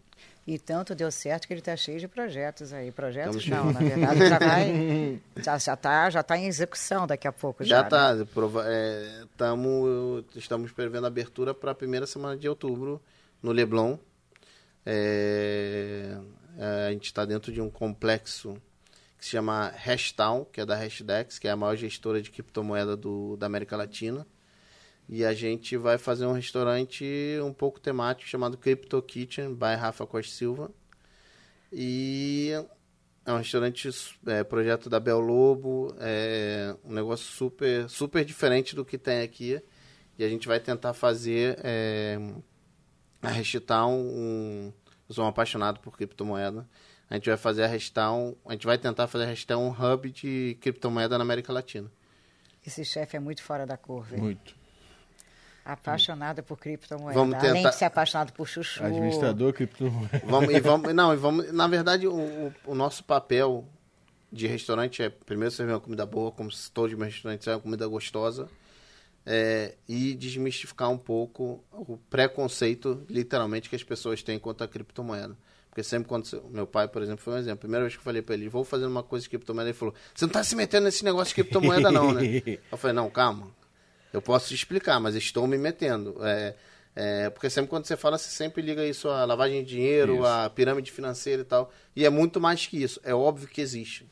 E 0.49 0.59
tanto 0.59 0.95
deu 0.95 1.11
certo 1.13 1.47
que 1.47 1.53
ele 1.53 1.61
está 1.61 1.77
cheio 1.77 2.01
de 2.01 2.09
projetos 2.09 2.73
aí. 2.73 2.91
Projetos 2.91 3.37
Estamos 3.37 3.67
não, 3.67 3.71
na 3.71 3.81
verdade 3.81 4.29
já 4.31 4.39
vai. 4.39 5.21
Já, 5.45 5.59
já, 5.59 5.77
tá, 5.77 6.09
já 6.09 6.23
tá 6.23 6.39
em 6.39 6.47
execução 6.47 7.07
daqui 7.07 7.29
a 7.29 7.33
pouco. 7.33 7.63
Já 7.63 7.83
está. 7.83 8.15
né? 8.15 8.27
estamos 10.35 10.73
prevendo 10.73 11.07
abertura 11.07 11.53
para 11.53 11.73
a 11.73 11.75
primeira 11.75 12.07
semana 12.07 12.35
de 12.35 12.49
outubro 12.49 12.99
no 13.43 13.53
Leblon. 13.53 13.99
É, 14.87 16.17
é, 16.57 16.87
a 16.87 16.93
gente 16.93 17.05
está 17.05 17.27
dentro 17.27 17.53
de 17.53 17.61
um 17.61 17.69
complexo 17.69 18.55
que 19.19 19.27
se 19.27 19.33
chama 19.33 19.69
Hashtown, 19.77 20.47
que 20.47 20.63
é 20.63 20.65
da 20.65 20.77
Hashdex, 20.77 21.39
que 21.39 21.47
é 21.47 21.51
a 21.51 21.57
maior 21.57 21.77
gestora 21.77 22.23
de 22.23 22.31
criptomoeda 22.31 22.97
do, 22.97 23.37
da 23.37 23.45
América 23.45 23.77
Latina. 23.77 24.27
E 25.09 25.25
a 25.25 25.33
gente 25.33 25.77
vai 25.77 25.97
fazer 25.97 26.27
um 26.27 26.33
restaurante 26.33 27.05
um 27.43 27.53
pouco 27.53 27.81
temático 27.81 28.29
chamado 28.29 28.59
Crypto 28.59 29.01
Kitchen, 29.01 29.55
by 29.55 29.75
Rafa 29.75 30.07
Costa 30.07 30.33
Silva. 30.33 30.71
E 31.73 32.53
é 33.25 33.33
um 33.33 33.39
restaurante, 33.39 33.89
é, 34.27 34.45
projeto 34.45 34.91
da 34.91 35.01
Bel 35.01 35.21
Lobo, 35.21 35.95
é 35.99 36.77
um 36.85 36.93
negócio 36.93 37.25
super, 37.25 37.89
super 37.89 38.25
diferente 38.25 38.77
do 38.77 38.85
que 38.85 38.99
tem 38.99 39.23
aqui. 39.23 39.63
E 40.19 40.25
a 40.25 40.29
gente 40.29 40.47
vai 40.47 40.61
tentar 40.61 40.93
fazer 40.93 41.59
é, 41.63 42.19
a 43.23 43.29
Restitown, 43.29 43.95
um, 43.95 44.73
eu 45.09 45.15
sou 45.15 45.25
um 45.25 45.29
apaixonado 45.29 45.81
por 45.81 45.97
criptomoeda. 45.97 46.69
A 47.09 47.15
gente 47.15 47.29
vai 47.29 47.39
fazer 47.39 47.65
a 47.65 47.67
Restitown, 47.67 48.37
a 48.45 48.53
gente 48.53 48.67
vai 48.67 48.77
tentar 48.77 49.07
fazer 49.07 49.25
a 49.25 49.29
Restitown 49.29 49.69
um 49.69 49.71
hub 49.71 50.11
de 50.11 50.59
criptomoeda 50.61 51.17
na 51.17 51.25
América 51.25 51.51
Latina. 51.53 51.91
Esse 52.67 52.85
chefe 52.85 53.17
é 53.17 53.21
muito 53.21 53.43
fora 53.43 53.65
da 53.65 53.79
curva. 53.79 54.17
hein? 54.17 54.23
Muito. 54.23 54.55
Apaixonado 55.69 56.43
por 56.43 56.59
criptomoeda. 56.59 57.13
Vamos 57.13 57.35
Além 57.35 57.53
tentar- 57.53 57.69
de 57.69 57.77
ser 57.77 57.85
apaixonado 57.85 58.33
por 58.33 58.49
chuchu. 58.49 58.83
Administrador 58.83 59.53
criptomoeda. 59.53 60.23
Vamos, 60.25 60.51
e 60.55 60.61
vamos, 60.61 60.93
não, 60.97 61.13
e 61.13 61.17
vamos, 61.19 61.53
na 61.53 61.69
verdade, 61.69 62.07
o, 62.09 62.51
o, 62.65 62.75
nosso 62.75 63.05
papel 63.05 63.67
de 64.33 64.47
restaurante 64.47 65.03
é 65.03 65.11
primeiro 65.11 65.55
servir 65.55 65.75
uma 65.75 65.81
comida 65.81 66.07
boa, 66.07 66.33
como 66.33 66.51
se 66.51 66.73
todos 66.73 66.93
os 66.93 66.99
meus 66.99 67.13
restaurantes 67.13 67.45
são, 67.45 67.53
uma 67.53 67.61
comida 67.61 67.87
gostosa, 67.87 68.49
é, 69.27 69.75
e 69.87 70.15
desmistificar 70.15 70.89
um 70.89 70.97
pouco 70.97 71.63
o 71.71 71.99
preconceito, 72.09 73.05
literalmente, 73.07 73.69
que 73.69 73.77
as 73.77 73.83
pessoas 73.83 74.23
têm 74.23 74.39
contra 74.39 74.65
a 74.65 74.69
criptomoeda. 74.69 75.37
Porque 75.69 75.83
sempre 75.83 76.09
quando... 76.09 76.25
Meu 76.51 76.67
pai, 76.67 76.89
por 76.89 77.03
exemplo, 77.03 77.23
foi 77.23 77.35
um 77.35 77.37
exemplo. 77.37 77.59
A 77.59 77.61
primeira 77.61 77.85
vez 77.85 77.95
que 77.95 78.01
eu 78.01 78.05
falei 78.05 78.23
pra 78.23 78.35
ele, 78.35 78.49
vou 78.49 78.65
fazer 78.65 78.87
uma 78.87 79.03
coisa 79.03 79.25
de 79.25 79.29
criptomoeda, 79.29 79.69
ele 79.69 79.77
falou, 79.77 79.95
você 80.15 80.25
não 80.25 80.33
tá 80.33 80.43
se 80.43 80.57
metendo 80.57 80.87
nesse 80.87 81.05
negócio 81.05 81.29
de 81.29 81.43
criptomoeda 81.43 81.91
não, 81.91 82.15
né? 82.15 82.23
eu 82.73 82.79
falei, 82.79 82.97
não, 82.97 83.11
calma. 83.11 83.58
Eu 84.13 84.23
posso 84.23 84.49
te 84.49 84.55
explicar, 84.55 84.99
mas 85.01 85.15
estou 85.15 85.47
me 85.47 85.59
metendo. 85.59 86.17
É, 86.25 86.55
é, 86.97 87.31
porque 87.31 87.49
sempre 87.49 87.71
quando 87.71 87.85
você 87.85 87.97
fala, 87.97 88.19
você 88.19 88.29
sempre 88.29 88.63
liga 88.63 88.85
isso 88.85 89.09
a 89.09 89.25
lavagem 89.25 89.63
de 89.63 89.69
dinheiro, 89.71 90.15
Isso. 90.17 90.25
a 90.25 90.51
pirâmide 90.51 90.91
financeira 90.91 91.43
e 91.43 91.45
tal. 91.45 91.73
E 91.95 92.05
é 92.05 92.11
muito 92.11 92.41
mais 92.41 92.67
que 92.67 92.83
isso. 92.83 93.01
É 93.05 93.15
óbvio 93.15 93.47
que 93.47 93.61
existe. 93.61 94.05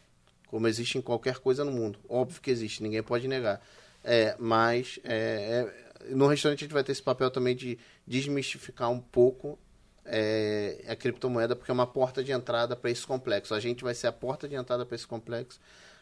Como 0.47 0.69
existe 0.69 0.97
em 0.97 1.03
qualquer 1.03 1.39
coisa 1.39 1.65
no 1.65 1.73
mundo. 1.73 1.99
Óbvio 2.09 2.41
que 2.41 2.51
existe, 2.51 2.83
ninguém 2.83 3.03
pode 3.03 3.27
negar. 3.27 3.61
É, 4.05 4.37
mas 4.39 5.01
é, 5.03 5.67
é, 6.05 6.15
no 6.15 6.29
restaurante 6.29 6.61
a 6.61 6.65
gente 6.65 6.73
vai 6.73 6.85
ter 6.85 6.93
esse 6.93 7.03
papel 7.03 7.29
também 7.29 7.57
de 7.57 7.77
desmistificar 8.07 8.89
um 8.89 9.01
pouco 9.01 9.59
é, 10.05 10.85
a 10.87 10.95
criptomoeda, 10.95 11.57
porque 11.57 11.71
é 11.73 11.75
uma 11.75 11.87
porta 11.87 12.23
de 12.23 12.31
entrada 12.31 12.77
para 12.77 12.91
esse 12.91 13.05
complexo. 13.05 13.53
A 13.53 13.59
gente 13.59 13.83
vai 13.83 13.95
ser 13.95 14.07
a 14.07 14.13
porta 14.13 14.49
de 14.49 14.55
entrada 14.55 14.87
para 14.87 14.95
esse 14.95 15.07
complexo. 15.07 15.59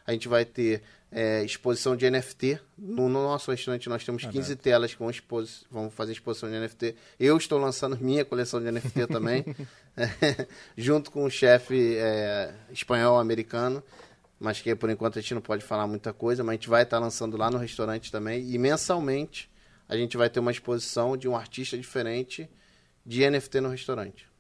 A 0.07 0.13
gente 0.13 0.29
vai 0.29 0.45
ter 0.45 0.83
é, 1.11 1.45
exposição 1.45 1.97
de 1.97 2.11
NFT. 2.11 2.61
No, 2.77 3.09
no 3.09 3.23
nosso 3.23 3.51
restaurante 3.51 3.89
nós 3.89 4.05
temos 4.05 4.25
15 4.25 4.57
telas 4.57 4.93
que 4.93 4.99
vão, 4.99 5.09
expos, 5.09 5.65
vão 5.71 5.89
fazer 5.89 6.13
exposição 6.13 6.51
de 6.51 6.59
NFT. 6.59 6.97
Eu 7.19 7.37
estou 7.37 7.59
lançando 7.59 7.97
minha 7.99 8.25
coleção 8.25 8.61
de 8.61 8.71
NFT 8.71 9.07
também, 9.09 9.45
junto 10.77 11.11
com 11.11 11.25
um 11.25 11.31
chefe 11.31 11.97
é, 11.97 12.53
espanhol-americano. 12.71 13.83
mas 14.41 14.61
que 14.61 14.75
por 14.75 14.91
enquanto 14.91 15.19
a 15.19 15.23
gente 15.23 15.35
não 15.35 15.41
pode 15.41 15.65
falar 15.65 15.87
muita 15.87 16.13
coisa, 16.13 16.43
mas 16.43 16.55
a 16.55 16.57
gente 16.57 16.69
vai 16.69 16.83
estar 16.83 16.99
lançando 16.99 17.37
lá 17.37 17.51
no 17.51 17.59
restaurante 17.59 18.11
também. 18.11 18.51
E 18.51 18.59
mensalmente 18.59 19.49
a 19.89 19.97
gente 19.97 20.17
vai 20.17 20.29
ter 20.29 20.41
uma 20.41 20.51
exposição 20.51 21.17
de 21.17 21.29
um 21.29 21.37
artista 21.37 21.79
diferente 21.79 22.51
de 23.07 23.29
NFT 23.29 23.61
no 23.61 23.69
restaurante. 23.69 24.34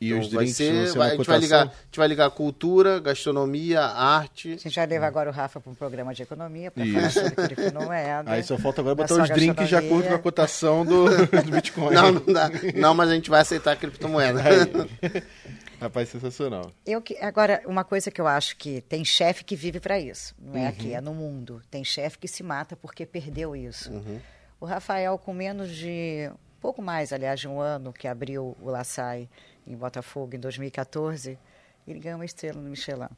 E 0.00 0.08
Então, 0.08 0.20
os 0.20 0.28
vai 0.28 0.38
drinks 0.44 0.56
ser, 0.56 0.72
vão 0.74 0.86
ser 0.86 0.98
vai- 0.98 1.06
uma 1.08 1.14
a, 1.14 1.16
gente 1.16 1.26
vai 1.26 1.38
ligar, 1.38 1.62
a 1.62 1.64
gente 1.66 1.96
vai 1.98 2.08
ligar 2.08 2.30
cultura, 2.30 2.98
gastronomia, 3.00 3.80
arte. 3.80 4.52
A 4.54 4.56
gente 4.56 4.74
vai 4.74 4.86
levar 4.86 5.06
agora 5.06 5.30
o 5.30 5.32
Rafa 5.32 5.60
para 5.60 5.70
um 5.70 5.74
programa 5.74 6.12
de 6.12 6.22
economia 6.22 6.70
para 6.70 6.84
falar 6.84 7.10
sobre 7.10 7.30
criptomoeda. 7.48 8.30
Aí 8.30 8.42
só 8.42 8.58
falta 8.58 8.80
agora 8.80 8.94
botar 8.96 9.14
os 9.22 9.28
drinks 9.30 9.68
de 9.68 9.76
acordo 9.76 10.08
com 10.08 10.14
a 10.14 10.18
cotação 10.18 10.84
do, 10.84 11.04
do 11.44 11.50
Bitcoin. 11.50 11.94
Não, 11.94 12.12
não 12.12 12.32
dá. 12.32 12.50
Não, 12.74 12.92
mas 12.94 13.08
a 13.08 13.14
gente 13.14 13.30
vai 13.30 13.40
aceitar 13.40 13.72
a 13.72 13.76
criptomoeda. 13.76 14.40
Aí. 14.42 15.22
Rapaz, 15.80 16.08
sensacional. 16.08 16.70
Eu 16.86 17.00
que, 17.02 17.16
agora, 17.18 17.62
uma 17.66 17.84
coisa 17.84 18.10
que 18.10 18.20
eu 18.20 18.26
acho 18.26 18.56
que 18.56 18.80
tem 18.82 19.04
chefe 19.04 19.44
que 19.44 19.54
vive 19.56 19.80
para 19.80 19.98
isso. 19.98 20.34
Não 20.40 20.52
Uhum. 20.54 20.58
é 20.64 20.68
aqui, 20.68 20.92
é 20.94 21.00
no 21.00 21.12
mundo. 21.14 21.60
Tem 21.70 21.84
chefe 21.84 22.18
que 22.18 22.28
se 22.28 22.42
mata 22.42 22.76
porque 22.76 23.04
perdeu 23.06 23.54
isso. 23.54 23.90
Uhum. 23.92 24.18
O 24.60 24.66
Rafael, 24.66 25.18
com 25.18 25.32
menos 25.34 25.70
de. 25.74 26.30
pouco 26.60 26.80
mais, 26.80 27.12
aliás, 27.12 27.38
de 27.40 27.46
um 27.48 27.60
ano 27.60 27.92
que 27.92 28.08
abriu 28.08 28.56
o 28.60 28.70
Laçai 28.70 29.28
em 29.66 29.76
Botafogo 29.76 30.36
em 30.36 30.40
2014, 30.40 31.38
ele 31.86 31.98
ganhou 31.98 32.18
uma 32.18 32.24
estrela 32.24 32.60
no 32.60 32.70
Michelin. 32.70 33.08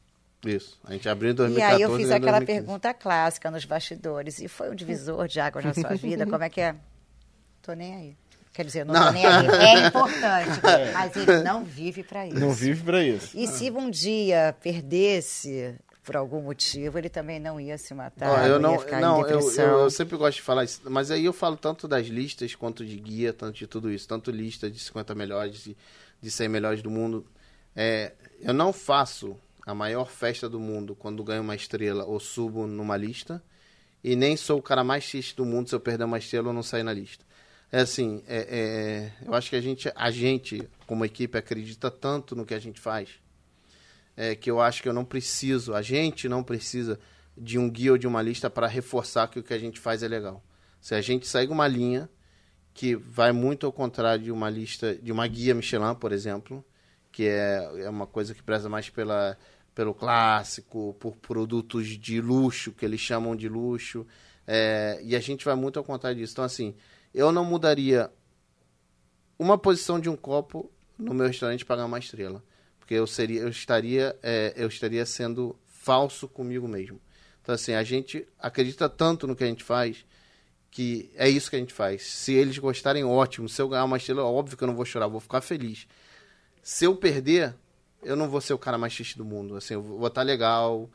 Isso. 0.45 0.79
A 0.85 0.93
gente 0.93 1.09
abriu 1.09 1.31
em 1.31 1.33
E 1.33 1.35
2014. 1.37 1.75
aí 1.77 1.83
eu 1.83 1.97
fiz 1.97 2.09
e 2.09 2.13
aquela 2.13 2.39
2015. 2.39 2.47
pergunta 2.61 2.95
clássica 2.95 3.51
nos 3.51 3.65
bastidores. 3.65 4.39
E 4.41 4.49
foi 4.49 4.71
um 4.71 4.75
divisor 4.75 5.27
de 5.27 5.41
águas 5.41 5.65
na 5.65 5.75
sua 5.75 5.95
vida? 5.95 6.25
Como 6.27 6.45
é 6.45 6.49
que 6.51 6.61
é? 6.61 6.75
Tô 7.63 7.73
nem 7.73 7.95
aí. 7.97 8.17
Quer 8.53 8.65
dizer, 8.65 8.85
não, 8.87 8.95
Não. 8.95 9.07
tô 9.07 9.13
nem 9.13 9.27
aí. 9.27 9.47
É 9.49 9.87
importante, 9.87 10.61
mas 10.95 11.17
ele 11.17 11.43
não 11.43 11.65
vive 11.65 12.03
para 12.03 12.27
isso. 12.27 12.39
Não 12.39 12.53
vive 12.53 12.83
pra 12.85 13.03
isso. 13.03 13.37
E 13.37 13.47
se 13.47 13.71
um 13.71 13.91
dia 13.91 14.55
perdesse 14.63 15.75
por 16.05 16.17
algum 16.17 16.41
motivo, 16.41 16.97
ele 16.97 17.09
também 17.09 17.41
não 17.41 17.61
ia 17.61 17.77
se 17.77 17.93
matar, 17.93 18.31
Ó, 18.31 18.47
eu 18.47 18.61
não, 18.61 18.71
não, 18.71 18.73
ia 18.75 18.79
ficar 18.79 19.01
não 19.01 19.17
em 19.19 19.23
eu, 19.23 19.27
depressão. 19.27 19.65
eu, 19.65 19.79
eu 19.81 19.91
sempre 19.91 20.17
gosto 20.17 20.37
de 20.37 20.43
falar 20.43 20.63
isso, 20.63 20.81
mas 20.85 21.11
aí 21.11 21.25
eu 21.25 21.33
falo 21.33 21.57
tanto 21.57 21.89
das 21.89 22.07
listas 22.07 22.55
quanto 22.55 22.87
de 22.87 22.97
guia, 22.97 23.33
tanto 23.33 23.57
de 23.59 23.67
tudo 23.67 23.91
isso, 23.91 24.07
tanto 24.07 24.31
lista 24.31 24.71
de 24.71 24.79
50 24.79 25.15
melhores, 25.17 25.65
de, 25.65 25.77
de 26.21 26.31
100 26.31 26.49
melhores 26.49 26.83
do 26.83 26.91
mundo. 26.91 27.27
É, 27.75 28.15
eu 28.41 28.55
não 28.55 28.73
faço 28.73 29.37
a 29.67 29.75
maior 29.75 30.09
festa 30.09 30.49
do 30.49 30.61
mundo 30.61 30.95
quando 30.95 31.25
ganho 31.25 31.43
uma 31.43 31.55
estrela 31.55 32.05
ou 32.05 32.21
subo 32.21 32.67
numa 32.67 32.97
lista, 32.97 33.43
e 34.03 34.15
nem 34.15 34.37
sou 34.37 34.59
o 34.59 34.63
cara 34.63 34.85
mais 34.85 35.09
triste 35.09 35.35
do 35.35 35.45
mundo 35.45 35.69
se 35.69 35.75
eu 35.75 35.81
perder 35.81 36.05
uma 36.05 36.19
estrela 36.19 36.49
ou 36.49 36.55
não 36.55 36.63
sair 36.63 36.85
na 36.85 36.93
lista. 36.93 37.25
É 37.73 37.81
assim, 37.81 38.23
é, 38.29 38.47
é, 38.49 39.27
eu 39.27 39.35
acho 39.35 39.51
que 39.51 39.57
a 39.57 39.61
gente, 39.61 39.91
a 39.95 40.11
gente, 40.11 40.69
como 40.87 41.05
equipe, 41.05 41.37
acredita 41.37 41.91
tanto 41.91 42.37
no 42.37 42.47
que 42.47 42.55
a 42.55 42.61
gente 42.61 42.81
faz, 42.81 43.11
é, 44.17 44.37
que 44.37 44.49
eu 44.49 44.61
acho 44.61 44.81
que 44.81 44.89
eu 44.89 44.93
não 44.93 45.05
preciso, 45.05 45.75
a 45.75 45.83
gente 45.83 46.29
não 46.29 46.45
precisa 46.45 46.99
de 47.37 47.59
um 47.59 47.69
guia 47.69 47.93
ou 47.93 47.99
de 47.99 48.07
uma 48.07 48.23
lista 48.23 48.49
para 48.49 48.69
reforçar 48.69 49.29
que 49.29 49.41
o 49.41 49.43
que 49.43 49.53
a 49.53 49.59
gente 49.59 49.81
faz 49.81 50.03
é 50.05 50.09
legal. 50.09 50.43
Se 50.81 50.95
a 50.95 51.01
gente 51.01 51.27
segue 51.27 51.53
uma 51.53 51.67
linha 51.67 52.09
que 52.77 52.95
vai 52.95 53.33
muito 53.33 53.65
ao 53.65 53.73
contrário 53.73 54.23
de 54.23 54.31
uma 54.31 54.51
lista, 54.51 54.95
de 54.95 55.11
uma 55.11 55.27
guia 55.27 55.55
Michelin, 55.55 55.95
por 55.95 56.13
exemplo, 56.13 56.63
que 57.11 57.25
é, 57.27 57.85
é 57.85 57.89
uma 57.89 58.07
coisa 58.07 58.35
que 58.35 58.43
preza 58.43 58.69
mais 58.69 58.91
pela, 58.91 59.35
pelo 59.75 59.95
clássico, 59.95 60.95
por 61.01 61.17
produtos 61.17 61.87
de 61.87 62.21
luxo, 62.21 62.73
que 62.73 62.85
eles 62.85 63.01
chamam 63.01 63.35
de 63.35 63.49
luxo, 63.49 64.07
é, 64.47 65.01
e 65.03 65.17
a 65.17 65.21
gente 65.21 65.43
vai 65.43 65.55
muito 65.55 65.79
ao 65.79 65.85
contrário 65.85 66.19
disso. 66.19 66.35
Então, 66.35 66.45
assim, 66.45 66.75
eu 67.15 67.33
não 67.33 67.47
mudaria 67.47 68.11
uma 69.39 69.57
posição 69.57 69.99
de 69.99 70.11
um 70.11 70.17
copo 70.17 70.71
no 70.99 71.15
meu 71.15 71.29
restaurante 71.29 71.65
para 71.65 71.77
ganhar 71.77 71.87
uma 71.87 71.99
estrela. 71.99 72.45
Porque 72.79 72.93
eu, 72.93 73.07
seria, 73.07 73.41
eu, 73.41 73.49
estaria, 73.49 74.15
é, 74.23 74.53
eu 74.55 74.69
estaria 74.69 75.07
sendo 75.07 75.59
falso 75.65 76.29
comigo 76.29 76.69
mesmo. 76.69 77.01
Então, 77.41 77.55
assim, 77.55 77.73
a 77.73 77.83
gente 77.83 78.29
acredita 78.39 78.87
tanto 78.87 79.27
no 79.27 79.35
que 79.35 79.45
a 79.45 79.47
gente 79.47 79.65
faz 79.65 80.05
que 80.77 81.11
é 81.15 81.27
isso 81.27 81.49
que 81.49 81.57
a 81.57 81.59
gente 81.59 81.73
faz. 81.73 82.03
Se 82.03 82.35
eles 82.35 82.59
gostarem, 82.59 83.03
ótimo. 83.03 83.49
Se 83.49 83.63
eu 83.63 83.67
ganhar 83.67 83.85
uma 83.85 83.97
estrela, 83.97 84.23
óbvio 84.23 84.59
que 84.59 84.63
eu 84.63 84.69
não 84.69 84.77
vou 84.77 84.85
chorar, 84.85 85.07
vou 85.07 85.23
ficar 85.23 85.41
feliz. 85.41 85.87
Se 86.63 86.85
eu 86.85 86.95
perder, 86.95 87.55
eu 88.03 88.15
não 88.15 88.29
vou 88.29 88.43
ser 88.43 88.53
o 88.53 88.59
cara 88.59 88.77
mais 88.77 88.95
triste 88.95 89.17
do 89.17 89.25
mundo. 89.25 89.57
Assim, 89.57 89.73
eu 89.73 89.81
vou 89.81 90.07
estar 90.07 90.21
legal. 90.21 90.91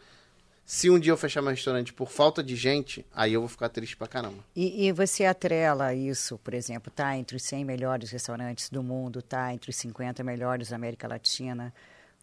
Se 0.64 0.88
um 0.88 1.00
dia 1.00 1.12
eu 1.12 1.18
fechar 1.18 1.42
meu 1.42 1.50
restaurante 1.50 1.92
por 1.94 2.12
falta 2.12 2.44
de 2.44 2.56
gente, 2.56 3.04
aí 3.12 3.34
eu 3.34 3.42
vou 3.42 3.50
ficar 3.50 3.70
triste 3.70 3.98
pra 3.98 4.08
caramba. 4.08 4.46
E, 4.56 4.86
e 4.86 4.92
você 4.92 5.26
atrela 5.26 5.96
isso, 5.96 6.38
por 6.38 6.54
exemplo, 6.54 6.92
tá 6.96 7.18
entre 7.18 7.36
os 7.36 7.42
100 7.42 7.66
melhores 7.66 8.12
restaurantes 8.12 8.70
do 8.70 8.84
mundo, 8.84 9.20
tá 9.20 9.52
entre 9.52 9.72
os 9.72 9.76
50 9.78 10.24
melhores 10.24 10.70
da 10.70 10.76
América 10.76 11.08
Latina. 11.08 11.74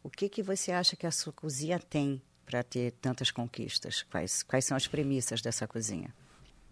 O 0.00 0.08
que, 0.08 0.28
que 0.28 0.44
você 0.44 0.70
acha 0.70 0.94
que 0.94 1.08
a 1.08 1.10
sua 1.10 1.32
cozinha 1.32 1.80
tem 1.80 2.22
para 2.46 2.62
ter 2.62 2.92
tantas 3.02 3.32
conquistas? 3.32 4.04
Quais, 4.08 4.44
quais 4.44 4.64
são 4.64 4.76
as 4.76 4.86
premissas 4.86 5.42
dessa 5.42 5.66
cozinha? 5.66 6.14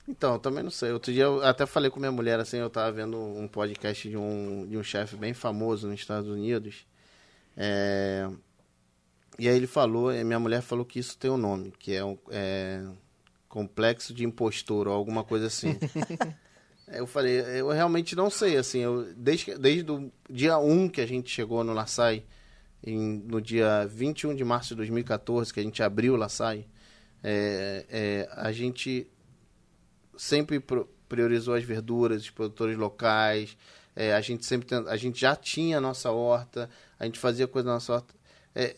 Então, 0.09 0.35
eu 0.35 0.39
também 0.39 0.63
não 0.63 0.71
sei. 0.71 0.93
Outro 0.93 1.13
dia 1.13 1.25
eu 1.25 1.43
até 1.43 1.67
falei 1.67 1.91
com 1.91 1.99
minha 1.99 2.13
mulher, 2.13 2.39
assim, 2.39 2.59
eu 2.59 2.71
tava 2.71 2.93
vendo 2.93 3.19
um 3.19 3.49
podcast 3.49 4.09
de 4.09 4.17
um, 4.17 4.67
de 4.69 4.77
um 4.77 4.83
chefe 4.83 5.17
bem 5.17 5.35
famoso 5.35 5.89
nos 5.89 5.99
Estados 5.99 6.29
Unidos. 6.31 6.87
É, 7.57 8.29
E 9.39 9.49
aí 9.49 9.57
ele 9.57 9.67
falou, 9.67 10.13
e 10.13 10.23
minha 10.25 10.39
mulher 10.39 10.63
falou 10.63 10.85
que 10.85 10.99
isso 10.99 11.19
tem 11.19 11.31
um 11.31 11.37
nome, 11.37 11.73
que 11.79 11.95
é 11.95 12.05
um 12.05 12.17
é, 12.31 12.83
complexo 13.49 14.15
de 14.15 14.25
impostor 14.25 14.89
ou 14.89 14.95
alguma 14.95 15.25
coisa 15.25 15.47
assim. 15.47 15.77
Eu 16.89 17.05
falei, 17.05 17.41
eu 17.41 17.69
realmente 17.71 18.15
não 18.15 18.31
sei, 18.31 18.57
assim, 18.57 18.79
eu, 18.79 19.13
desde, 19.17 19.59
desde 19.59 19.91
o 19.91 20.09
dia 20.31 20.57
1 20.57 20.89
que 20.89 21.01
a 21.01 21.07
gente 21.07 21.29
chegou 21.29 21.65
no 21.65 21.73
Laçai, 21.73 22.23
em, 22.81 23.25
no 23.27 23.41
dia 23.41 23.85
21 23.87 24.37
de 24.37 24.45
março 24.45 24.69
de 24.69 24.77
2014, 24.77 25.53
que 25.53 25.59
a 25.59 25.65
gente 25.65 25.83
abriu 25.83 26.15
o 26.15 26.17
Laçai, 26.17 26.65
é, 27.25 27.87
é, 27.91 28.29
a 28.31 28.53
gente 28.53 29.11
sempre 30.17 30.63
priorizou 31.09 31.55
as 31.55 31.65
verduras, 31.65 32.23
os 32.23 32.31
produtores 32.31 32.77
locais. 32.77 33.57
é, 33.95 34.15
a 34.15 34.21
gente 34.21 34.45
sempre 34.45 34.69
a 34.89 34.97
gente 34.97 35.21
já 35.21 35.35
tinha 35.35 35.79
a 35.79 35.81
nossa 35.81 36.11
horta, 36.11 36.69
a 36.99 37.05
gente 37.05 37.19
fazia 37.19 37.47
coisa 37.47 37.69
na 37.69 37.75
nossa 37.75 37.95
horta. 37.95 38.15
É, 38.55 38.77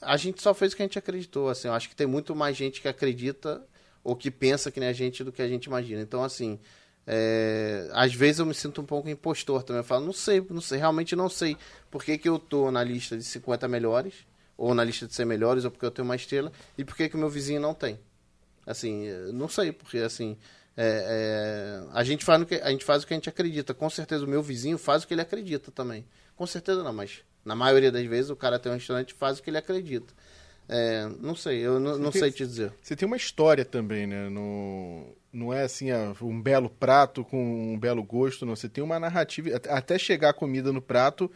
a 0.00 0.16
gente 0.16 0.42
só 0.42 0.52
fez 0.52 0.72
o 0.72 0.76
que 0.76 0.82
a 0.82 0.86
gente 0.86 0.98
acreditou. 0.98 1.48
Assim, 1.48 1.68
eu 1.68 1.74
acho 1.74 1.88
que 1.88 1.96
tem 1.96 2.06
muito 2.06 2.34
mais 2.34 2.56
gente 2.56 2.80
que 2.80 2.88
acredita 2.88 3.64
ou 4.04 4.16
que 4.16 4.30
pensa 4.30 4.70
que 4.70 4.80
nem 4.80 4.88
a 4.88 4.92
gente 4.92 5.22
do 5.22 5.32
que 5.32 5.42
a 5.42 5.48
gente 5.48 5.66
imagina. 5.66 6.02
Então, 6.02 6.24
assim, 6.24 6.58
é, 7.06 7.88
às 7.92 8.14
vezes 8.14 8.40
eu 8.40 8.46
me 8.46 8.54
sinto 8.54 8.80
um 8.80 8.84
pouco 8.84 9.08
impostor 9.08 9.62
também. 9.62 9.80
Eu 9.80 9.84
falo, 9.84 10.04
não 10.04 10.12
sei, 10.12 10.44
não 10.50 10.60
sei, 10.60 10.78
realmente 10.78 11.14
não 11.14 11.28
sei 11.28 11.56
por 11.90 12.04
que, 12.04 12.18
que 12.18 12.28
eu 12.28 12.38
tô 12.38 12.70
na 12.70 12.82
lista 12.82 13.16
de 13.16 13.24
50 13.24 13.68
melhores, 13.68 14.14
ou 14.56 14.74
na 14.74 14.84
lista 14.84 15.06
de 15.06 15.14
100 15.14 15.26
melhores, 15.26 15.64
ou 15.64 15.70
porque 15.70 15.86
eu 15.86 15.90
tenho 15.90 16.06
uma 16.06 16.16
estrela, 16.16 16.52
e 16.76 16.84
por 16.84 16.96
que, 16.96 17.08
que 17.08 17.16
o 17.16 17.18
meu 17.18 17.28
vizinho 17.28 17.60
não 17.60 17.74
tem. 17.74 17.98
Assim, 18.66 19.06
eh, 19.08 19.30
não 19.32 19.48
sei, 19.48 19.72
porque 19.72 19.98
assim. 19.98 20.36
é, 20.76 21.82
é, 21.84 21.88
a, 21.92 22.02
gente 22.04 22.24
faz 22.24 22.42
que, 22.44 22.54
a 22.54 22.70
gente 22.70 22.84
faz 22.84 23.02
o 23.02 23.06
que 23.06 23.12
a 23.12 23.16
gente 23.16 23.28
acredita. 23.28 23.74
Com 23.74 23.90
certeza 23.90 24.24
o 24.24 24.28
meu 24.28 24.42
vizinho 24.42 24.78
faz 24.78 25.02
o 25.02 25.06
que 25.06 25.14
ele 25.14 25.20
acredita 25.20 25.70
também. 25.70 26.04
Com 26.36 26.46
certeza 26.46 26.82
não, 26.82 26.92
mas 26.92 27.22
na 27.44 27.54
maioria 27.54 27.90
das 27.92 28.04
vezes 28.06 28.30
o 28.30 28.36
cara 28.36 28.58
tem 28.58 28.70
um 28.70 28.74
restaurante 28.74 29.10
e 29.10 29.14
faz 29.14 29.38
o 29.38 29.42
que 29.42 29.50
ele 29.50 29.58
acredita. 29.58 30.12
É, 30.68 31.06
não 31.20 31.34
sei, 31.34 31.58
eu 31.58 31.78
não, 31.80 31.98
não 31.98 32.12
sei 32.12 32.30
te 32.30 32.46
dizer. 32.46 32.72
Você 32.80 32.94
tem 32.96 33.06
uma 33.06 33.16
história 33.16 33.64
também, 33.64 34.06
né? 34.06 34.28
No... 34.28 35.14
Não 35.32 35.52
é 35.52 35.62
assim, 35.62 35.90
ah, 35.90 36.14
um 36.22 36.40
belo 36.40 36.70
prato 36.70 37.24
com 37.24 37.72
um 37.74 37.78
belo 37.78 38.02
gosto, 38.02 38.46
não. 38.46 38.54
Você 38.54 38.68
tem 38.68 38.82
uma 38.82 38.98
narrativa. 38.98 39.56
at- 39.56 39.66
Até 39.68 39.98
chegar 39.98 40.30
a 40.30 40.32
comida 40.32 40.72
no 40.72 40.80
prato, 40.80 41.30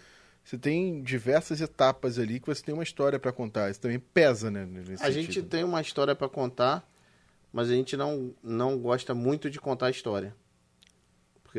você 0.44 0.56
tem 0.56 1.02
diversas 1.02 1.60
etapas 1.60 2.18
ali 2.18 2.38
que 2.38 2.46
você 2.46 2.62
tem 2.62 2.72
uma 2.72 2.84
história 2.84 3.18
pra 3.18 3.32
contar. 3.32 3.70
Isso 3.70 3.80
também 3.80 3.98
pesa, 3.98 4.50
né? 4.50 4.66
A 5.00 5.10
gente 5.10 5.26
sentido. 5.26 5.48
tem 5.48 5.64
uma 5.64 5.80
história 5.80 6.14
para 6.14 6.28
contar, 6.28 6.86
mas 7.56 7.70
a 7.70 7.74
gente 7.74 7.96
não, 7.96 8.34
não 8.42 8.78
gosta 8.78 9.14
muito 9.14 9.48
de 9.48 9.58
contar 9.58 9.86
a 9.86 9.90
história. 9.90 10.36
Porque 11.42 11.58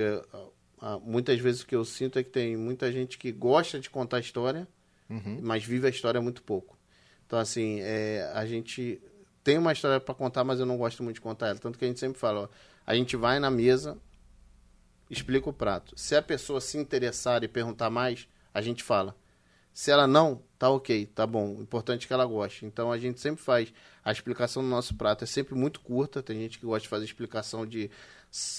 ah, 0.79 0.99
muitas 0.99 1.39
vezes 1.39 1.62
o 1.62 1.65
que 1.65 1.75
eu 1.75 1.83
sinto 1.83 2.19
é 2.19 2.23
que 2.23 2.29
tem 2.29 2.55
muita 2.55 2.91
gente 2.91 3.17
que 3.17 3.31
gosta 3.31 3.79
de 3.79 3.89
contar 3.89 4.17
a 4.17 4.19
história, 4.19 4.67
Uhum. 5.10 5.39
mas 5.41 5.63
vive 5.63 5.88
a 5.88 5.89
história 5.89 6.21
muito 6.21 6.43
pouco. 6.43 6.77
Então, 7.25 7.39
assim, 7.39 7.79
é, 7.79 8.29
a 8.36 8.45
gente 8.45 9.01
tem 9.43 9.57
uma 9.57 9.73
história 9.73 9.99
para 9.99 10.13
contar, 10.13 10.43
mas 10.43 10.60
eu 10.60 10.67
não 10.67 10.77
gosto 10.77 11.01
muito 11.01 11.15
de 11.15 11.21
contar 11.21 11.47
ela. 11.47 11.57
Tanto 11.57 11.79
que 11.79 11.86
a 11.86 11.88
gente 11.88 11.99
sempre 11.99 12.19
fala, 12.19 12.41
ó, 12.41 12.49
a 12.86 12.93
gente 12.93 13.15
vai 13.15 13.39
na 13.39 13.49
mesa, 13.49 13.97
explica 15.10 15.49
o 15.49 15.53
prato. 15.53 15.97
Se 15.97 16.15
a 16.15 16.21
pessoa 16.21 16.62
se 16.62 16.77
interessar 16.77 17.43
e 17.43 17.47
perguntar 17.47 17.89
mais, 17.89 18.27
a 18.53 18.62
gente 18.62 18.83
fala. 18.83 19.15
Se 19.73 19.89
ela 19.89 20.05
não, 20.05 20.43
tá 20.58 20.70
ok, 20.70 21.06
tá 21.08 21.26
bom. 21.26 21.56
O 21.58 21.62
importante 21.62 22.06
é 22.06 22.08
que 22.08 22.13
ela 22.13 22.26
goste. 22.26 22.65
Então 22.65 22.92
a 22.92 22.98
gente 22.98 23.19
sempre 23.19 23.44
faz. 23.44 23.73
A 24.04 24.12
explicação 24.12 24.63
do 24.63 24.69
nosso 24.69 24.96
prato 24.96 25.23
é 25.23 25.27
sempre 25.27 25.54
muito 25.56 25.79
curta. 25.81 26.23
Tem 26.23 26.40
gente 26.40 26.60
que 26.60 26.65
gosta 26.65 26.81
de 26.81 26.88
fazer 26.88 27.06
explicação 27.06 27.65
de 27.65 27.90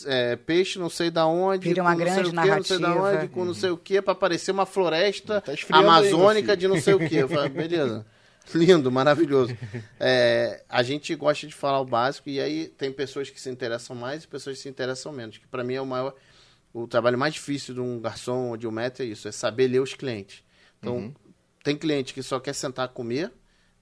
é, 0.07 0.37
peixe 0.37 0.79
não 0.79 0.89
sei 0.89 1.11
da 1.11 1.27
onde, 1.27 1.69
Vira 1.69 1.83
uma 1.83 1.93
com 1.93 1.99
não 1.99 2.07
sei 2.07 2.15
grande 2.15 2.29
o 2.29 2.31
que, 2.31 2.49
não 2.49 2.65
sei 2.65 2.79
da 2.79 2.95
onde, 2.95 3.29
com 3.29 3.45
não 3.45 3.55
sei 3.55 3.71
o 3.71 3.77
que, 3.77 4.03
para 4.03 4.15
parecer 4.15 4.51
uma 4.51 4.67
floresta 4.67 5.41
Tá 5.43 5.53
aí, 5.53 5.59
amazônica 5.71 6.53
filho. 6.53 6.57
de 6.57 6.69
não 6.69 6.81
sei 6.81 6.95
o 6.95 7.09
que. 7.09 7.17
Eu 7.17 7.29
falo, 7.29 7.49
beleza. 7.51 8.07
Lindo, 8.55 8.91
maravilhoso. 8.91 9.57
É, 10.01 10.65
a 10.69 10.83
gente 10.83 11.15
gosta 11.15 11.47
de 11.47 11.55
falar 11.55 11.81
o 11.81 11.85
básico 11.85 12.31
e 12.31 12.41
aí 12.41 12.69
tem 12.69 12.91
pessoas 12.91 13.29
que 13.29 13.39
se 13.39 13.51
interessam 13.51 13.95
mais 13.95 14.25
e 14.25 14.29
pessoas 14.29 14.57
que 14.57 14.63
se 14.63 14.69
interessam 14.69 15.13
menos. 15.13 15.37
Que 15.37 15.47
para 15.47 15.63
mim 15.63 15.75
é 15.75 15.81
o 15.81 15.87
maior, 15.87 16.15
o 16.73 16.87
trabalho 16.87 17.19
mais 17.19 17.35
difícil 17.35 17.75
de 17.75 17.81
um 17.81 18.01
garçom 18.01 18.49
ou 18.51 18.57
de 18.57 18.67
um 18.67 18.71
maître 18.71 19.05
é 19.05 19.07
isso, 19.07 19.29
é 19.29 19.33
saber 19.33 19.69
ler 19.69 19.81
os 19.81 19.93
clientes. 19.93 20.43
Então, 20.79 21.15
tem 21.69 21.77
cliente 21.77 22.15
que 22.15 22.23
só 22.23 22.41
quer 22.41 22.55
sentar 22.55 22.87
a 22.87 22.89
comer, 22.89 23.31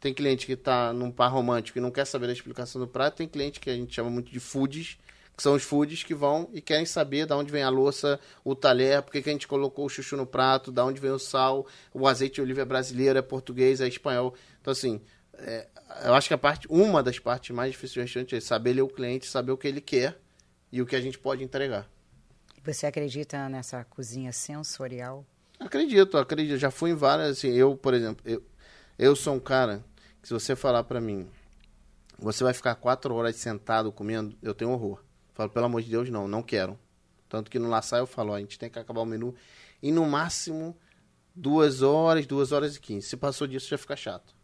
Tem 0.01 0.13
cliente 0.13 0.45
que 0.45 0.55
está 0.55 0.93
num 0.93 1.09
par 1.09 1.29
romântico 1.29 1.79
e 1.79 1.81
não 1.81 1.93
quer 1.93 2.05
saber 2.05 2.27
da 2.27 2.33
explicação 2.33 2.81
do 2.81 2.89
prato. 2.89 3.19
Tem 3.19 3.29
cliente 3.29 3.61
que 3.61 3.71
a 3.71 3.75
gente 3.77 3.95
chama 3.95 4.11
muito 4.11 4.29
de 4.29 4.41
foods, 4.41 4.99
que 5.37 5.41
são 5.41 5.55
os 5.55 5.63
foods 5.63 6.03
que 6.03 6.13
vão 6.13 6.51
e 6.53 6.61
querem 6.61 6.85
saber 6.85 7.27
de 7.27 7.33
onde 7.33 7.53
vem 7.53 7.63
a 7.63 7.69
louça, 7.69 8.19
o 8.45 8.57
talher, 8.57 9.03
por 9.03 9.13
que 9.13 9.19
a 9.19 9.33
gente 9.33 9.47
colocou 9.47 9.87
o 9.87 9.89
chuchu 9.89 10.17
no 10.17 10.27
prato, 10.27 10.73
de 10.73 10.81
onde 10.81 11.01
vem 11.01 11.13
o 11.13 11.19
sal, 11.19 11.65
o 11.95 12.09
azeite 12.09 12.35
de 12.35 12.41
oliva 12.41 12.63
é 12.63 12.65
brasileiro, 12.65 13.21
é 13.21 13.23
português, 13.23 13.81
é 13.81 13.87
espanhol. 13.87 14.35
Então, 14.61 14.73
assim, 14.73 15.01
é, 15.35 15.69
eu 16.07 16.15
acho 16.15 16.27
que 16.27 16.35
a 16.35 16.39
parte, 16.39 16.67
uma 16.69 17.05
das 17.05 17.21
partes 17.21 17.55
mais 17.55 17.71
difíceis 17.71 17.95
do 17.95 18.01
restaurante 18.01 18.35
é 18.35 18.41
saber 18.41 18.73
ler 18.73 18.83
o 18.83 18.89
cliente, 18.89 19.27
saber 19.27 19.53
o 19.53 19.57
que 19.57 19.69
ele 19.69 19.81
quer 19.81 20.19
e 20.73 20.83
o 20.83 20.87
que 20.87 20.97
a 20.97 21.01
gente 21.01 21.21
pode 21.21 21.45
entregar. 21.45 21.89
Você 22.65 22.85
acredita 22.85 23.49
nessa 23.49 23.85
cozinha 23.85 24.33
sensorial? 24.33 25.25
Acredito, 25.59 26.19
acredito. 26.19 26.59
Já 26.59 26.71
fui 26.71 26.91
em 26.91 26.95
várias, 26.95 27.39
assim, 27.39 27.53
eu, 27.53 27.77
por 27.77 27.95
exemplo, 27.95 28.23
eu, 28.25 28.43
eu 28.99 29.17
sou 29.17 29.35
um 29.35 29.41
cara 29.41 29.85
que 30.21 30.29
se 30.29 30.35
você 30.35 30.55
falar 30.55 30.85
pra 30.85 31.01
mim, 31.01 31.29
você 32.19 32.43
vai 32.45 32.53
ficar 32.55 32.75
quatro 32.75 33.15
horas 33.15 33.37
sentado 33.37 33.93
comendo, 33.93 34.37
eu 34.43 34.55
tenho 34.55 34.71
horror. 34.71 35.03
Falo, 35.35 35.51
pelo 35.51 35.67
amor 35.67 35.83
de 35.83 35.91
Deus, 35.91 36.09
não, 36.09 36.27
não 36.27 36.43
quero. 36.43 36.79
Tanto 37.29 37.51
que 37.51 37.59
no 37.59 37.69
Laçai 37.69 38.01
eu 38.01 38.07
falo, 38.07 38.33
ó, 38.33 38.37
a 38.37 38.41
gente 38.41 38.59
tem 38.59 38.71
que 38.71 38.79
acabar 38.79 39.01
o 39.01 39.07
menu 39.07 39.35
em 39.83 39.93
no 39.93 40.07
máximo 40.07 40.77
duas 41.35 41.83
horas, 41.83 42.27
duas 42.27 42.53
horas 42.53 42.77
e 42.77 42.81
quinze. 42.81 43.07
Se 43.09 43.17
passou 43.17 43.47
disso, 43.47 43.69
já 43.69 43.77
fica 43.77 43.95
chato. 43.95 44.35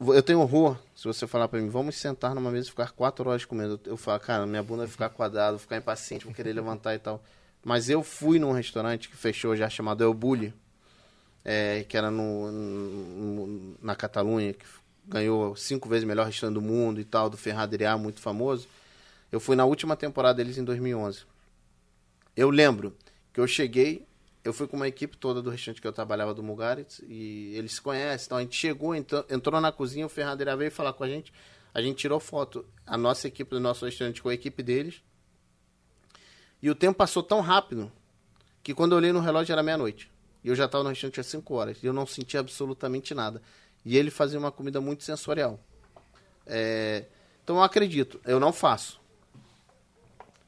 Eu 0.00 0.22
tenho 0.22 0.40
horror, 0.40 0.78
se 0.94 1.04
você 1.04 1.26
falar 1.26 1.48
pra 1.48 1.60
mim, 1.60 1.68
vamos 1.68 1.96
sentar 1.96 2.34
numa 2.34 2.50
mesa 2.50 2.66
e 2.66 2.70
ficar 2.70 2.90
quatro 2.92 3.28
horas 3.28 3.44
comendo. 3.44 3.80
Eu 3.84 3.96
falo, 3.96 4.18
cara, 4.20 4.46
minha 4.46 4.62
bunda 4.62 4.84
vai 4.84 4.88
ficar 4.88 5.08
quadrada, 5.10 5.52
vou 5.52 5.58
ficar 5.58 5.76
impaciente, 5.76 6.24
vou 6.24 6.34
querer 6.34 6.52
levantar 6.52 6.94
e 6.94 6.98
tal. 6.98 7.22
Mas 7.64 7.88
eu 7.88 8.02
fui 8.02 8.38
num 8.38 8.52
restaurante 8.52 9.08
que 9.08 9.16
fechou 9.16 9.56
já, 9.56 9.68
chamado 9.70 10.04
El 10.04 10.12
Bulli, 10.14 10.52
é, 11.44 11.84
que 11.88 11.96
era 11.96 12.10
no, 12.10 12.50
no- 12.50 13.76
na 13.82 13.94
Catalunha, 13.94 14.52
que 14.52 14.64
ganhou 15.06 15.54
cinco 15.56 15.88
vezes 15.88 16.04
melhor 16.06 16.26
restaurante 16.26 16.54
do 16.54 16.62
mundo 16.62 17.00
e 17.00 17.04
tal, 17.04 17.28
do 17.30 17.36
Ferradriá, 17.36 17.96
muito 17.96 18.20
famoso. 18.20 18.68
Eu 19.32 19.40
fui 19.40 19.56
na 19.56 19.64
última 19.64 19.96
temporada 19.96 20.36
deles 20.36 20.58
em 20.58 20.64
2011. 20.64 21.24
Eu 22.36 22.50
lembro 22.50 22.96
que 23.32 23.40
eu 23.40 23.46
cheguei, 23.46 24.06
eu 24.44 24.52
fui 24.52 24.66
com 24.66 24.76
uma 24.76 24.88
equipe 24.88 25.16
toda 25.16 25.40
do 25.42 25.50
restaurante 25.50 25.80
que 25.80 25.86
eu 25.86 25.92
trabalhava 25.92 26.34
do 26.34 26.42
Mugaritz 26.42 27.00
e 27.06 27.54
eles 27.56 27.72
se 27.74 27.80
conhecem. 27.80 28.26
Então 28.26 28.38
a 28.38 28.40
gente 28.42 28.56
chegou, 28.56 28.94
entrou, 28.94 29.24
entrou 29.30 29.60
na 29.60 29.72
cozinha, 29.72 30.06
o 30.06 30.08
Ferradeira 30.08 30.56
veio 30.56 30.70
falar 30.70 30.92
com 30.92 31.04
a 31.04 31.08
gente. 31.08 31.32
A 31.72 31.80
gente 31.82 31.96
tirou 31.96 32.20
foto, 32.20 32.64
a 32.86 32.96
nossa 32.96 33.26
equipe 33.28 33.50
do 33.50 33.60
nosso 33.60 33.84
restaurante 33.84 34.22
com 34.22 34.28
a 34.28 34.34
equipe 34.34 34.62
deles. 34.62 35.02
E 36.64 36.70
o 36.70 36.74
tempo 36.74 36.96
passou 36.96 37.22
tão 37.22 37.42
rápido 37.42 37.92
que 38.62 38.72
quando 38.72 38.92
eu 38.92 38.96
olhei 38.96 39.12
no 39.12 39.20
relógio 39.20 39.52
era 39.52 39.62
meia-noite. 39.62 40.10
E 40.42 40.48
eu 40.48 40.54
já 40.54 40.64
estava 40.64 40.82
no 40.82 40.88
restaurante 40.88 41.20
há 41.20 41.22
5 41.22 41.54
horas. 41.54 41.82
E 41.82 41.86
eu 41.86 41.92
não 41.92 42.06
sentia 42.06 42.40
absolutamente 42.40 43.12
nada. 43.12 43.42
E 43.84 43.98
ele 43.98 44.10
fazia 44.10 44.38
uma 44.38 44.50
comida 44.50 44.80
muito 44.80 45.04
sensorial. 45.04 45.60
É, 46.46 47.04
Então 47.42 47.56
eu 47.56 47.62
acredito. 47.62 48.18
Eu 48.24 48.40
não 48.40 48.50
faço. 48.50 48.98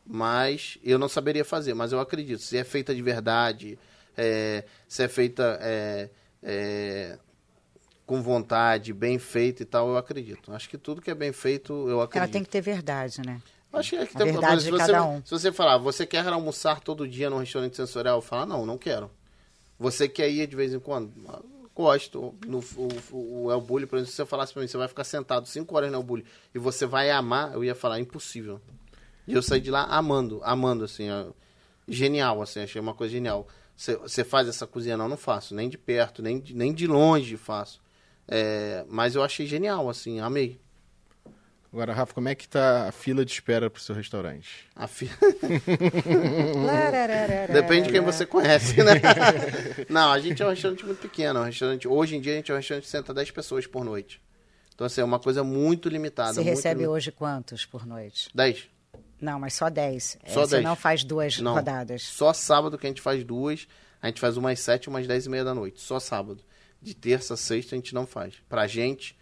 Mas 0.06 0.78
eu 0.82 0.98
não 0.98 1.06
saberia 1.06 1.44
fazer. 1.44 1.74
Mas 1.74 1.92
eu 1.92 2.00
acredito. 2.00 2.40
Se 2.40 2.56
é 2.56 2.64
feita 2.64 2.94
de 2.94 3.02
verdade, 3.02 3.78
é, 4.16 4.64
se 4.88 5.02
é 5.02 5.08
feita 5.08 5.58
é, 5.60 6.08
é, 6.42 7.18
com 8.06 8.22
vontade, 8.22 8.94
bem 8.94 9.18
feita 9.18 9.64
e 9.64 9.66
tal, 9.66 9.90
eu 9.90 9.98
acredito. 9.98 10.50
Acho 10.54 10.70
que 10.70 10.78
tudo 10.78 11.02
que 11.02 11.10
é 11.10 11.14
bem 11.14 11.34
feito, 11.34 11.74
eu 11.90 12.00
acredito. 12.00 12.24
Ela 12.24 12.32
tem 12.32 12.42
que 12.42 12.48
ter 12.48 12.62
verdade, 12.62 13.20
né? 13.20 13.38
Acho 13.78 13.90
que 13.90 13.96
é 13.96 14.06
que 14.06 14.16
tem- 14.16 14.32
verdade 14.32 14.60
se 14.62 14.66
de 14.66 14.70
você, 14.72 14.86
cada 14.86 15.04
um. 15.04 15.22
Se 15.24 15.30
você 15.30 15.52
falar, 15.52 15.78
você 15.78 16.06
quer 16.06 16.26
almoçar 16.26 16.80
todo 16.80 17.06
dia 17.06 17.28
num 17.30 17.38
restaurante 17.38 17.76
sensorial? 17.76 18.20
Fala, 18.20 18.46
não, 18.46 18.64
não 18.66 18.78
quero. 18.78 19.10
Você 19.78 20.08
quer 20.08 20.30
ir 20.30 20.46
de 20.46 20.56
vez 20.56 20.72
em 20.72 20.78
quando? 20.78 21.12
Gosto. 21.74 22.34
No, 22.46 22.58
o, 22.76 22.88
o, 23.44 23.52
El 23.52 23.60
Bulli, 23.60 23.86
por 23.86 23.96
exemplo, 23.96 24.10
se 24.10 24.16
você 24.16 24.24
falasse 24.24 24.52
pra 24.52 24.62
mim, 24.62 24.68
você 24.68 24.78
vai 24.78 24.88
ficar 24.88 25.04
sentado 25.04 25.46
5 25.46 25.76
horas 25.76 25.90
no 25.90 25.98
El 25.98 26.02
Bulli 26.02 26.24
e 26.54 26.58
você 26.58 26.86
vai 26.86 27.10
amar, 27.10 27.52
eu 27.52 27.62
ia 27.62 27.74
falar, 27.74 28.00
impossível. 28.00 28.60
E 29.28 29.34
eu 29.34 29.42
saí 29.42 29.60
de 29.60 29.70
lá 29.70 29.82
amando, 29.84 30.40
amando, 30.42 30.84
assim, 30.84 31.10
ó, 31.10 31.26
genial, 31.86 32.40
assim, 32.40 32.60
achei 32.60 32.80
uma 32.80 32.94
coisa 32.94 33.12
genial. 33.12 33.46
Você, 33.76 33.96
você 33.96 34.24
faz 34.24 34.48
essa 34.48 34.66
cozinha? 34.66 34.96
Não, 34.96 35.08
não 35.08 35.16
faço, 35.18 35.54
nem 35.54 35.68
de 35.68 35.76
perto, 35.76 36.22
nem 36.22 36.40
de, 36.40 36.54
nem 36.54 36.72
de 36.72 36.86
longe 36.86 37.36
faço. 37.36 37.80
É, 38.26 38.84
mas 38.88 39.14
eu 39.14 39.22
achei 39.22 39.46
genial, 39.46 39.90
assim, 39.90 40.18
amei. 40.20 40.58
Agora, 41.76 41.92
Rafa, 41.92 42.14
como 42.14 42.26
é 42.26 42.34
que 42.34 42.48
tá 42.48 42.88
a 42.88 42.90
fila 42.90 43.22
de 43.22 43.30
espera 43.30 43.68
pro 43.68 43.82
seu 43.82 43.94
restaurante? 43.94 44.66
A 44.74 44.88
fi... 44.88 45.10
Larararara. 46.64 47.52
Depende 47.52 47.88
de 47.88 47.92
quem 47.92 48.00
você 48.00 48.24
conhece, 48.24 48.82
né? 48.82 48.92
Não, 49.86 50.10
a 50.10 50.18
gente 50.18 50.42
é 50.42 50.46
um 50.46 50.48
restaurante 50.48 50.86
muito 50.86 51.02
pequeno. 51.02 51.38
é 51.38 51.42
Um 51.42 51.44
restaurante, 51.44 51.86
hoje 51.86 52.16
em 52.16 52.20
dia 52.22 52.32
a 52.32 52.36
gente 52.36 52.50
é 52.50 52.54
um 52.54 52.56
restaurante 52.56 52.84
que 52.84 52.88
senta 52.90 53.12
10 53.12 53.30
pessoas 53.30 53.66
por 53.66 53.84
noite. 53.84 54.22
Então, 54.74 54.86
assim, 54.86 55.02
é 55.02 55.04
uma 55.04 55.18
coisa 55.18 55.44
muito 55.44 55.90
limitada. 55.90 56.32
Você 56.32 56.40
muito 56.40 56.56
recebe 56.56 56.86
hoje 56.86 57.12
quantos 57.12 57.66
por 57.66 57.84
noite? 57.84 58.30
10. 58.34 58.70
Não, 59.20 59.38
mas 59.38 59.52
só 59.52 59.68
10. 59.68 60.16
É, 60.22 60.30
Só 60.30 60.46
você 60.46 60.52
10. 60.52 60.64
não 60.64 60.76
faz 60.76 61.04
duas 61.04 61.38
Não. 61.40 61.52
rodadas. 61.52 62.00
Só 62.04 62.32
sábado 62.32 62.78
que 62.78 62.86
a 62.86 62.88
gente 62.88 63.02
faz 63.02 63.22
duas. 63.22 63.68
A 64.00 64.06
gente 64.06 64.18
faz 64.22 64.38
umas 64.38 64.58
7 64.60 64.88
umas 64.88 65.06
10 65.06 65.26
e 65.26 65.28
meia 65.28 65.44
da 65.44 65.54
noite. 65.54 65.78
Só 65.82 66.00
sábado. 66.00 66.42
De 66.80 66.94
terça 66.94 67.34
a 67.34 67.36
sexta 67.36 67.74
a 67.74 67.76
gente 67.76 67.94
não 67.94 68.06
faz. 68.06 68.32
Pra 68.48 68.66
gente, 68.66 69.14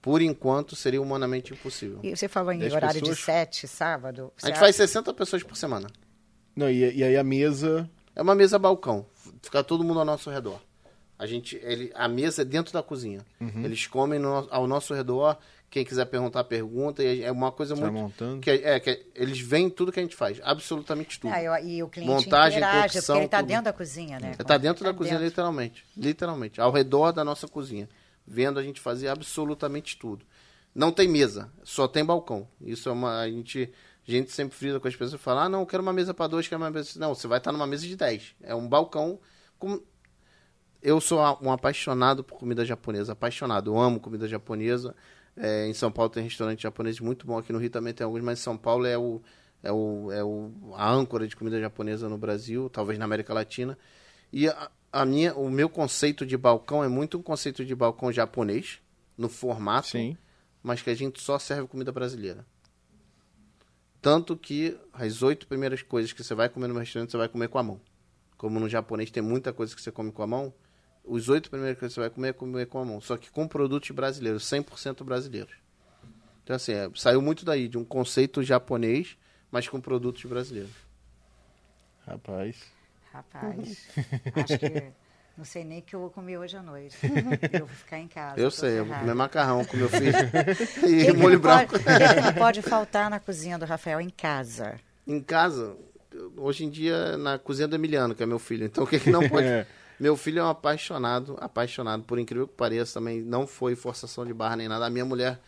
por 0.00 0.22
enquanto, 0.22 0.76
seria 0.76 1.00
humanamente 1.02 1.52
impossível. 1.52 1.98
E 2.02 2.14
você 2.16 2.28
falou 2.28 2.52
em 2.52 2.58
Dez 2.58 2.72
horário 2.72 3.00
pessoas? 3.00 3.18
de 3.18 3.24
7, 3.24 3.66
sábado. 3.68 4.32
A 4.36 4.40
Você 4.40 4.46
gente 4.46 4.52
acha- 4.54 4.60
faz 4.60 4.76
60 4.76 5.12
pessoas 5.14 5.42
por 5.42 5.56
semana. 5.56 5.88
Não, 6.54 6.70
e, 6.70 6.96
e 6.96 7.04
aí 7.04 7.16
a 7.16 7.24
mesa. 7.24 7.88
É 8.14 8.22
uma 8.22 8.34
mesa 8.34 8.58
balcão. 8.58 9.06
Fica 9.42 9.62
todo 9.62 9.84
mundo 9.84 10.00
ao 10.00 10.04
nosso 10.06 10.28
redor. 10.30 10.60
A 11.18 11.26
gente, 11.26 11.56
ele, 11.62 11.90
a 11.94 12.06
mesa 12.08 12.42
é 12.42 12.44
dentro 12.44 12.72
da 12.72 12.82
cozinha. 12.82 13.20
Eles 13.40 13.86
comem 13.86 14.18
no- 14.18 14.46
ao 14.50 14.66
nosso 14.66 14.94
redor. 14.94 15.36
Quem 15.70 15.84
quiser 15.84 16.06
perguntar, 16.06 16.44
pergunta. 16.44 17.02
E 17.02 17.22
é 17.22 17.30
uma 17.30 17.52
coisa 17.52 17.74
Vai 17.74 17.90
muito. 17.90 18.02
montando. 18.02 18.40
Que 18.40 18.50
é, 18.50 18.74
é 18.74 18.80
que 18.80 19.04
eles 19.14 19.38
veem 19.40 19.68
tudo 19.68 19.92
que 19.92 19.98
a 20.00 20.02
gente 20.02 20.16
faz. 20.16 20.40
Absolutamente 20.42 21.18
tudo. 21.20 21.32
Ah, 21.34 21.42
eu- 21.42 21.54
e 21.64 21.82
o 21.82 21.88
cliente 21.88 22.10
Montagem, 22.10 22.58
interage, 22.58 22.94
cocção, 22.94 23.14
porque 23.16 23.18
ele 23.18 23.24
está 23.26 23.42
dentro 23.42 23.64
da 23.64 23.72
cozinha, 23.72 24.18
né? 24.20 24.34
Está 24.38 24.56
dentro 24.56 24.84
da 24.84 24.92
Tá 24.92 24.96
cozinha, 24.96 25.16
dentro. 25.16 25.26
literalmente. 25.28 25.84
Literalmente. 25.96 26.60
Ao 26.60 26.70
redor 26.72 27.12
da 27.12 27.24
nossa 27.24 27.46
cozinha. 27.46 27.88
Vendo 28.30 28.58
a 28.58 28.62
gente 28.62 28.80
fazer 28.80 29.08
absolutamente 29.08 29.96
tudo. 29.96 30.26
Não 30.74 30.92
tem 30.92 31.08
mesa, 31.08 31.50
só 31.64 31.88
tem 31.88 32.04
balcão. 32.04 32.46
Isso 32.60 32.88
é 32.88 32.92
uma. 32.92 33.20
A 33.20 33.28
gente, 33.30 33.72
a 34.06 34.10
gente 34.10 34.30
sempre 34.30 34.56
frisa 34.56 34.78
com 34.78 34.86
as 34.86 34.94
pessoas 34.94 35.20
e 35.20 35.24
fala: 35.24 35.44
ah, 35.44 35.48
não, 35.48 35.64
quero 35.64 35.82
uma 35.82 35.92
mesa 35.92 36.12
para 36.12 36.26
dois, 36.26 36.46
quero 36.46 36.62
uma 36.62 36.70
mesa. 36.70 37.00
Não, 37.00 37.14
você 37.14 37.26
vai 37.26 37.38
estar 37.38 37.52
numa 37.52 37.66
mesa 37.66 37.86
de 37.86 37.96
10. 37.96 38.36
É 38.42 38.54
um 38.54 38.68
balcão. 38.68 39.18
Com... 39.58 39.82
Eu 40.82 41.00
sou 41.00 41.18
um 41.40 41.50
apaixonado 41.50 42.22
por 42.22 42.38
comida 42.38 42.64
japonesa. 42.64 43.12
Apaixonado. 43.12 43.72
Eu 43.72 43.78
amo 43.78 43.98
comida 43.98 44.28
japonesa. 44.28 44.94
É, 45.36 45.66
em 45.66 45.72
São 45.72 45.90
Paulo 45.90 46.10
tem 46.10 46.22
restaurante 46.22 46.62
japonês 46.62 47.00
muito 47.00 47.26
bom. 47.26 47.38
Aqui 47.38 47.52
no 47.52 47.58
Rio 47.58 47.70
também 47.70 47.94
tem 47.94 48.04
alguns, 48.04 48.22
mas 48.22 48.38
São 48.38 48.56
Paulo 48.56 48.86
é 48.86 48.98
o. 48.98 49.22
É, 49.60 49.72
o, 49.72 50.12
é 50.12 50.22
o, 50.22 50.52
a 50.76 50.88
âncora 50.88 51.26
de 51.26 51.34
comida 51.34 51.58
japonesa 51.58 52.08
no 52.08 52.16
Brasil, 52.16 52.70
talvez 52.70 52.98
na 52.98 53.04
América 53.04 53.34
Latina. 53.34 53.76
E 54.32 54.48
a, 54.48 54.70
a 54.92 55.04
minha, 55.04 55.34
o 55.34 55.50
meu 55.50 55.68
conceito 55.68 56.24
de 56.24 56.36
balcão 56.36 56.82
é 56.82 56.88
muito 56.88 57.18
um 57.18 57.22
conceito 57.22 57.64
de 57.64 57.74
balcão 57.74 58.10
japonês, 58.12 58.80
no 59.16 59.28
formato, 59.28 59.88
Sim. 59.88 60.16
mas 60.62 60.80
que 60.80 60.90
a 60.90 60.94
gente 60.94 61.20
só 61.20 61.38
serve 61.38 61.66
comida 61.66 61.92
brasileira. 61.92 62.46
Tanto 64.00 64.36
que 64.36 64.78
as 64.92 65.22
oito 65.22 65.46
primeiras 65.46 65.82
coisas 65.82 66.12
que 66.12 66.22
você 66.22 66.34
vai 66.34 66.48
comer 66.48 66.68
no 66.68 66.78
restaurante, 66.78 67.10
você 67.10 67.16
vai 67.16 67.28
comer 67.28 67.48
com 67.48 67.58
a 67.58 67.62
mão. 67.62 67.80
Como 68.36 68.60
no 68.60 68.68
japonês 68.68 69.10
tem 69.10 69.22
muita 69.22 69.52
coisa 69.52 69.74
que 69.74 69.82
você 69.82 69.90
come 69.90 70.12
com 70.12 70.22
a 70.22 70.26
mão, 70.26 70.54
os 71.04 71.28
oito 71.28 71.50
primeiras 71.50 71.78
coisas 71.78 71.94
que 71.94 72.00
você 72.00 72.08
vai 72.08 72.10
comer 72.10 72.28
é 72.28 72.32
comer 72.32 72.66
com 72.66 72.78
a 72.78 72.84
mão. 72.84 73.00
Só 73.00 73.16
que 73.16 73.28
com 73.30 73.48
produtos 73.48 73.90
brasileiros, 73.90 74.44
100% 74.44 75.02
brasileiros. 75.02 75.54
Então, 76.44 76.54
assim, 76.54 76.72
é, 76.72 76.88
saiu 76.94 77.20
muito 77.20 77.44
daí, 77.44 77.68
de 77.68 77.76
um 77.76 77.84
conceito 77.84 78.42
japonês, 78.42 79.18
mas 79.50 79.68
com 79.68 79.80
produtos 79.80 80.24
brasileiros. 80.24 80.72
Rapaz. 82.06 82.77
Rapaz, 83.12 83.88
acho 84.34 84.58
que 84.58 84.92
não 85.38 85.44
sei 85.44 85.62
nem 85.62 85.78
o 85.78 85.82
que 85.82 85.94
eu 85.94 86.00
vou 86.00 86.10
comer 86.10 86.36
hoje 86.36 86.56
à 86.56 86.62
noite. 86.62 86.96
Eu 87.52 87.66
vou 87.66 87.68
ficar 87.68 87.98
em 88.00 88.08
casa. 88.08 88.40
Eu 88.40 88.50
sei, 88.50 88.80
eu 88.80 88.84
vou 88.84 88.98
comer 88.98 89.14
macarrão 89.14 89.64
com 89.64 89.76
meu 89.76 89.88
filho 89.88 90.12
e 90.84 91.04
que 91.06 91.12
molho 91.12 91.34
não 91.34 91.40
branco. 91.40 91.78
Pode, 91.78 91.84
o 91.84 91.98
que 91.98 92.14
que 92.14 92.20
não 92.20 92.34
pode 92.34 92.62
faltar 92.62 93.08
na 93.08 93.20
cozinha 93.20 93.56
do 93.56 93.64
Rafael 93.64 94.00
em 94.00 94.10
casa? 94.10 94.80
Em 95.06 95.20
casa, 95.20 95.76
hoje 96.36 96.64
em 96.64 96.70
dia, 96.70 97.16
na 97.16 97.38
cozinha 97.38 97.68
do 97.68 97.76
Emiliano, 97.76 98.16
que 98.16 98.22
é 98.22 98.26
meu 98.26 98.40
filho. 98.40 98.66
Então, 98.66 98.82
o 98.82 98.86
que, 98.86 98.98
que 98.98 99.10
não 99.10 99.28
pode. 99.28 99.46
É. 99.46 99.66
Meu 100.00 100.16
filho 100.16 100.40
é 100.40 100.44
um 100.44 100.48
apaixonado, 100.48 101.36
apaixonado, 101.40 102.02
por 102.02 102.18
incrível 102.18 102.48
que 102.48 102.54
pareça, 102.54 102.94
também 102.94 103.20
não 103.20 103.46
foi 103.46 103.76
forçação 103.76 104.26
de 104.26 104.34
barra 104.34 104.56
nem 104.56 104.68
nada. 104.68 104.86
A 104.86 104.90
minha 104.90 105.04
mulher 105.04 105.38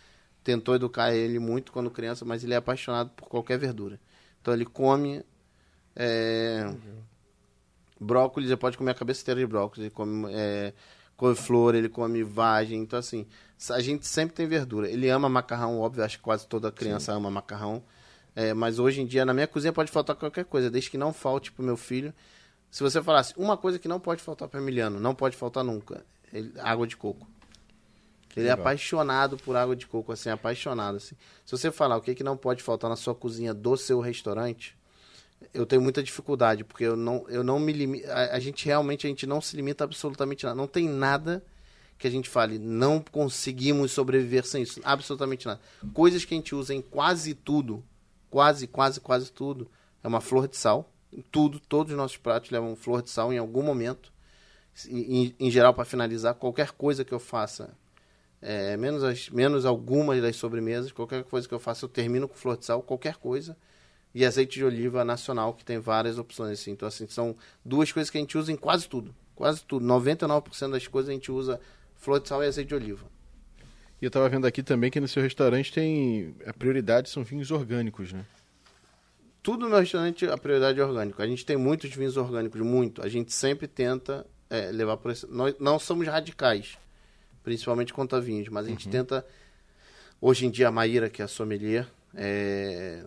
tentou 0.45 0.77
educar 0.77 1.13
ele 1.13 1.41
muito 1.41 1.73
quando 1.73 1.91
criança, 1.91 2.25
mas 2.25 2.45
ele 2.45 2.55
é 2.55 2.57
apaixonado 2.57 3.11
por 3.11 3.29
qualquer 3.29 3.59
verdura. 3.59 3.99
Então 4.41 4.55
ele 4.55 4.65
come 4.65 5.25
é, 5.95 6.73
brócolis, 8.01 8.49
ele 8.49 8.57
pode 8.57 8.79
comer 8.79 8.93
a 8.93 8.95
cabeça 8.95 9.23
inteira 9.23 9.41
de 9.41 9.47
brócolis, 9.47 9.85
ele 9.85 9.91
come 9.95 10.33
é, 10.33 10.73
couve-flor, 11.17 11.75
ele 11.75 11.89
come 11.89 12.23
vagem. 12.23 12.81
Então, 12.81 12.99
assim, 12.99 13.27
a 13.71 13.81
gente 13.81 14.07
sempre 14.07 14.35
tem 14.35 14.47
verdura. 14.47 14.89
Ele 14.91 15.09
ama 15.11 15.29
macarrão, 15.29 15.79
óbvio, 15.81 16.03
acho 16.03 16.17
que 16.17 16.23
quase 16.25 16.47
toda 16.47 16.73
criança 16.73 17.13
ama 17.13 17.31
macarrão. 17.31 17.83
É, 18.35 18.55
mas 18.55 18.79
hoje 18.79 19.03
em 19.03 19.07
dia, 19.07 19.25
na 19.25 19.35
minha 19.35 19.47
cozinha 19.47 19.73
pode 19.73 19.91
faltar 19.91 20.17
qualquer 20.17 20.45
coisa, 20.45 20.71
desde 20.71 20.91
que 20.91 20.97
não 20.97 21.13
falte 21.13 21.53
pro 21.53 21.63
meu 21.65 21.77
filho. 21.77 22.15
Se 22.71 22.83
você 22.83 23.03
falasse 23.03 23.35
uma 23.37 23.57
coisa 23.57 23.79
que 23.79 23.89
não 23.89 23.99
pode 24.01 24.23
faltar 24.23 24.49
para 24.49 24.61
Emiliano, 24.61 24.99
não 25.01 25.15
pode 25.15 25.37
faltar 25.37 25.65
nunca, 25.65 26.05
ele- 26.33 26.53
água 26.61 26.87
de 26.87 26.97
coco. 26.97 27.27
Ele 28.37 28.47
é 28.47 28.53
apaixonado 28.53 29.37
por 29.37 29.57
água 29.57 29.75
de 29.75 29.89
coco, 29.89 30.13
assim, 30.13 30.31
apaixonado, 30.31 30.97
assim. 30.97 31.17
Se 31.45 31.51
você 31.51 31.73
falar 31.73 31.97
o 31.97 32.01
que, 32.01 32.15
que 32.15 32.23
não 32.23 32.37
pode 32.37 32.63
faltar 32.63 32.89
na 32.89 32.95
sua 32.95 33.13
cozinha 33.13 33.53
do 33.53 33.77
seu 33.77 33.99
restaurante, 34.01 34.79
eu 35.53 35.67
tenho 35.67 35.83
muita 35.83 36.03
dificuldade, 36.03 36.65
porque 36.65 36.85
eu 36.85 36.97
não, 36.97 37.25
eu 37.29 37.43
não 37.43 37.59
me 37.59 37.73
limito. 37.73 38.11
A, 38.11 38.37
a 38.37 38.41
gente 38.41 38.65
realmente 38.67 39.07
a 39.07 39.11
gente 39.11 39.27
não 39.27 39.41
se 39.41 39.57
limita 39.57 39.85
absolutamente 39.85 40.45
nada. 40.45 40.57
Não 40.57 40.67
tem 40.67 40.89
nada 40.89 41.45
que 41.99 42.07
a 42.07 42.11
gente 42.11 42.29
fale, 42.31 42.59
não 42.59 42.99
conseguimos 43.01 43.93
sobreviver 43.93 44.47
sem 44.47 44.63
isso. 44.63 44.81
Absolutamente 44.85 45.47
nada. 45.47 45.61
Coisas 45.93 46.25
que 46.25 46.33
a 46.33 46.37
gente 46.37 46.55
usa 46.55 46.73
em 46.75 46.81
quase 46.81 47.35
tudo, 47.35 47.85
quase, 48.31 48.67
quase, 48.67 49.01
quase 49.01 49.31
tudo, 49.31 49.71
é 50.03 50.09
uma 50.09 50.21
flor 50.21 50.49
de 50.49 50.57
sal. 50.57 50.91
Tudo, 51.31 51.59
todos 51.61 51.93
os 51.93 51.99
nossos 51.99 52.17
pratos 52.17 52.51
levam 52.51 52.75
flor 52.77 53.03
de 53.03 53.11
sal 53.11 53.33
em 53.33 53.39
algum 53.39 53.63
momento. 53.63 54.11
Em- 54.89 55.35
em 55.39 55.51
geral, 55.51 55.75
para 55.75 55.85
finalizar, 55.85 56.35
qualquer 56.35 56.71
coisa 56.71 57.05
que 57.05 57.13
eu 57.13 57.19
faça, 57.19 57.71
é, 58.41 58.77
menos, 58.79 59.03
as, 59.05 59.29
menos 59.29 59.67
algumas 59.67 60.23
das 60.23 60.37
sobremesas, 60.37 60.93
qualquer 60.93 61.25
coisa 61.25 61.47
que 61.47 61.53
eu 61.53 61.59
faça, 61.59 61.85
eu 61.85 61.89
termino 61.89 62.27
com 62.29 62.35
flor 62.35 62.57
de 62.57 62.65
sal, 62.65 62.81
qualquer 62.83 63.17
coisa. 63.17 63.57
E 64.15 64.25
azeite 64.25 64.59
de 64.59 64.65
oliva 64.65 65.05
nacional, 65.05 65.55
que 65.55 65.65
tem 65.65 65.79
várias 65.79 66.19
opções. 66.19 66.61
Assim. 66.61 66.73
Então, 66.73 66.89
assim, 66.89 67.07
são 67.09 67.37
duas 67.65 67.93
coisas 67.93 68.11
que 68.11 68.19
a 68.19 68.21
gente 68.21 68.37
usa 68.37 68.51
em 68.51 68.57
quase 68.57 68.89
tudo. 68.89 69.15
Quase 69.35 69.63
tudo. 69.65 69.87
99% 69.87 70.71
das 70.71 70.87
coisas 70.87 71.09
a 71.09 71.13
gente 71.13 71.31
usa 71.31 71.61
flor 71.95 72.21
de 72.21 72.29
sal 72.29 72.43
e 72.43 72.47
azeite 72.47 72.69
de 72.69 72.75
oliva. 72.75 73.07
E 74.01 74.05
eu 74.05 74.11
tava 74.11 74.29
vendo 74.29 74.47
aqui 74.47 74.63
também 74.63 74.91
que 74.91 74.99
no 74.99 75.07
seu 75.07 75.23
restaurante 75.23 75.73
tem. 75.73 76.35
A 76.47 76.53
prioridade 76.53 77.11
são 77.11 77.23
vinhos 77.23 77.51
orgânicos, 77.51 78.13
né? 78.13 78.25
Tudo 79.43 79.69
no 79.69 79.79
restaurante, 79.79 80.27
a 80.27 80.37
prioridade 80.37 80.81
é 80.81 80.85
orgânico. 80.85 81.23
A 81.23 81.27
gente 81.27 81.47
tem 81.47 81.57
muitos 81.57 81.91
vinhos 81.95 82.17
orgânicos, 82.17 82.61
muito. 82.61 83.03
A 83.03 83.09
gente 83.09 83.33
sempre 83.33 83.67
tenta 83.67 84.27
é, 84.51 84.71
levar 84.71 84.99
por 84.99 85.11
esse... 85.11 85.27
Nós 85.27 85.55
não 85.59 85.79
somos 85.79 86.07
radicais, 86.07 86.77
principalmente 87.43 87.95
quanto 87.95 88.17
a 88.17 88.21
vinhos, 88.21 88.49
mas 88.49 88.67
a 88.67 88.69
gente 88.69 88.89
tenta... 88.89 89.25
Hoje 90.21 90.45
em 90.45 90.51
dia, 90.51 90.69
a 90.69 90.71
Maíra, 90.71 91.09
que 91.09 91.23
é 91.23 91.25
a 91.25 91.29
sommelier, 91.29 91.89
é, 92.15 93.03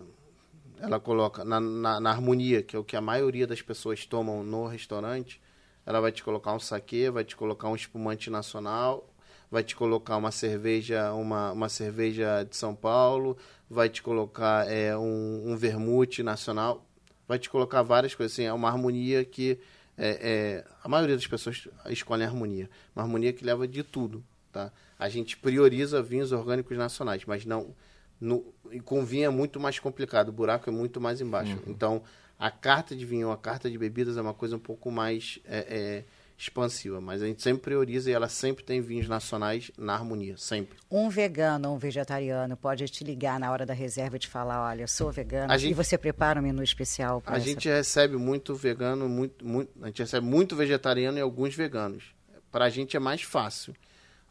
ela 0.79 0.99
coloca 0.99 1.43
na, 1.43 1.59
na, 1.59 1.99
na 1.99 2.09
harmonia, 2.09 2.61
que 2.61 2.75
é 2.75 2.79
o 2.79 2.83
que 2.83 2.95
a 2.95 3.01
maioria 3.01 3.47
das 3.47 3.61
pessoas 3.61 4.05
tomam 4.05 4.43
no 4.43 4.67
restaurante, 4.67 5.41
ela 5.85 5.99
vai 5.99 6.11
te 6.11 6.23
colocar 6.23 6.53
um 6.53 6.59
saquê, 6.59 7.09
vai 7.09 7.23
te 7.23 7.35
colocar 7.35 7.67
um 7.69 7.75
espumante 7.75 8.29
nacional, 8.29 9.09
vai 9.51 9.63
te 9.63 9.75
colocar 9.75 10.17
uma 10.17 10.31
cerveja, 10.31 11.13
uma, 11.13 11.51
uma 11.51 11.69
cerveja 11.69 12.43
de 12.43 12.55
São 12.55 12.73
Paulo, 12.73 13.37
vai 13.69 13.89
te 13.89 14.01
colocar 14.01 14.69
é, 14.69 14.97
um, 14.97 15.51
um 15.51 15.57
vermute 15.57 16.23
nacional, 16.23 16.85
vai 17.27 17.37
te 17.37 17.49
colocar 17.49 17.83
várias 17.83 18.15
coisas. 18.15 18.33
Assim, 18.33 18.45
é 18.45 18.53
uma 18.53 18.69
harmonia 18.69 19.23
que 19.23 19.59
é, 19.97 20.09
é, 20.21 20.65
a 20.83 20.87
maioria 20.87 21.15
das 21.15 21.27
pessoas 21.27 21.67
escolhem 21.87 22.25
a 22.25 22.29
harmonia, 22.29 22.69
uma 22.95 23.03
harmonia 23.03 23.31
que 23.31 23.45
leva 23.45 23.67
de 23.67 23.83
tudo, 23.83 24.23
tá? 24.51 24.71
A 24.97 25.07
gente 25.09 25.37
prioriza 25.37 26.01
vinhos 26.01 26.31
orgânicos 26.31 26.77
nacionais, 26.77 27.23
mas 27.25 27.45
não 27.45 27.75
no, 28.23 28.43
e 28.71 28.79
com 28.79 29.03
vinho 29.05 29.25
é 29.25 29.29
muito 29.29 29.59
mais 29.59 29.77
complicado, 29.79 30.29
o 30.29 30.31
buraco 30.31 30.69
é 30.69 30.73
muito 30.73 30.99
mais 31.01 31.19
embaixo. 31.21 31.57
Então, 31.67 32.01
a 32.39 32.49
carta 32.49 32.95
de 32.95 33.05
vinho, 33.05 33.29
a 33.31 33.37
carta 33.37 33.69
de 33.69 33.77
bebidas 33.77 34.17
é 34.17 34.21
uma 34.21 34.33
coisa 34.33 34.55
um 34.55 34.59
pouco 34.59 34.89
mais 34.89 35.39
é, 35.45 35.57
é, 35.69 36.03
expansiva, 36.37 36.99
mas 36.99 37.21
a 37.21 37.25
gente 37.27 37.41
sempre 37.41 37.61
prioriza 37.63 38.09
e 38.09 38.13
ela 38.13 38.27
sempre 38.29 38.63
tem 38.63 38.81
vinhos 38.81 39.07
nacionais 39.07 39.71
na 39.77 39.93
harmonia, 39.93 40.35
sempre. 40.37 40.77
Um 40.89 41.09
vegano 41.09 41.69
ou 41.69 41.75
um 41.75 41.77
vegetariano 41.77 42.55
pode 42.57 42.85
te 42.87 43.03
ligar 43.03 43.39
na 43.39 43.51
hora 43.51 43.65
da 43.65 43.73
reserva 43.73 44.15
e 44.15 44.19
te 44.19 44.27
falar, 44.27 44.61
olha, 44.69 44.81
eu 44.83 44.87
sou 44.87 45.11
vegano, 45.11 45.51
A 45.51 45.55
e 45.55 45.59
gente- 45.59 45.73
você 45.73 45.97
prepara 45.97 46.39
um 46.39 46.43
menu 46.43 46.63
especial 46.63 47.21
para 47.21 47.35
A 47.35 47.39
gente 47.39 47.67
recebe 47.69 48.15
muito 48.17 48.55
vegano, 48.55 49.07
muito, 49.07 49.45
muito, 49.45 49.69
a 49.81 49.87
gente 49.87 50.01
recebe 50.01 50.25
muito 50.25 50.55
vegetariano 50.55 51.17
e 51.17 51.21
alguns 51.21 51.53
veganos. 51.55 52.15
Pra 52.51 52.69
gente 52.69 52.95
é 52.95 52.99
mais 52.99 53.21
fácil. 53.21 53.73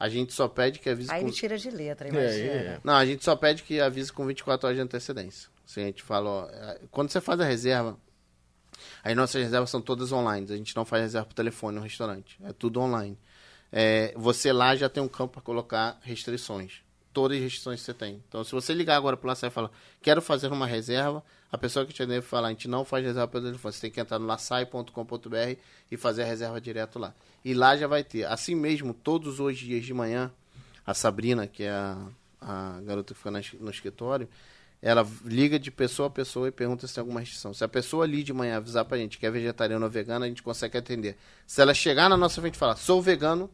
A 0.03 0.09
gente 0.09 0.33
só 0.33 0.49
pede 0.49 0.81
que 0.81 0.91
avise 0.91 1.13
Aí 1.13 1.21
com... 1.21 1.29
ele 1.29 1.37
tira 1.37 1.57
de 1.57 1.71
letra, 1.71 2.09
É, 2.09 2.11
imagina. 2.11 2.53
é. 2.53 2.81
Não, 2.83 2.95
a 2.95 3.07
gente 3.07 3.23
só 3.23 3.37
pede 3.37 3.63
que 3.63 3.81
avise 3.81 4.13
com 4.13 4.27
24 4.27 4.67
horas 4.67 4.77
de 4.77 4.83
antecedência. 4.83 5.49
Assim, 5.65 5.83
a 5.83 5.87
gente 5.87 6.03
fala, 6.03 6.29
ó, 6.29 6.49
é, 6.49 6.81
quando 6.91 7.09
você 7.09 7.21
faz 7.21 7.39
a 7.39 7.45
reserva, 7.45 7.97
aí 9.05 9.15
nossas 9.15 9.41
reservas 9.41 9.71
são 9.71 9.81
todas 9.81 10.11
online. 10.11 10.45
A 10.51 10.57
gente 10.57 10.75
não 10.75 10.85
faz 10.85 11.05
reserva 11.05 11.29
por 11.29 11.35
telefone 11.35 11.77
no 11.77 11.85
restaurante. 11.85 12.37
É 12.43 12.53
tudo 12.53 12.81
online. 12.81 13.17
É, 13.71 14.13
você 14.17 14.53
lá 14.53 14.75
já 14.75 14.89
tem 14.89 15.01
um 15.01 15.07
campo 15.07 15.35
para 15.35 15.43
colocar 15.43 16.01
restrições. 16.03 16.83
Todas 17.13 17.37
as 17.37 17.43
restrições 17.43 17.81
que 17.81 17.87
você 17.87 17.95
tem. 17.95 18.23
Então, 18.29 18.43
se 18.43 18.53
você 18.53 18.73
ligar 18.73 18.97
agora 18.97 19.17
para 19.17 19.33
lá 19.33 19.39
e 19.43 19.51
falar, 19.51 19.71
quero 20.01 20.23
fazer 20.23 20.51
uma 20.51 20.67
reserva, 20.67 21.23
a 21.51 21.59
pessoa 21.59 21.85
que 21.85 21.93
te 21.93 22.07
deve 22.07 22.27
falar, 22.27 22.49
a 22.49 22.51
gente 22.51 22.67
não 22.67 22.85
faz 22.85 23.05
reserva 23.05 23.29
pelo 23.29 23.45
telefone. 23.45 23.73
Você 23.75 23.81
tem 23.83 23.91
que 23.91 24.01
entrar 24.01 24.19
no 24.19 24.27
laçai.com.br 24.27 25.57
e 25.91 25.97
fazer 25.97 26.23
a 26.23 26.25
reserva 26.25 26.61
direto 26.61 26.99
lá. 26.99 27.15
E 27.45 27.53
lá 27.53 27.77
já 27.77 27.87
vai 27.87 28.03
ter. 28.03 28.25
Assim 28.25 28.55
mesmo, 28.55 28.95
todos 28.95 29.39
os 29.39 29.59
dias 29.59 29.85
de 29.85 29.93
manhã, 29.93 30.33
a 30.87 30.95
Sabrina, 30.95 31.47
que 31.47 31.65
é 31.65 31.71
a, 31.71 32.07
a 32.41 32.81
garota 32.81 33.13
que 33.13 33.19
fica 33.19 33.31
no 33.31 33.71
escritório, 33.71 34.29
ela 34.83 35.07
liga 35.25 35.59
de 35.59 35.71
pessoa 35.71 36.09
a 36.09 36.11
pessoa 36.11 36.49
e 36.49 36.51
pergunta 36.51 36.89
se 36.89 36.95
tem 36.95 37.03
alguma 37.03 37.21
restrição. 37.21 37.55
Se 37.55 37.63
a 37.63 37.69
pessoa 37.69 38.05
ali 38.05 38.25
de 38.25 38.33
manhã 38.33 38.57
avisar 38.57 38.85
pra 38.85 38.99
gente 38.99 39.17
que 39.17 39.25
é 39.25 39.31
vegetariana 39.31 39.85
ou 39.85 39.91
vegana, 39.91 40.25
a 40.25 40.29
gente 40.29 40.43
consegue 40.43 40.77
atender. 40.77 41.17
Se 41.47 41.63
ela 41.63 41.73
chegar 41.73 42.09
na 42.09 42.17
nossa 42.17 42.41
frente 42.41 42.55
e 42.55 42.59
falar, 42.59 42.75
sou 42.75 43.01
vegano, 43.01 43.49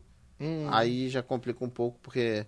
aí 0.71 1.11
já 1.11 1.23
complica 1.23 1.63
um 1.63 1.69
pouco, 1.69 1.99
porque 2.03 2.47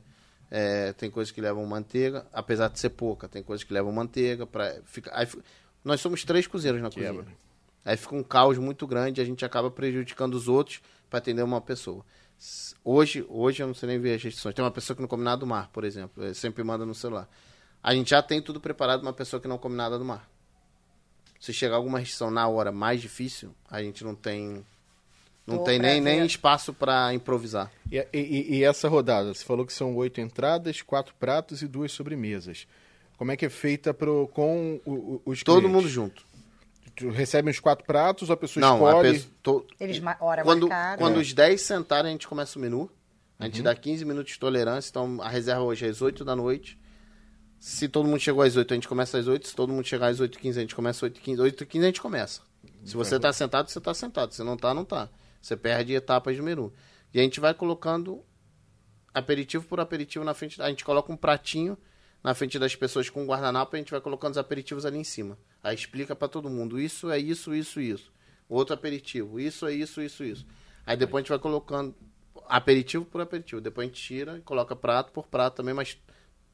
é, 0.51 0.93
tem 0.95 1.11
coisas 1.11 1.31
que 1.31 1.41
levam 1.41 1.65
manteiga, 1.67 2.27
apesar 2.33 2.69
de 2.69 2.79
ser 2.79 2.91
pouca, 2.91 3.29
tem 3.29 3.43
coisas 3.43 3.63
que 3.65 3.73
levam 3.73 3.93
manteiga. 3.93 4.47
Pra, 4.47 4.81
fica, 4.85 5.11
aí, 5.15 5.29
nós 5.85 6.01
somos 6.01 6.25
três 6.25 6.47
cozinheiros 6.47 6.83
na 6.83 6.91
Quebra. 6.91 7.23
cozinha. 7.23 7.37
Aí 7.85 7.97
fica 7.97 8.15
um 8.15 8.23
caos 8.23 8.59
muito 8.59 8.87
grande 8.87 9.21
e 9.21 9.23
a 9.23 9.25
gente 9.27 9.45
acaba 9.45 9.71
prejudicando 9.71 10.35
os 10.35 10.49
outros 10.49 10.81
para 11.09 11.19
atender 11.19 11.43
uma 11.43 11.61
pessoa. 11.61 12.05
Hoje, 12.85 13.25
hoje 13.29 13.63
eu 13.63 13.67
não 13.67 13.75
sei 13.75 13.87
nem 13.89 13.99
ver 13.99 14.15
as 14.15 14.23
restrições. 14.23 14.55
Tem 14.55 14.65
uma 14.65 14.71
pessoa 14.71 14.95
que 14.95 15.01
não 15.01 15.09
come 15.09 15.23
nada 15.25 15.39
do 15.39 15.47
mar, 15.47 15.69
por 15.73 15.85
exemplo. 15.85 16.25
eh, 16.25 16.35
Sempre 16.35 16.63
manda 16.63 16.85
no 16.87 16.95
celular. 16.95 17.29
A 17.83 17.95
gente 17.95 18.11
já 18.11 18.23
tem 18.23 18.41
tudo 18.43 18.61
preparado 18.61 19.03
uma 19.03 19.13
pessoa 19.13 19.41
que 19.41 19.49
não 19.49 19.57
come 19.59 19.77
nada 19.77 19.99
do 19.99 20.05
mar. 20.05 20.29
Se 21.39 21.53
chegar 21.55 21.77
alguma 21.77 21.99
restrição 21.99 22.31
na 22.31 22.47
hora 22.49 22.71
mais 22.71 23.01
difícil, 23.01 23.55
a 23.71 23.83
gente 23.83 24.05
não 24.05 24.15
tem 24.15 24.65
não 25.51 25.59
Tô 25.59 25.65
tem 25.65 25.79
nem, 25.79 26.01
nem 26.01 26.25
espaço 26.25 26.73
para 26.73 27.13
improvisar. 27.13 27.71
E, 27.91 27.99
e- 28.13 28.57
e 28.59 28.65
essa 28.65 28.89
rodada? 28.89 29.33
Você 29.35 29.45
falou 29.45 29.67
que 29.67 29.73
são 29.73 29.95
oito 29.97 30.21
entradas, 30.21 30.81
quatro 30.83 31.15
pratos 31.19 31.61
e 31.63 31.67
duas 31.69 31.93
sobremesas. 31.93 32.67
Como 33.19 33.31
é 33.33 33.37
que 33.37 33.45
é 33.45 33.51
feita 33.51 33.93
pro, 33.93 34.29
com 34.29 34.81
o- 34.87 34.93
o- 34.93 35.23
os 35.27 35.43
Todo 35.43 35.61
clientes? 35.63 35.77
mundo 35.83 35.89
junto. 35.89 36.23
Tu 36.97 37.09
recebe 37.11 37.51
os 37.51 37.61
quatro 37.61 37.85
pratos, 37.85 38.31
a 38.31 38.37
pessoa 38.37 38.61
Não, 38.61 38.87
a 38.87 38.91
escolhe. 38.91 39.13
pessoa, 39.13 39.33
to- 39.43 39.67
Eles 39.79 39.99
ma- 40.01 40.17
hora 40.21 40.43
quando, 40.43 40.69
marcada. 40.69 40.99
quando 40.99 41.17
É. 41.17 41.23
os 41.23 41.33
10 41.33 41.61
sentarem, 41.63 42.09
a 42.09 42.13
gente 42.13 42.27
começa 42.29 42.59
o 42.59 42.63
menu. 42.63 42.91
A 43.39 43.45
Uhum. 43.45 43.51
gente 43.51 43.63
dá 43.63 43.75
15 43.75 44.05
minutos 44.05 44.33
de 44.35 44.39
tolerância. 44.39 44.91
Então, 44.91 45.19
a 45.23 45.29
reserva 45.29 45.63
hoje 45.63 45.87
é 45.87 45.89
às 45.89 46.03
8 46.03 46.25
da 46.25 46.37
noite. 46.37 46.79
Se 47.59 47.89
todo 47.89 48.07
mundo 48.09 48.21
chegou 48.21 48.43
às 48.43 48.57
8, 48.57 48.73
a 48.73 48.75
gente 48.77 48.89
começa 48.89 49.19
às 49.19 49.27
8. 49.27 49.49
Se 49.49 49.55
todo 49.55 49.73
mundo 49.73 49.87
chegar 49.87 50.09
às 50.09 50.21
8h15, 50.21 50.59
a 50.59 50.61
gente 50.63 50.75
começa 50.75 50.99
às 50.99 51.03
8h15. 51.13 51.41
8h15 51.43 51.85
a 51.85 51.87
gente 51.87 52.01
começa. 52.01 52.41
Se 52.85 52.95
você 52.97 53.19
tá 53.21 53.33
sentado, 53.33 53.69
você 53.69 53.81
tá 53.81 53.93
sentado. 53.95 54.33
Se 54.35 54.43
não 54.43 54.57
tá, 54.57 54.73
não 54.75 54.85
tá. 54.85 55.09
Você 55.41 55.57
perde 55.57 55.95
etapas 55.95 56.37
de 56.37 56.43
menu. 56.43 56.73
E 57.13 57.19
a 57.21 57.23
gente 57.23 57.41
vai 57.41 57.55
colocando 57.55 58.25
aperitivo 59.13 59.65
por 59.67 59.81
aperitivo 59.81 60.25
na 60.25 60.35
frente. 60.35 60.61
A 60.61 60.69
gente 60.69 60.85
coloca 60.85 61.13
um 61.13 61.17
pratinho 61.17 61.77
na 62.23 62.35
frente 62.35 62.59
das 62.59 62.77
pessoas 62.77 63.09
com 63.09 63.25
guardanapo 63.27 63.75
e 63.75 63.79
a 63.79 63.81
gente 63.81 63.91
vai 63.91 64.01
colocando 64.01 64.33
os 64.33 64.39
aperitivos 64.39 64.85
ali 64.85 64.99
em 64.99 65.05
cima. 65.05 65.39
Aí 65.63 65.75
explica 65.75 66.15
para 66.15 66.29
todo 66.29 66.51
mundo, 66.51 66.79
isso 66.79 67.11
é 67.11 67.19
isso, 67.19 67.55
isso, 67.55 67.81
isso. 67.81 68.13
Outro 68.49 68.75
aperitivo, 68.75 69.41
isso 69.41 69.67
é 69.67 69.73
isso, 69.73 70.03
isso, 70.03 70.23
isso. 70.23 70.47
Aí 70.85 70.97
depois 70.97 71.21
a 71.21 71.23
gente 71.23 71.31
vai 71.31 71.39
colocando 71.39 71.95
aperitivo 72.49 73.05
por 73.05 73.21
aperitivo. 73.21 73.61
Depois 73.61 73.87
a 73.87 73.89
gente 73.89 74.03
tira 74.03 74.39
e 74.39 74.43
coloca 74.43 74.77
prato 74.77 75.13
por 75.13 75.27
prato 75.27 75.57
também, 75.57 75.73
mas 75.75 75.97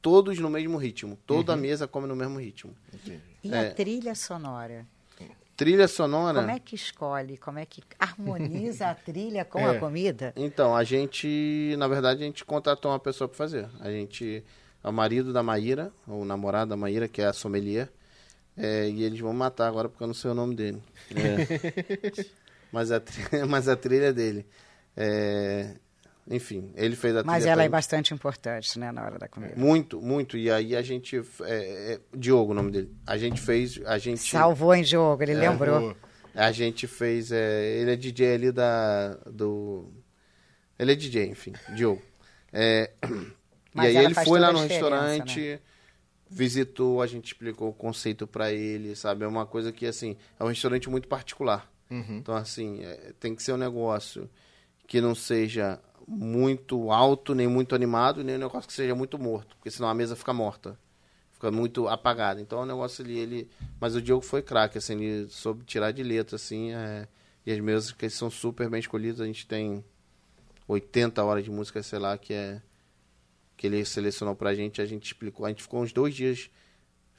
todos 0.01 0.39
no 0.39 0.49
mesmo 0.49 0.77
ritmo. 0.79 1.19
Toda 1.27 1.55
a 1.55 1.57
mesa 1.57 1.89
come 1.89 2.07
no 2.07 2.15
mesmo 2.15 2.39
ritmo. 2.39 2.77
E 3.43 3.53
É. 3.53 3.69
a 3.69 3.75
trilha 3.75 4.15
sonora? 4.15 4.87
Trilha 5.57 5.89
sonora. 5.89 6.41
Como 6.41 6.51
é 6.51 6.59
que 6.59 6.75
escolhe? 6.75 7.39
Como 7.39 7.59
é 7.59 7.65
que 7.65 7.83
harmoniza 7.99 8.89
a 8.89 8.95
trilha 8.95 9.45
com 9.45 9.59
É. 9.67 9.77
a 9.77 9.81
comida? 9.81 10.33
Então, 10.37 10.77
a 10.77 10.85
gente, 10.85 11.75
na 11.79 11.89
verdade, 11.89 12.23
a 12.23 12.27
gente 12.27 12.45
contratou 12.45 12.91
uma 12.91 12.99
pessoa 13.01 13.27
para 13.27 13.37
fazer. 13.39 13.69
A 13.81 13.91
gente 13.91 14.45
é 14.85 14.89
o 14.89 14.93
marido 14.93 15.33
da 15.33 15.43
Maíra, 15.43 15.91
o 16.07 16.25
namorado 16.25 16.69
da 16.71 16.77
Maíra, 16.77 17.09
que 17.09 17.23
é 17.23 17.27
a 17.27 17.33
sommelier. 17.33 17.89
É, 18.57 18.89
e 18.89 19.03
eles 19.03 19.19
vão 19.21 19.33
matar 19.33 19.69
agora 19.69 19.89
porque 19.89 20.03
eu 20.03 20.07
não 20.09 20.15
sei 20.15 20.31
o 20.31 20.35
nome 20.35 20.55
dele. 20.55 20.83
É. 21.15 22.27
mas, 22.73 22.91
a, 22.91 23.01
tri- 23.01 23.23
mas 23.49 23.69
a 23.69 23.77
trilha 23.77 24.07
é 24.07 24.13
dele. 24.13 24.47
É, 24.97 25.75
enfim, 26.29 26.73
ele 26.75 26.97
fez 26.97 27.17
a 27.17 27.23
Mas 27.23 27.47
ela 27.47 27.63
é 27.63 27.69
bastante 27.69 28.13
importante, 28.13 28.79
né, 28.79 28.91
na 28.91 29.05
hora 29.05 29.19
da 29.19 29.29
comida. 29.29 29.55
Muito, 29.57 30.03
muito. 30.03 30.37
E 30.37 30.51
aí 30.51 30.75
a 30.75 30.83
gente. 30.83 31.17
É, 31.43 31.93
é, 31.95 32.01
Diogo, 32.17 32.51
o 32.51 32.55
nome 32.55 32.73
dele. 32.73 32.93
A 33.07 33.17
gente 33.17 33.41
fez. 33.41 33.81
A 33.87 33.97
gente, 33.97 34.19
Salvou 34.19 34.75
em 34.75 34.83
jogo, 34.83 35.23
ele 35.23 35.35
lembrou. 35.35 35.95
Pô, 35.95 36.01
a 36.35 36.51
gente 36.51 36.89
fez. 36.89 37.31
é, 37.31 37.79
ele 37.79 37.93
é 37.93 37.97
DJ 37.97 38.35
ali 38.35 38.53
da. 38.53 39.15
Do. 39.31 39.93
Ele 40.77 40.93
é 40.93 40.95
DJ, 40.97 41.27
enfim, 41.29 41.53
Diogo. 41.75 42.03
É, 42.53 42.91
e 43.77 43.81
aí 43.81 43.97
ele 43.97 44.15
foi 44.15 44.41
lá 44.41 44.53
no 44.53 44.63
né? 44.63 44.67
restaurante, 44.67 45.61
visitou, 46.29 47.01
a 47.01 47.07
gente 47.07 47.27
explicou 47.27 47.69
o 47.69 47.73
conceito 47.73 48.27
pra 48.27 48.53
ele, 48.53 48.97
sabe? 48.97 49.25
É 49.25 49.29
uma 49.29 49.47
coisa 49.47 49.71
que, 49.71 49.87
assim, 49.87 50.17
é 50.41 50.43
um 50.43 50.49
restaurante 50.49 50.91
muito 50.91 51.07
particular. 51.07 51.71
Uhum. 51.89 52.19
Então, 52.19 52.35
assim, 52.35 52.83
é, 52.83 53.13
tem 53.21 53.35
que 53.35 53.43
ser 53.43 53.53
um 53.53 53.57
negócio 53.57 54.29
que 54.87 55.01
não 55.01 55.15
seja 55.15 55.81
muito 56.07 56.91
alto, 56.91 57.35
nem 57.35 57.49
muito 57.49 57.75
animado, 57.75 58.23
nem 58.23 58.37
um 58.37 58.39
negócio 58.39 58.69
que 58.69 58.75
seja 58.75 58.95
muito 58.95 59.19
morto, 59.19 59.57
porque 59.57 59.71
senão 59.71 59.89
a 59.89 59.95
mesa 59.95 60.15
fica 60.15 60.33
morta. 60.33 60.79
Fica 61.37 61.51
muito 61.51 61.87
apagada. 61.87 62.41
Então 62.41 62.61
o 62.61 62.67
negócio 62.67 63.05
ali, 63.05 63.19
ele. 63.19 63.51
Mas 63.79 63.95
o 63.95 64.01
Diogo 64.01 64.25
foi 64.25 64.41
craque, 64.41 64.79
assim, 64.79 64.95
ele 64.95 65.29
soube 65.29 65.65
tirar 65.65 65.93
de 65.93 66.03
letra, 66.03 66.37
assim. 66.37 66.73
É... 66.73 67.07
E 67.45 67.53
as 67.53 67.61
mesas 67.61 67.93
que 67.93 68.09
são 68.09 68.31
super 68.31 68.71
bem 68.71 68.81
escolhidas, 68.81 69.21
a 69.21 69.27
gente 69.27 69.47
tem 69.47 69.85
80 70.67 71.23
horas 71.23 71.45
de 71.45 71.51
música, 71.51 71.83
sei 71.83 71.99
lá, 71.99 72.17
que 72.17 72.33
é. 72.33 72.63
Que 73.55 73.67
ele 73.67 73.85
selecionou 73.85 74.35
pra 74.35 74.55
gente, 74.55 74.81
a 74.81 74.87
gente 74.87 75.05
explicou. 75.05 75.45
A 75.45 75.51
gente 75.51 75.63
ficou 75.63 75.83
uns 75.83 75.93
dois 75.93 76.15
dias, 76.15 76.51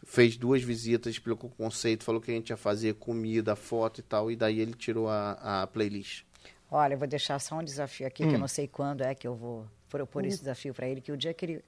fez 0.03 0.35
duas 0.35 0.63
visitas, 0.63 1.13
explicou 1.13 1.49
o 1.51 1.53
conceito, 1.53 2.03
falou 2.03 2.19
que 2.19 2.31
a 2.31 2.33
gente 2.33 2.49
ia 2.49 2.57
fazer 2.57 2.95
comida, 2.95 3.55
foto 3.55 3.99
e 3.99 4.03
tal, 4.03 4.31
e 4.31 4.35
daí 4.35 4.59
ele 4.59 4.73
tirou 4.73 5.07
a, 5.09 5.61
a 5.61 5.67
playlist. 5.67 6.23
Olha, 6.69 6.93
eu 6.93 6.97
vou 6.97 7.07
deixar 7.07 7.39
só 7.39 7.55
um 7.55 7.63
desafio 7.63 8.05
aqui, 8.05 8.23
hum. 8.23 8.29
que 8.29 8.35
eu 8.35 8.39
não 8.39 8.47
sei 8.47 8.67
quando 8.67 9.01
é 9.01 9.15
que 9.15 9.27
eu 9.27 9.35
vou 9.35 9.65
propor 9.89 10.25
esse 10.25 10.39
desafio 10.39 10.73
para 10.73 10.87
ele, 10.87 10.99
que 10.99 11.11
o 11.11 11.17
dia 11.17 11.33
que 11.33 11.45
ele 11.45 11.63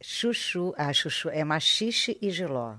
Chuchu, 0.00 0.74
ah, 0.76 0.92
chuchu, 0.92 1.30
é 1.30 1.42
machixe 1.42 2.18
e 2.20 2.30
giló. 2.30 2.76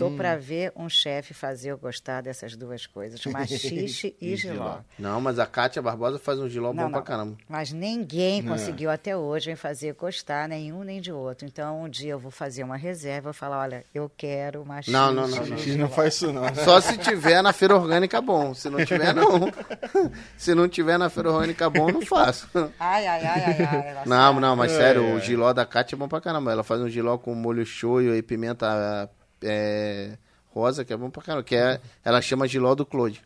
Tô 0.00 0.06
hum. 0.06 0.16
para 0.16 0.34
ver 0.34 0.72
um 0.74 0.88
chefe 0.88 1.34
fazer 1.34 1.72
eu 1.72 1.76
gostar 1.76 2.22
dessas 2.22 2.56
duas 2.56 2.86
coisas, 2.86 3.22
machixe 3.26 4.16
e, 4.18 4.32
e 4.32 4.36
giló. 4.36 4.78
Não, 4.98 5.20
mas 5.20 5.38
a 5.38 5.44
Kátia 5.44 5.82
Barbosa 5.82 6.18
faz 6.18 6.38
um 6.38 6.48
giló 6.48 6.68
não, 6.68 6.74
bom 6.74 6.82
não. 6.84 6.90
pra 6.92 7.02
caramba. 7.02 7.36
Mas 7.46 7.70
ninguém 7.70 8.42
conseguiu 8.42 8.90
até 8.90 9.14
hoje 9.14 9.50
em 9.50 9.56
fazer 9.56 9.92
gostar 9.92 10.48
nenhum 10.48 10.84
nem 10.84 11.02
de 11.02 11.12
outro. 11.12 11.46
Então 11.46 11.82
um 11.82 11.88
dia 11.88 12.12
eu 12.12 12.18
vou 12.18 12.30
fazer 12.30 12.64
uma 12.64 12.78
reserva, 12.78 13.24
vou 13.24 13.34
falar, 13.34 13.60
olha, 13.60 13.84
eu 13.94 14.10
quero 14.16 14.64
machixe. 14.64 14.90
Não, 14.90 15.12
não, 15.12 15.28
não, 15.28 15.36
não, 15.36 15.56
não, 15.56 15.76
não 15.76 15.88
faz 15.90 16.14
isso 16.14 16.32
não. 16.32 16.54
Só 16.54 16.80
se 16.80 16.96
tiver 16.96 17.42
na 17.42 17.52
feira 17.52 17.76
orgânica 17.76 18.22
bom. 18.22 18.54
Se 18.54 18.70
não 18.70 18.82
tiver 18.82 19.14
não. 19.14 19.52
se 20.34 20.54
não 20.54 20.66
tiver 20.66 20.96
na 20.98 21.10
feira 21.10 21.30
orgânica 21.30 21.68
bom, 21.68 21.92
não 21.92 22.00
faço. 22.00 22.48
Ai, 22.80 23.06
ai, 23.06 23.26
ai, 23.26 23.44
ai, 23.44 23.96
ai. 23.98 24.02
Não, 24.06 24.40
não, 24.40 24.56
mas 24.56 24.72
sério, 24.72 25.04
é, 25.04 25.14
o 25.14 25.20
giló 25.20 25.52
da 25.52 25.66
Kátia 25.66 25.94
é 25.94 25.98
bom 25.98 26.08
pra 26.08 26.22
caramba. 26.22 26.52
Ela 26.52 26.64
faz 26.64 26.80
um 26.80 26.88
giló 26.88 27.18
com 27.18 27.34
molho 27.34 27.66
shoyu 27.66 28.16
e 28.16 28.22
pimenta 28.22 29.10
é, 29.42 30.16
rosa, 30.46 30.84
que 30.84 30.92
é 30.92 30.96
bom 30.96 31.10
pra 31.10 31.22
caramba, 31.22 31.44
que 31.44 31.56
é, 31.56 31.80
ela 32.04 32.20
chama 32.20 32.48
Giló 32.48 32.74
do 32.74 32.86
Claude. 32.86 33.22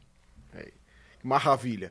Maravilha. 1.24 1.90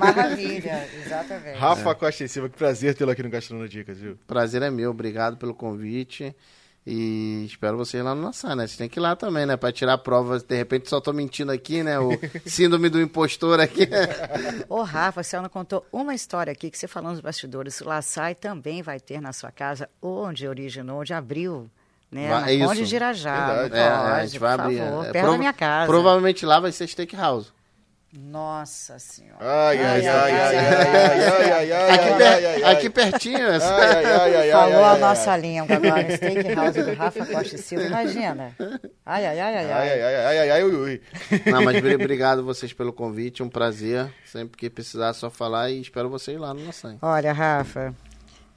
Maravilha, 0.00 0.88
exatamente. 1.00 1.56
Rafa 1.56 1.90
é. 1.90 1.94
Costa 1.94 2.24
e 2.24 2.28
Silva, 2.28 2.48
que 2.48 2.56
prazer 2.58 2.92
tê-lo 2.92 3.12
aqui 3.12 3.22
no 3.22 3.30
Gastronomia 3.30 3.68
Dicas, 3.68 3.98
viu? 3.98 4.18
Prazer 4.26 4.60
é 4.62 4.68
meu, 4.68 4.90
obrigado 4.90 5.36
pelo 5.36 5.54
convite. 5.54 6.34
E 6.84 7.44
espero 7.44 7.76
vocês 7.76 8.02
lá 8.02 8.14
no 8.16 8.22
Nassau, 8.22 8.56
né? 8.56 8.66
Você 8.66 8.78
tem 8.78 8.88
que 8.88 8.98
ir 8.98 9.02
lá 9.02 9.14
também, 9.14 9.46
né? 9.46 9.56
Pra 9.56 9.70
tirar 9.70 9.98
provas. 9.98 10.42
De 10.42 10.56
repente 10.56 10.88
só 10.88 11.00
tô 11.00 11.12
mentindo 11.12 11.52
aqui, 11.52 11.84
né? 11.84 12.00
O 12.00 12.10
síndrome 12.46 12.88
do 12.88 13.00
impostor 13.00 13.60
aqui. 13.60 13.86
Ô, 14.68 14.82
Rafa, 14.82 15.22
você 15.22 15.38
não 15.38 15.50
contou 15.50 15.86
uma 15.92 16.14
história 16.14 16.50
aqui 16.50 16.68
que 16.70 16.78
você 16.78 16.88
falou 16.88 17.12
nos 17.12 17.20
bastidores. 17.20 17.80
O 17.80 17.86
Laçai 17.86 18.34
também 18.34 18.82
vai 18.82 18.98
ter 18.98 19.20
na 19.20 19.32
sua 19.32 19.52
casa, 19.52 19.88
onde 20.02 20.48
originou, 20.48 21.00
onde 21.00 21.12
abriu 21.12 21.70
né? 22.10 22.28
Vai, 22.28 22.60
é 22.60 22.66
Onde 22.66 22.84
Girajá. 22.84 23.68
É, 23.72 23.82
a 23.82 24.26
gente 24.26 24.38
vai 24.38 24.54
abrir. 24.54 24.78
Favor, 24.78 25.06
é, 25.06 25.12
perto 25.12 25.30
da 25.30 25.38
minha 25.38 25.52
casa. 25.52 25.86
Provavelmente 25.86 26.46
lá 26.46 26.60
vai 26.60 26.72
ser 26.72 26.86
steakhouse. 26.86 27.52
Nossa 28.10 28.98
senhora. 28.98 29.36
Ai, 29.38 29.76
ai, 29.84 30.06
ai, 30.06 30.32
ai, 30.32 30.56
ai, 31.52 31.72
ai, 31.72 32.46
ai, 32.46 32.72
Aqui 32.72 32.88
pertinho. 32.88 33.60
Falou 34.50 34.82
a 34.82 34.96
nossa 34.96 35.36
língua 35.36 35.76
agora. 35.76 36.16
Steakhouse 36.16 36.82
do 36.82 36.94
Rafa 36.94 37.26
Costa 37.26 37.58
Silva. 37.58 37.84
Imagina. 37.84 38.56
Ai, 39.04 39.26
ai, 39.26 39.40
ai, 39.40 39.56
ai, 39.56 39.72
ai. 39.72 39.90
Ai, 39.90 40.02
ai, 40.02 40.38
ai, 40.38 40.50
ai, 40.52 40.64
ui, 40.64 41.02
Não, 41.44 41.62
mas 41.62 41.76
obrigado 41.76 42.42
vocês 42.42 42.72
pelo 42.72 42.94
convite. 42.94 43.42
Um 43.42 43.48
prazer. 43.50 44.10
Sempre 44.24 44.56
que 44.56 44.70
precisar, 44.70 45.12
só 45.12 45.28
falar 45.28 45.70
e 45.70 45.82
espero 45.82 46.08
vocês 46.08 46.40
lá 46.40 46.54
no 46.54 46.64
Naçã. 46.64 46.96
Olha, 47.02 47.34
Rafa, 47.34 47.94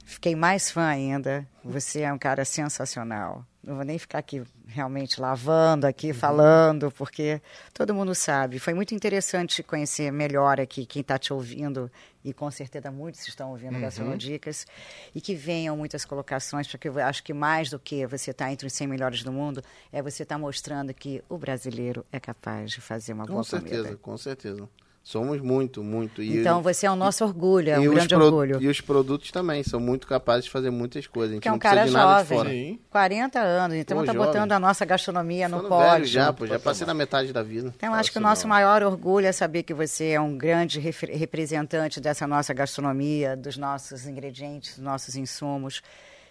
Fiquei 0.04 0.34
mais 0.34 0.70
fã 0.70 0.86
ainda. 0.86 1.46
Você 1.64 2.02
é 2.02 2.12
um 2.12 2.18
cara 2.18 2.44
sensacional. 2.44 3.46
Não 3.62 3.76
vou 3.76 3.84
nem 3.84 3.96
ficar 3.96 4.18
aqui 4.18 4.42
realmente 4.66 5.20
lavando 5.20 5.86
aqui, 5.86 6.08
uhum. 6.08 6.14
falando, 6.14 6.90
porque 6.90 7.40
todo 7.72 7.94
mundo 7.94 8.12
sabe. 8.12 8.58
Foi 8.58 8.74
muito 8.74 8.92
interessante 8.92 9.62
conhecer 9.62 10.10
melhor 10.10 10.60
aqui 10.60 10.84
quem 10.84 11.00
está 11.00 11.16
te 11.16 11.32
ouvindo, 11.32 11.88
e 12.24 12.32
com 12.32 12.50
certeza 12.50 12.90
muitos 12.90 13.26
estão 13.28 13.50
ouvindo 13.50 13.76
uhum. 13.76 14.16
Dicas, 14.16 14.66
e 15.14 15.20
que 15.20 15.36
venham 15.36 15.76
muitas 15.76 16.04
colocações, 16.04 16.66
porque 16.66 16.88
eu 16.88 16.98
acho 16.98 17.22
que 17.22 17.32
mais 17.32 17.70
do 17.70 17.78
que 17.78 18.04
você 18.06 18.32
estar 18.32 18.46
tá 18.46 18.52
entre 18.52 18.66
os 18.66 18.72
100 18.72 18.88
melhores 18.88 19.22
do 19.22 19.30
mundo, 19.30 19.62
é 19.92 20.02
você 20.02 20.24
estar 20.24 20.34
tá 20.34 20.38
mostrando 20.40 20.92
que 20.92 21.22
o 21.28 21.38
brasileiro 21.38 22.04
é 22.10 22.18
capaz 22.18 22.72
de 22.72 22.80
fazer 22.80 23.12
uma 23.12 23.26
com 23.26 23.34
boa 23.34 23.44
certeza, 23.44 23.82
comida. 23.82 23.96
Com 23.98 24.16
certeza, 24.16 24.56
com 24.56 24.66
certeza. 24.66 24.81
Somos 25.04 25.40
muito, 25.40 25.82
muito. 25.82 26.22
E 26.22 26.38
então 26.38 26.62
você 26.62 26.86
é 26.86 26.90
o 26.90 26.94
nosso 26.94 27.24
orgulho, 27.24 27.70
é 27.70 27.78
um 27.78 27.90
grande 27.90 28.14
orgulho. 28.14 28.62
E 28.62 28.68
os 28.68 28.80
produtos 28.80 29.32
também 29.32 29.64
são 29.64 29.80
muito 29.80 30.06
capazes 30.06 30.44
de 30.44 30.50
fazer 30.50 30.70
muitas 30.70 31.08
coisas. 31.08 31.32
A 31.32 31.34
gente 31.34 31.42
que 31.42 31.48
é 31.48 31.50
um 31.50 31.54
não 31.54 31.58
cara 31.58 31.84
de 31.84 31.90
jovem, 31.90 32.80
40 32.88 33.40
anos, 33.40 33.76
então 33.76 34.00
está 34.00 34.14
botando 34.14 34.52
a 34.52 34.60
nossa 34.60 34.84
gastronomia 34.84 35.48
no 35.48 35.64
pódio. 35.64 36.06
já, 36.06 36.32
pô, 36.32 36.46
já 36.46 36.58
passei 36.58 36.86
na 36.86 36.94
metade 36.94 37.32
da 37.32 37.42
vida. 37.42 37.74
Então 37.76 37.92
acho 37.94 38.12
que 38.12 38.18
o 38.18 38.20
nosso 38.20 38.46
maior 38.46 38.82
orgulho 38.84 39.26
é 39.26 39.32
saber 39.32 39.64
que 39.64 39.74
você 39.74 40.10
é 40.10 40.20
um 40.20 40.38
grande 40.38 40.78
representante 40.78 42.00
dessa 42.00 42.24
nossa 42.26 42.54
gastronomia, 42.54 43.36
dos 43.36 43.56
nossos 43.56 44.06
ingredientes, 44.06 44.76
dos 44.76 44.84
nossos 44.84 45.16
insumos. 45.16 45.82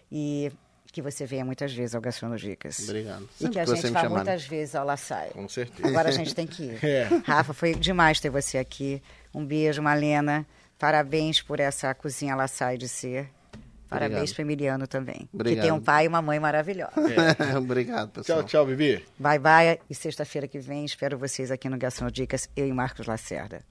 E 0.10 0.50
que 0.92 1.02
você 1.02 1.26
venha 1.26 1.46
muitas 1.46 1.74
vezes 1.74 1.96
ao 1.96 2.02
Gastronodicas. 2.02 2.80
Obrigado. 2.80 3.28
E 3.40 3.48
que 3.50 3.60
a 3.60 3.66
gente 3.66 3.88
vá 3.90 4.10
muitas 4.10 4.46
vezes 4.46 4.76
ao 4.76 4.86
La 4.86 4.98
Salle. 4.98 5.32
Com 5.32 5.48
certeza. 5.48 5.88
Agora 5.88 6.10
a 6.10 6.12
gente 6.12 6.36
tem 6.36 6.46
que 6.46 6.64
ir. 6.72 6.86
É. 6.86 7.08
Rafa, 7.26 7.54
foi 7.54 7.74
demais 7.74 8.20
ter 8.20 8.30
você 8.30 8.58
aqui. 8.58 9.02
Um 9.34 9.46
beijo, 9.46 9.82
Malena. 9.82 10.46
Parabéns 10.78 11.42
por 11.42 11.60
essa 11.60 11.94
cozinha 11.94 12.36
La 12.36 12.48
Salle 12.48 12.78
de 12.78 12.90
ser. 12.90 13.30
Parabéns 13.88 14.32
para 14.32 14.42
Emiliano 14.44 14.88
também. 14.88 15.28
Obrigado. 15.34 15.56
Que 15.56 15.68
tem 15.68 15.72
um 15.78 15.82
pai 15.82 16.06
e 16.06 16.08
uma 16.08 16.22
mãe 16.22 16.40
maravilhosa. 16.40 16.94
É. 16.98 17.56
Obrigado, 17.60 18.10
pessoal. 18.10 18.40
Tchau, 18.40 18.48
tchau, 18.48 18.66
Bibi. 18.66 19.06
Bye, 19.20 19.38
bye. 19.38 19.80
E 19.90 19.94
sexta-feira 19.94 20.48
que 20.48 20.60
vem 20.60 20.86
espero 20.86 21.18
vocês 21.18 21.52
aqui 21.52 21.68
no 21.68 21.78
Gastronodicas, 21.78 22.50
eu 22.56 22.66
e 22.66 22.72
Marcos 22.72 23.06
Lacerda. 23.06 23.62